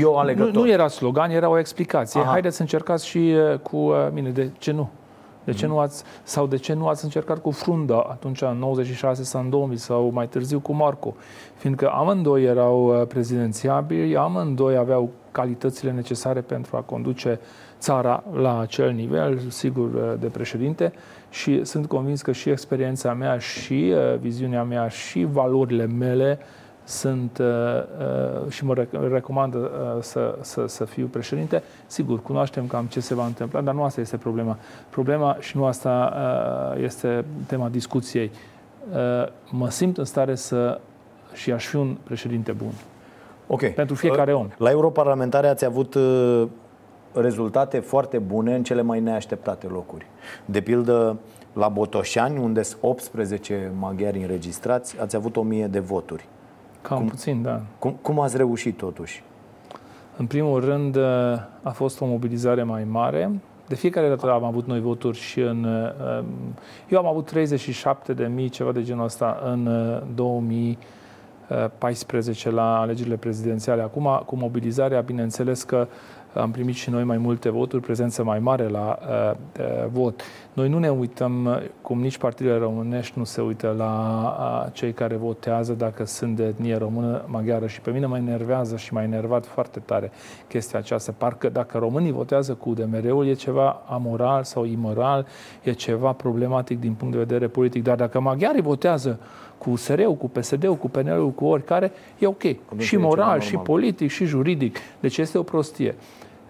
Eu 0.00 0.16
alegător. 0.16 0.52
Nu, 0.52 0.60
nu 0.60 0.70
era 0.70 0.88
slogan, 0.88 1.30
era 1.30 1.48
o 1.48 1.58
explicație. 1.58 2.20
Aha. 2.20 2.30
Haideți 2.30 2.56
să 2.56 2.62
încercați 2.62 3.06
și 3.06 3.18
uh, 3.52 3.58
cu 3.58 3.76
uh, 3.76 3.94
mine. 4.12 4.30
De 4.30 4.50
ce 4.58 4.72
nu? 4.72 4.90
De 5.44 5.52
ce 5.52 5.66
nu 5.66 5.78
ați, 5.78 6.04
sau 6.22 6.46
de 6.46 6.56
ce 6.56 6.72
nu 6.72 6.88
ați 6.88 7.04
încercat 7.04 7.38
cu 7.38 7.50
Frunda 7.50 8.06
atunci 8.10 8.40
în 8.42 8.56
96 8.58 9.22
sau 9.22 9.40
în 9.40 9.50
2000 9.50 9.76
sau 9.76 10.10
mai 10.12 10.28
târziu 10.28 10.60
cu 10.60 10.72
Marco? 10.72 11.14
Fiindcă 11.54 11.88
amândoi 11.88 12.44
erau 12.44 13.00
uh, 13.00 13.06
prezidențiabili, 13.06 14.16
amândoi 14.16 14.76
aveau 14.76 15.10
calitățile 15.32 15.92
necesare 15.92 16.40
pentru 16.40 16.76
a 16.76 16.80
conduce 16.80 17.40
țara 17.78 18.24
la 18.32 18.60
acel 18.60 18.92
nivel, 18.92 19.38
sigur, 19.48 19.94
uh, 19.94 20.12
de 20.20 20.26
președinte 20.26 20.92
și 21.30 21.64
sunt 21.64 21.86
convins 21.86 22.22
că 22.22 22.32
și 22.32 22.50
experiența 22.50 23.12
mea 23.12 23.38
și 23.38 23.92
uh, 23.94 24.18
viziunea 24.18 24.62
mea 24.62 24.88
și 24.88 25.26
valorile 25.30 25.86
mele 25.86 26.38
sunt 26.84 27.38
uh, 27.38 27.46
uh, 28.46 28.50
și 28.50 28.64
mă 28.64 28.74
rec- 28.74 29.10
recomandă 29.10 29.58
uh, 29.58 30.02
să, 30.02 30.38
să, 30.40 30.66
să 30.66 30.84
fiu 30.84 31.06
președinte. 31.06 31.62
Sigur, 31.86 32.22
cunoaștem 32.22 32.66
cam 32.66 32.84
ce 32.86 33.00
se 33.00 33.14
va 33.14 33.26
întâmpla, 33.26 33.60
dar 33.60 33.74
nu 33.74 33.82
asta 33.82 34.00
este 34.00 34.16
problema. 34.16 34.58
Problema 34.90 35.36
și 35.40 35.56
nu 35.56 35.64
asta 35.64 36.12
uh, 36.76 36.82
este 36.82 37.24
tema 37.46 37.68
discuției. 37.68 38.30
mă 39.50 39.70
simt 39.70 39.98
în 39.98 40.04
stare 40.04 40.34
să 40.34 40.80
și 41.32 41.52
aș 41.52 41.66
fi 41.66 41.76
un 41.76 41.96
președinte 42.04 42.52
bun. 42.52 42.72
Ok. 43.52 43.66
Pentru 43.66 43.94
fiecare 43.94 44.32
om. 44.32 44.48
La 44.56 44.70
europarlamentare 44.70 45.46
ați 45.46 45.64
avut 45.64 45.94
uh, 45.94 46.46
rezultate 47.12 47.78
foarte 47.78 48.18
bune 48.18 48.54
în 48.54 48.62
cele 48.62 48.82
mai 48.82 49.00
neașteptate 49.00 49.66
locuri. 49.66 50.06
De 50.44 50.60
pildă, 50.60 51.18
la 51.52 51.68
Botoșani, 51.68 52.38
unde 52.38 52.62
sunt 52.62 52.82
18 52.82 53.72
maghiari 53.78 54.20
înregistrați, 54.20 55.00
ați 55.00 55.16
avut 55.16 55.36
1000 55.36 55.66
de 55.66 55.78
voturi. 55.78 56.24
Cam 56.82 56.98
cum, 56.98 57.06
puțin, 57.06 57.42
da. 57.42 57.60
Cum, 57.78 57.96
cum 58.02 58.20
ați 58.20 58.36
reușit 58.36 58.76
totuși? 58.76 59.22
În 60.16 60.26
primul 60.26 60.64
rând, 60.64 60.96
uh, 60.96 61.02
a 61.62 61.70
fost 61.70 62.00
o 62.00 62.06
mobilizare 62.06 62.62
mai 62.62 62.84
mare. 62.84 63.30
De 63.66 63.74
fiecare 63.74 64.08
dată 64.08 64.30
am 64.30 64.44
avut 64.44 64.66
noi 64.66 64.80
voturi 64.80 65.18
și 65.18 65.40
în... 65.40 65.64
uh, 65.64 66.24
Eu 66.88 66.98
am 66.98 67.06
avut 67.06 67.26
37 67.26 68.12
de 68.12 68.26
mii, 68.34 68.48
ceva 68.48 68.72
de 68.72 68.82
genul 68.82 69.04
ăsta, 69.04 69.40
în 69.44 69.68
2000 70.14 70.78
14 71.78 72.50
la 72.50 72.80
alegerile 72.80 73.16
prezidențiale. 73.16 73.82
Acum, 73.82 74.22
cu 74.26 74.36
mobilizarea, 74.36 75.00
bineînțeles 75.00 75.62
că 75.62 75.86
am 76.34 76.50
primit 76.50 76.74
și 76.74 76.90
noi 76.90 77.04
mai 77.04 77.16
multe 77.16 77.50
voturi, 77.50 77.82
prezență 77.82 78.24
mai 78.24 78.38
mare 78.38 78.68
la 78.68 78.98
uh, 79.00 79.36
uh, 79.60 79.86
vot. 79.92 80.22
Noi 80.52 80.68
nu 80.68 80.78
ne 80.78 80.88
uităm, 80.88 81.62
cum 81.80 82.00
nici 82.00 82.18
partidele 82.18 82.58
românești 82.58 83.18
nu 83.18 83.24
se 83.24 83.40
uită 83.40 83.74
la 83.78 83.92
uh, 84.38 84.72
cei 84.72 84.92
care 84.92 85.16
votează 85.16 85.72
dacă 85.72 86.04
sunt 86.04 86.36
de 86.36 86.44
etnie 86.44 86.76
română, 86.76 87.24
maghiară 87.26 87.66
și 87.66 87.80
pe 87.80 87.90
mine 87.90 88.06
mă 88.06 88.16
enervează 88.16 88.76
și 88.76 88.92
m-a 88.92 89.02
enervat 89.02 89.46
foarte 89.46 89.78
tare 89.78 90.10
chestia 90.48 90.78
aceasta. 90.78 91.14
Parcă 91.18 91.48
dacă 91.48 91.78
românii 91.78 92.12
votează 92.12 92.54
cu 92.54 92.68
UDMR-ul 92.68 93.26
e 93.26 93.32
ceva 93.32 93.82
amoral 93.86 94.42
sau 94.42 94.64
imoral, 94.64 95.26
e 95.62 95.72
ceva 95.72 96.12
problematic 96.12 96.80
din 96.80 96.92
punct 96.92 97.12
de 97.14 97.20
vedere 97.20 97.48
politic, 97.48 97.82
dar 97.82 97.96
dacă 97.96 98.20
maghiarii 98.20 98.62
votează 98.62 99.18
cu 99.62 99.70
USR-ul, 99.70 100.14
cu 100.16 100.28
PSD-ul, 100.28 100.76
cu 100.76 100.88
PNL-ul, 100.88 101.30
cu 101.30 101.44
oricare, 101.44 101.92
e 102.18 102.26
ok. 102.26 102.42
și 102.78 102.96
moral, 102.96 103.40
și 103.40 103.56
politic, 103.56 104.10
și 104.10 104.24
juridic. 104.24 104.76
Deci 105.00 105.18
este 105.18 105.38
o 105.38 105.42
prostie. 105.42 105.94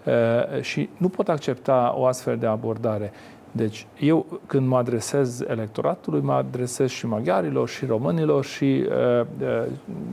Uh, 0.05 0.61
și 0.61 0.89
nu 0.97 1.09
pot 1.09 1.29
accepta 1.29 1.93
o 1.97 2.05
astfel 2.05 2.37
de 2.37 2.45
abordare. 2.45 3.11
Deci 3.51 3.87
eu 3.99 4.25
când 4.45 4.67
mă 4.67 4.77
adresez 4.77 5.41
electoratului, 5.41 6.21
mă 6.21 6.33
adresez 6.33 6.89
și 6.89 7.07
maghiarilor, 7.07 7.67
și 7.69 7.85
românilor, 7.85 8.45
și 8.45 8.85
uh, 8.89 9.25
uh, 9.41 9.65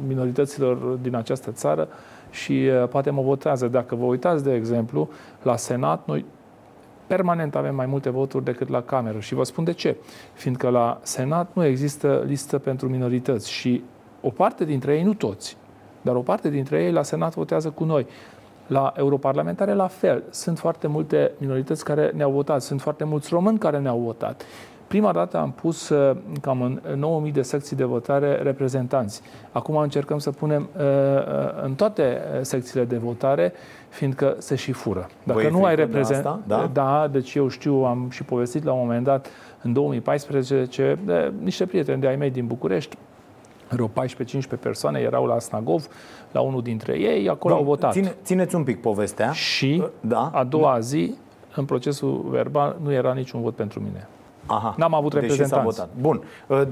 minorităților 0.07 0.77
din 0.77 1.15
această 1.15 1.51
țară 1.51 1.89
și 2.31 2.53
uh, 2.53 2.89
poate 2.89 3.11
mă 3.11 3.23
votează. 3.23 3.69
Dacă 3.69 3.95
vă 3.95 4.05
uitați, 4.05 4.45
de 4.45 4.55
exemplu, 4.55 5.09
la 5.43 5.57
Senat, 5.57 6.07
noi 6.07 6.25
permanent 7.15 7.55
avem 7.55 7.75
mai 7.75 7.87
multe 7.87 8.11
voturi 8.11 8.45
decât 8.45 8.69
la 8.69 8.83
Cameră. 8.83 9.19
Și 9.21 9.35
vă 9.35 9.43
spun 9.43 9.65
de 9.65 9.73
ce. 9.73 9.97
Fiindcă 10.33 10.69
la 10.69 10.99
Senat 11.03 11.51
nu 11.55 11.65
există 11.65 12.23
listă 12.27 12.59
pentru 12.59 12.89
minorități 12.89 13.51
și 13.51 13.83
o 14.21 14.31
parte 14.31 14.65
dintre 14.65 14.97
ei, 14.97 15.03
nu 15.03 15.15
toți, 15.15 15.57
dar 16.03 16.15
o 16.15 16.21
parte 16.21 16.49
dintre 16.51 16.85
ei 16.85 16.93
la 16.93 17.03
Senat 17.03 17.35
votează 17.35 17.71
cu 17.71 17.85
noi. 17.85 18.07
La 18.67 18.93
europarlamentare 18.97 19.73
la 19.73 19.87
fel. 19.87 20.23
Sunt 20.31 20.59
foarte 20.59 20.87
multe 20.87 21.33
minorități 21.39 21.85
care 21.85 22.13
ne-au 22.15 22.31
votat, 22.31 22.63
sunt 22.63 22.81
foarte 22.81 23.05
mulți 23.05 23.29
români 23.31 23.59
care 23.59 23.79
ne-au 23.79 23.99
votat. 23.99 24.45
Prima 24.91 25.13
dată 25.13 25.37
am 25.37 25.53
pus 25.53 25.89
uh, 25.89 26.17
cam 26.41 26.63
în 26.63 26.81
9.000 27.27 27.33
de 27.33 27.43
secții 27.43 27.77
de 27.77 27.85
votare 27.85 28.35
reprezentanți. 28.43 29.23
Acum 29.53 29.77
încercăm 29.77 30.19
să 30.19 30.31
punem 30.31 30.69
uh, 30.77 30.83
uh, 30.83 31.63
în 31.63 31.75
toate 31.75 32.21
secțiile 32.41 32.85
de 32.85 32.97
votare, 32.97 33.53
fiindcă 33.89 34.35
se 34.39 34.55
și 34.55 34.73
fură. 34.73 35.09
Dacă 35.23 35.49
nu 35.49 35.65
ai 35.65 35.75
reprezentant, 35.75 36.43
da? 36.47 36.71
da, 36.73 37.09
deci 37.13 37.35
eu 37.35 37.49
știu, 37.49 37.75
am 37.75 38.09
și 38.11 38.23
povestit 38.23 38.65
la 38.65 38.73
un 38.73 38.79
moment 38.79 39.05
dat, 39.05 39.29
în 39.63 39.73
2014, 39.73 40.99
de 41.05 41.33
niște 41.43 41.67
prieteni 41.67 42.01
de-ai 42.01 42.17
mei 42.17 42.31
din 42.31 42.47
București, 42.47 42.97
vreo 43.69 43.89
14-15 43.89 43.91
persoane 44.61 44.99
erau 44.99 45.27
la 45.27 45.39
Snagov, 45.39 45.87
la 46.33 46.41
unul 46.41 46.63
dintre 46.63 46.99
ei, 46.99 47.29
acolo 47.29 47.55
Bun, 47.55 47.63
au 47.63 47.69
votat. 47.69 47.93
Ține, 47.93 48.17
țineți 48.25 48.55
un 48.55 48.63
pic 48.63 48.81
povestea. 48.81 49.31
Și 49.31 49.83
da? 50.01 50.31
a 50.35 50.45
doua 50.45 50.79
zi, 50.81 51.15
în 51.55 51.65
procesul 51.65 52.27
verbal, 52.29 52.77
nu 52.83 52.93
era 52.93 53.13
niciun 53.13 53.43
vot 53.43 53.55
pentru 53.55 53.81
mine. 53.81 54.09
Aha. 54.47 54.75
N-am 54.79 54.95
avut 54.95 55.13
Deși 55.15 55.27
s-a 55.27 55.31
reprezentanți. 55.33 55.77
votat. 55.77 55.89
Bun. 56.01 56.23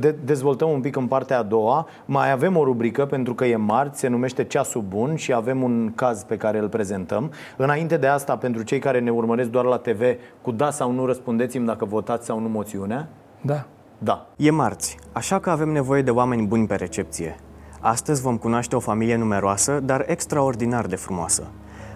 De- 0.01 0.15
dezvoltăm 0.25 0.71
un 0.71 0.81
pic 0.81 0.97
în 0.97 1.07
partea 1.07 1.39
a 1.39 1.43
doua. 1.43 1.87
Mai 2.05 2.31
avem 2.31 2.57
o 2.57 2.65
rubrică 2.65 3.07
pentru 3.07 3.35
că 3.35 3.45
e 3.45 3.57
marți, 3.57 3.99
se 3.99 4.09
numește 4.09 4.45
Ceasul 4.45 4.83
Bun 4.89 5.17
și 5.17 5.33
avem 5.33 5.63
un 5.63 5.93
caz 5.95 6.23
pe 6.23 6.37
care 6.37 6.59
îl 6.59 6.69
prezentăm. 6.69 7.31
Înainte 7.57 7.97
de 7.97 8.07
asta, 8.07 8.37
pentru 8.37 8.63
cei 8.63 8.79
care 8.79 9.01
ne 9.01 9.11
urmăresc 9.11 9.49
doar 9.51 9.65
la 9.65 9.77
TV, 9.77 10.01
cu 10.43 10.51
da 10.51 10.71
sau 10.71 10.93
nu 10.93 11.07
răspundeți-mi 11.07 11.67
dacă 11.67 11.85
votați 11.85 12.27
sau 12.27 12.41
nu 12.41 12.49
moțiunea. 12.49 13.09
Da. 13.41 13.65
Da. 13.99 14.27
E 14.37 14.51
marți, 14.51 14.97
așa 15.13 15.39
că 15.39 15.51
avem 15.51 15.69
nevoie 15.69 16.03
de 16.03 16.11
oameni 16.11 16.47
buni 16.47 16.67
pe 16.67 16.75
recepție. 16.75 17.37
Astăzi 17.81 18.23
vom 18.23 18.37
cunoaște 18.37 18.77
o 18.77 18.81
familie 18.81 19.17
numeroasă, 19.17 19.81
dar 19.85 20.05
extraordinar 20.07 20.87
de 20.87 20.97
frumoasă. 20.97 21.43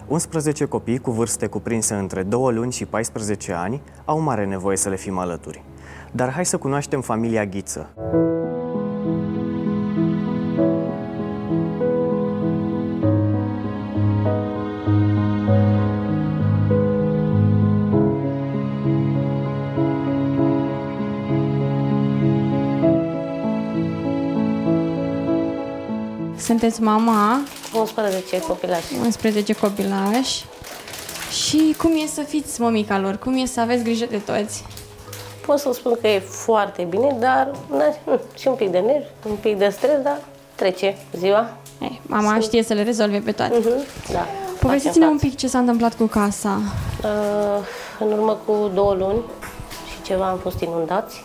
11 0.07 0.65
copii 0.65 0.97
cu 0.97 1.11
vârste 1.11 1.47
cuprinse 1.47 1.93
între 1.93 2.23
2 2.23 2.53
luni 2.53 2.71
și 2.71 2.85
14 2.85 3.53
ani 3.53 3.81
au 4.05 4.19
mare 4.19 4.45
nevoie 4.45 4.77
să 4.77 4.89
le 4.89 4.95
fim 4.95 5.17
alături. 5.17 5.63
Dar 6.11 6.31
hai 6.31 6.45
să 6.45 6.57
cunoaștem 6.57 7.01
familia 7.01 7.45
Ghiță. 7.45 7.89
Sunteți 26.63 26.83
mama 26.83 27.41
11 27.73 28.39
copilași. 28.39 28.93
11 29.03 29.53
copilași. 29.53 30.45
Și 31.31 31.75
cum 31.77 31.91
e 31.91 32.07
să 32.07 32.21
fiți 32.21 32.61
mămica 32.61 32.99
lor? 32.99 33.17
Cum 33.17 33.37
e 33.37 33.45
să 33.45 33.59
aveți 33.59 33.83
grijă 33.83 34.05
de 34.05 34.17
toți? 34.17 34.63
Pot 35.45 35.59
să 35.59 35.69
spun 35.73 35.97
că 36.01 36.07
e 36.07 36.19
foarte 36.19 36.83
bine, 36.89 37.15
dar 37.19 37.51
na, 37.69 38.15
și 38.37 38.47
un 38.47 38.53
pic 38.53 38.71
de 38.71 38.79
nervi, 38.79 39.05
un 39.29 39.35
pic 39.35 39.57
de 39.57 39.69
stres, 39.69 40.01
dar 40.03 40.21
trece 40.55 40.97
ziua. 41.17 41.49
Ei, 41.81 42.01
mama 42.05 42.29
Sunt... 42.29 42.43
știe 42.43 42.63
să 42.63 42.73
le 42.73 42.83
rezolve 42.83 43.19
pe 43.19 43.31
toate. 43.31 43.59
Uh-huh, 43.59 44.11
da. 44.11 44.25
Povestiți-ne 44.59 45.05
un 45.05 45.17
pic 45.17 45.35
ce 45.35 45.47
s-a 45.47 45.59
întâmplat 45.59 45.95
cu 45.95 46.05
casa. 46.05 46.61
Uh, 47.03 47.65
în 47.99 48.11
urmă 48.11 48.39
cu 48.45 48.71
două 48.73 48.93
luni 48.93 49.21
și 49.89 50.01
ceva 50.01 50.29
am 50.29 50.37
fost 50.37 50.59
inundați 50.59 51.23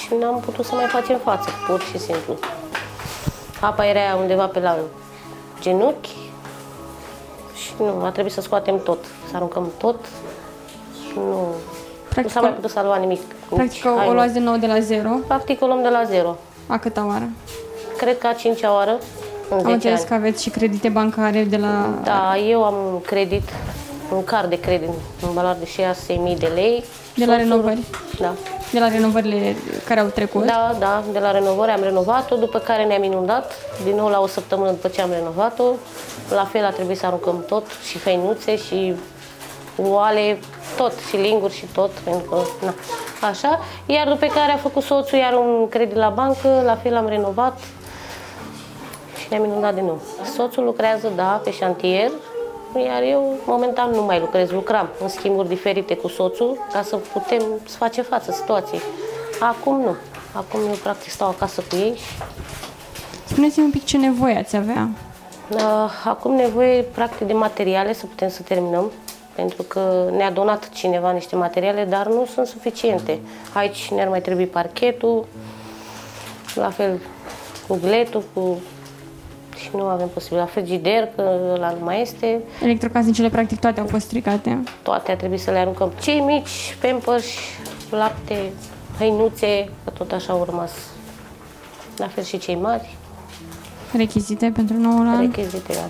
și 0.00 0.14
n-am 0.20 0.40
putut 0.40 0.64
să 0.64 0.74
mai 0.74 0.86
facem 0.86 1.18
față, 1.24 1.48
pur 1.66 1.80
și 1.80 1.98
simplu. 1.98 2.34
Apa 3.66 3.84
era 3.86 4.00
undeva 4.20 4.46
pe 4.46 4.60
la 4.60 4.76
genunchi 5.60 6.10
și 7.56 7.72
nu, 7.78 8.04
a 8.04 8.10
trebuit 8.10 8.32
să 8.32 8.40
scoatem 8.40 8.80
tot, 8.82 9.04
să 9.30 9.36
aruncăm 9.36 9.70
tot. 9.78 10.04
Nu, 11.14 11.46
Practic, 12.08 12.22
nu 12.24 12.28
s-a 12.28 12.40
mai 12.40 12.50
putut 12.52 12.70
salva 12.70 12.96
nimic. 12.96 13.20
Practic 13.54 13.84
o, 13.84 14.08
o 14.08 14.12
luați 14.12 14.32
din 14.32 14.42
nou 14.42 14.56
de 14.56 14.66
la 14.66 14.80
zero? 14.80 15.08
Practic 15.26 15.62
o 15.62 15.66
luăm 15.66 15.82
de 15.82 15.88
la 15.88 16.04
zero. 16.04 16.36
A 16.66 16.78
câta 16.78 17.06
oară? 17.06 17.28
Cred 17.96 18.18
că 18.18 18.26
a 18.26 18.32
cincea 18.32 18.72
oară, 18.74 18.90
în 19.50 19.56
Am 19.56 19.58
10 19.62 19.72
înțeles 19.72 19.98
ani. 19.98 20.08
că 20.08 20.14
aveți 20.14 20.42
și 20.42 20.50
credite 20.50 20.88
bancare 20.88 21.44
de 21.44 21.56
la... 21.56 21.88
Da, 22.02 22.36
eu 22.38 22.64
am 22.64 22.74
un 22.92 23.00
credit, 23.00 23.48
un 24.12 24.24
card 24.24 24.48
de 24.48 24.60
credit 24.60 24.88
în 25.22 25.32
valoare 25.32 25.58
de 25.58 25.68
6.000 26.34 26.38
de 26.38 26.50
lei. 26.54 26.84
De 27.16 27.24
la 27.24 27.32
Soțul- 27.32 27.36
renovări? 27.48 27.80
Da. 28.18 28.32
De 28.72 28.78
la 28.78 28.88
renovările 28.88 29.56
care 29.84 30.00
au 30.00 30.06
trecut? 30.06 30.44
Da, 30.44 30.76
da, 30.78 31.02
de 31.12 31.18
la 31.18 31.30
renovări 31.30 31.70
am 31.70 31.82
renovat-o, 31.82 32.36
după 32.36 32.58
care 32.58 32.84
ne-am 32.84 33.02
inundat, 33.02 33.52
din 33.84 33.96
nou 33.96 34.08
la 34.08 34.20
o 34.20 34.26
săptămână 34.26 34.70
după 34.70 34.88
ce 34.88 35.00
am 35.00 35.10
renovat-o. 35.10 35.64
La 36.30 36.44
fel 36.44 36.64
a 36.64 36.70
trebuit 36.70 36.98
să 36.98 37.06
aruncăm 37.06 37.44
tot, 37.48 37.66
și 37.88 37.98
făinuțe, 37.98 38.56
și 38.56 38.94
oale, 39.82 40.38
tot, 40.76 40.92
și 41.08 41.16
linguri 41.16 41.54
și 41.54 41.64
tot, 41.64 41.90
pentru 41.90 42.30
că, 42.30 42.36
na, 42.64 42.74
așa. 43.28 43.60
Iar 43.86 44.08
după 44.08 44.26
care 44.26 44.52
a 44.52 44.56
făcut 44.56 44.82
soțul 44.82 45.18
iar 45.18 45.32
un 45.32 45.68
credit 45.68 45.96
la 45.96 46.08
bancă, 46.08 46.62
la 46.64 46.76
fel 46.76 46.96
am 46.96 47.08
renovat 47.08 47.58
și 49.18 49.26
ne-am 49.30 49.44
inundat 49.44 49.74
din 49.74 49.84
nou. 49.84 50.00
Soțul 50.34 50.64
lucrează, 50.64 51.12
da, 51.16 51.40
pe 51.44 51.52
șantier, 51.52 52.10
iar 52.80 53.02
eu 53.02 53.34
momentan 53.46 53.90
nu 53.90 54.02
mai 54.02 54.20
lucrez, 54.20 54.50
lucram 54.50 54.88
în 55.00 55.08
schimburi 55.08 55.48
diferite 55.48 55.96
cu 55.96 56.08
soțul 56.08 56.66
ca 56.72 56.82
să 56.82 56.96
putem 56.96 57.42
să 57.66 57.76
facem 57.76 58.04
față 58.04 58.32
situației. 58.32 58.80
Acum 59.40 59.80
nu. 59.80 59.96
Acum 60.32 60.60
eu 60.60 60.74
practic 60.82 61.10
stau 61.10 61.28
acasă 61.28 61.62
cu 61.68 61.76
ei. 61.76 61.98
Spuneți-mi 63.24 63.64
un 63.64 63.70
pic 63.70 63.84
ce 63.84 63.96
nevoie 63.96 64.36
ați 64.36 64.56
avea. 64.56 64.88
Uh, 65.50 65.60
Acum 66.04 66.34
nevoie 66.34 66.82
practic 66.82 67.26
de 67.26 67.32
materiale 67.32 67.92
să 67.92 68.06
putem 68.06 68.28
să 68.28 68.42
terminăm 68.42 68.90
pentru 69.34 69.62
că 69.62 70.10
ne-a 70.16 70.30
donat 70.30 70.68
cineva 70.68 71.10
niște 71.10 71.36
materiale, 71.36 71.84
dar 71.84 72.06
nu 72.06 72.26
sunt 72.34 72.46
suficiente. 72.46 73.20
Aici 73.52 73.90
ne-ar 73.90 74.08
mai 74.08 74.20
trebui 74.20 74.46
parchetul, 74.46 75.26
la 76.54 76.70
fel 76.70 77.00
cu 77.68 77.78
gletul, 77.82 78.22
cu... 78.32 78.58
și 79.56 79.70
nu 79.74 79.82
avem 79.82 80.08
posibil. 80.08 80.38
La 80.38 80.44
frigider, 80.44 81.08
că 81.16 81.56
la 81.58 81.70
nu 81.70 81.84
mai 81.84 82.00
este. 82.00 82.40
Electrocasnicele 82.62 83.28
practic 83.28 83.60
toate 83.60 83.80
au 83.80 83.86
fost 83.86 84.04
stricate. 84.04 84.62
Toate 84.82 85.12
a 85.12 85.16
trebuit 85.16 85.40
să 85.40 85.50
le 85.50 85.58
aruncăm. 85.58 85.92
Cei 86.00 86.20
mici, 86.20 86.76
pampers, 86.80 87.26
lapte, 87.90 88.52
hăinuțe, 88.98 89.68
că 89.84 89.90
tot 89.90 90.12
așa 90.12 90.32
au 90.32 90.44
rămas. 90.44 90.70
La 91.96 92.06
fel 92.06 92.24
și 92.24 92.38
cei 92.38 92.56
mari. 92.56 92.96
Rechizite 93.96 94.52
pentru 94.54 94.76
noul 94.76 95.06
an? 95.06 95.20
Rechizite, 95.20 95.72
da. 95.72 95.86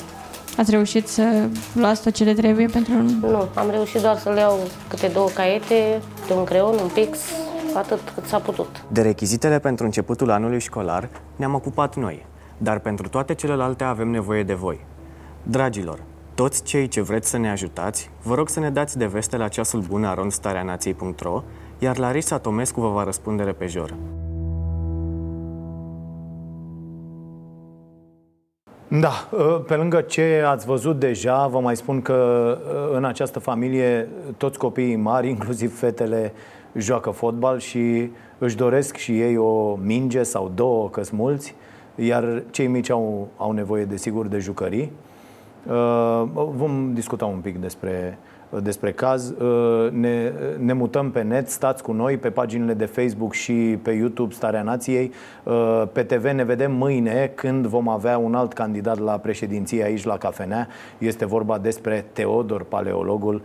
Ați 0.56 0.70
reușit 0.70 1.08
să 1.08 1.48
luați 1.72 2.02
tot 2.02 2.12
ce 2.12 2.24
le 2.24 2.32
trebuie 2.32 2.66
pentru... 2.66 2.92
Nu, 3.20 3.48
am 3.54 3.70
reușit 3.70 4.00
doar 4.00 4.18
să 4.18 4.30
le 4.30 4.40
iau 4.40 4.58
câte 4.88 5.06
două 5.06 5.28
caiete, 5.28 6.00
de 6.26 6.32
un 6.32 6.44
creon, 6.44 6.74
un 6.82 6.88
pix, 6.94 7.18
atât 7.74 8.00
cât 8.14 8.26
s-a 8.26 8.38
putut. 8.38 8.84
De 8.88 9.02
rechizitele 9.02 9.58
pentru 9.58 9.84
începutul 9.84 10.30
anului 10.30 10.60
școlar 10.60 11.08
ne-am 11.36 11.54
ocupat 11.54 11.96
noi, 11.96 12.26
dar 12.64 12.78
pentru 12.78 13.08
toate 13.08 13.34
celelalte 13.34 13.84
avem 13.84 14.08
nevoie 14.08 14.42
de 14.42 14.54
voi. 14.54 14.80
Dragilor, 15.42 15.98
toți 16.34 16.62
cei 16.62 16.88
ce 16.88 17.00
vreți 17.00 17.30
să 17.30 17.38
ne 17.38 17.50
ajutați, 17.50 18.10
vă 18.22 18.34
rog 18.34 18.48
să 18.48 18.60
ne 18.60 18.70
dați 18.70 18.98
de 18.98 19.06
veste 19.06 19.36
la 19.36 19.48
ceasul 19.48 19.80
bun 19.80 20.04
arondstareanației.ro, 20.04 21.42
iar 21.78 21.98
Larisa 21.98 22.38
Tomescu 22.38 22.80
vă 22.80 22.88
va 22.88 23.04
răspunde 23.04 23.42
repejor. 23.42 23.94
Da, 28.88 29.28
pe 29.66 29.74
lângă 29.74 30.00
ce 30.00 30.42
ați 30.46 30.66
văzut 30.66 30.98
deja, 30.98 31.46
vă 31.46 31.60
mai 31.60 31.76
spun 31.76 32.02
că 32.02 32.58
în 32.92 33.04
această 33.04 33.38
familie 33.38 34.08
toți 34.36 34.58
copiii 34.58 34.96
mari, 34.96 35.28
inclusiv 35.36 35.78
fetele, 35.78 36.32
joacă 36.74 37.10
fotbal 37.10 37.58
și 37.58 38.10
își 38.38 38.56
doresc 38.56 38.96
și 38.96 39.20
ei 39.20 39.36
o 39.36 39.74
minge 39.74 40.22
sau 40.22 40.52
două, 40.54 40.90
că 40.90 41.02
mulți, 41.12 41.54
iar 41.94 42.42
cei 42.50 42.66
mici 42.66 42.90
au, 42.90 43.28
au 43.36 43.52
nevoie, 43.52 43.84
desigur, 43.84 44.26
de 44.26 44.38
jucării. 44.38 44.92
Vom 46.32 46.90
discuta 46.94 47.24
un 47.24 47.38
pic 47.38 47.58
despre 47.58 48.18
despre 48.62 48.92
caz. 48.92 49.28
Uh, 49.28 49.90
ne, 49.90 50.32
ne 50.58 50.72
mutăm 50.72 51.10
pe 51.10 51.22
net, 51.22 51.48
stați 51.48 51.82
cu 51.82 51.92
noi 51.92 52.16
pe 52.16 52.30
paginile 52.30 52.74
de 52.74 52.84
Facebook 52.84 53.32
și 53.32 53.78
pe 53.82 53.90
YouTube 53.90 54.34
Starea 54.34 54.62
Nației. 54.62 55.12
Uh, 55.42 55.82
pe 55.92 56.02
TV 56.02 56.24
ne 56.24 56.44
vedem 56.44 56.72
mâine 56.72 57.32
când 57.34 57.66
vom 57.66 57.88
avea 57.88 58.18
un 58.18 58.34
alt 58.34 58.52
candidat 58.52 58.98
la 58.98 59.12
președinție 59.12 59.84
aici 59.84 60.04
la 60.04 60.16
Cafenea. 60.16 60.68
Este 60.98 61.24
vorba 61.24 61.58
despre 61.58 62.04
Teodor 62.12 62.62
Paleologul 62.62 63.34
uh, 63.34 63.42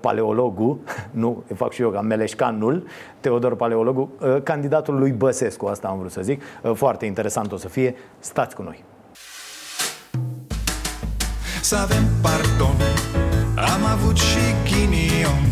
paleologul, 0.00 0.78
nu, 1.10 1.42
fac 1.54 1.72
și 1.72 1.82
eu 1.82 1.90
ca 1.90 2.00
Meleșcanul, 2.00 2.86
Teodor 3.20 3.56
Paleologul, 3.56 4.08
candidatul 4.42 4.98
lui 4.98 5.10
Băsescu, 5.10 5.66
asta 5.66 5.88
am 5.88 5.98
vrut 5.98 6.10
să 6.10 6.20
zic. 6.22 6.42
Foarte 6.74 7.06
interesant 7.06 7.52
o 7.52 7.56
să 7.56 7.68
fie. 7.68 7.94
Stați 8.18 8.54
cu 8.54 8.62
noi! 8.62 8.84
Să 11.60 11.76
avem 11.76 12.04
pardon 12.22 12.76
am 13.56 13.84
avut 13.84 14.16
și 14.16 14.44
ghinion 14.64 15.44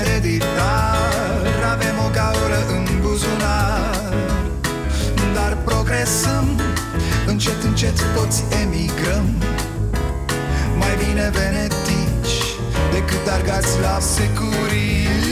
Ereditar 0.00 1.42
Avem 1.72 1.96
o 2.06 2.10
gaură 2.12 2.60
în 2.76 3.00
buzunar 3.00 4.14
Dar 5.34 5.56
progresăm 5.64 6.60
Încet, 7.26 7.62
încet 7.62 7.96
toți 8.16 8.44
emigrăm 8.62 9.26
Mai 10.78 10.94
bine 11.06 11.30
venetici 11.32 11.85
Decât 12.96 13.26
argați 13.28 13.80
la 13.80 13.98
securii 14.00 15.25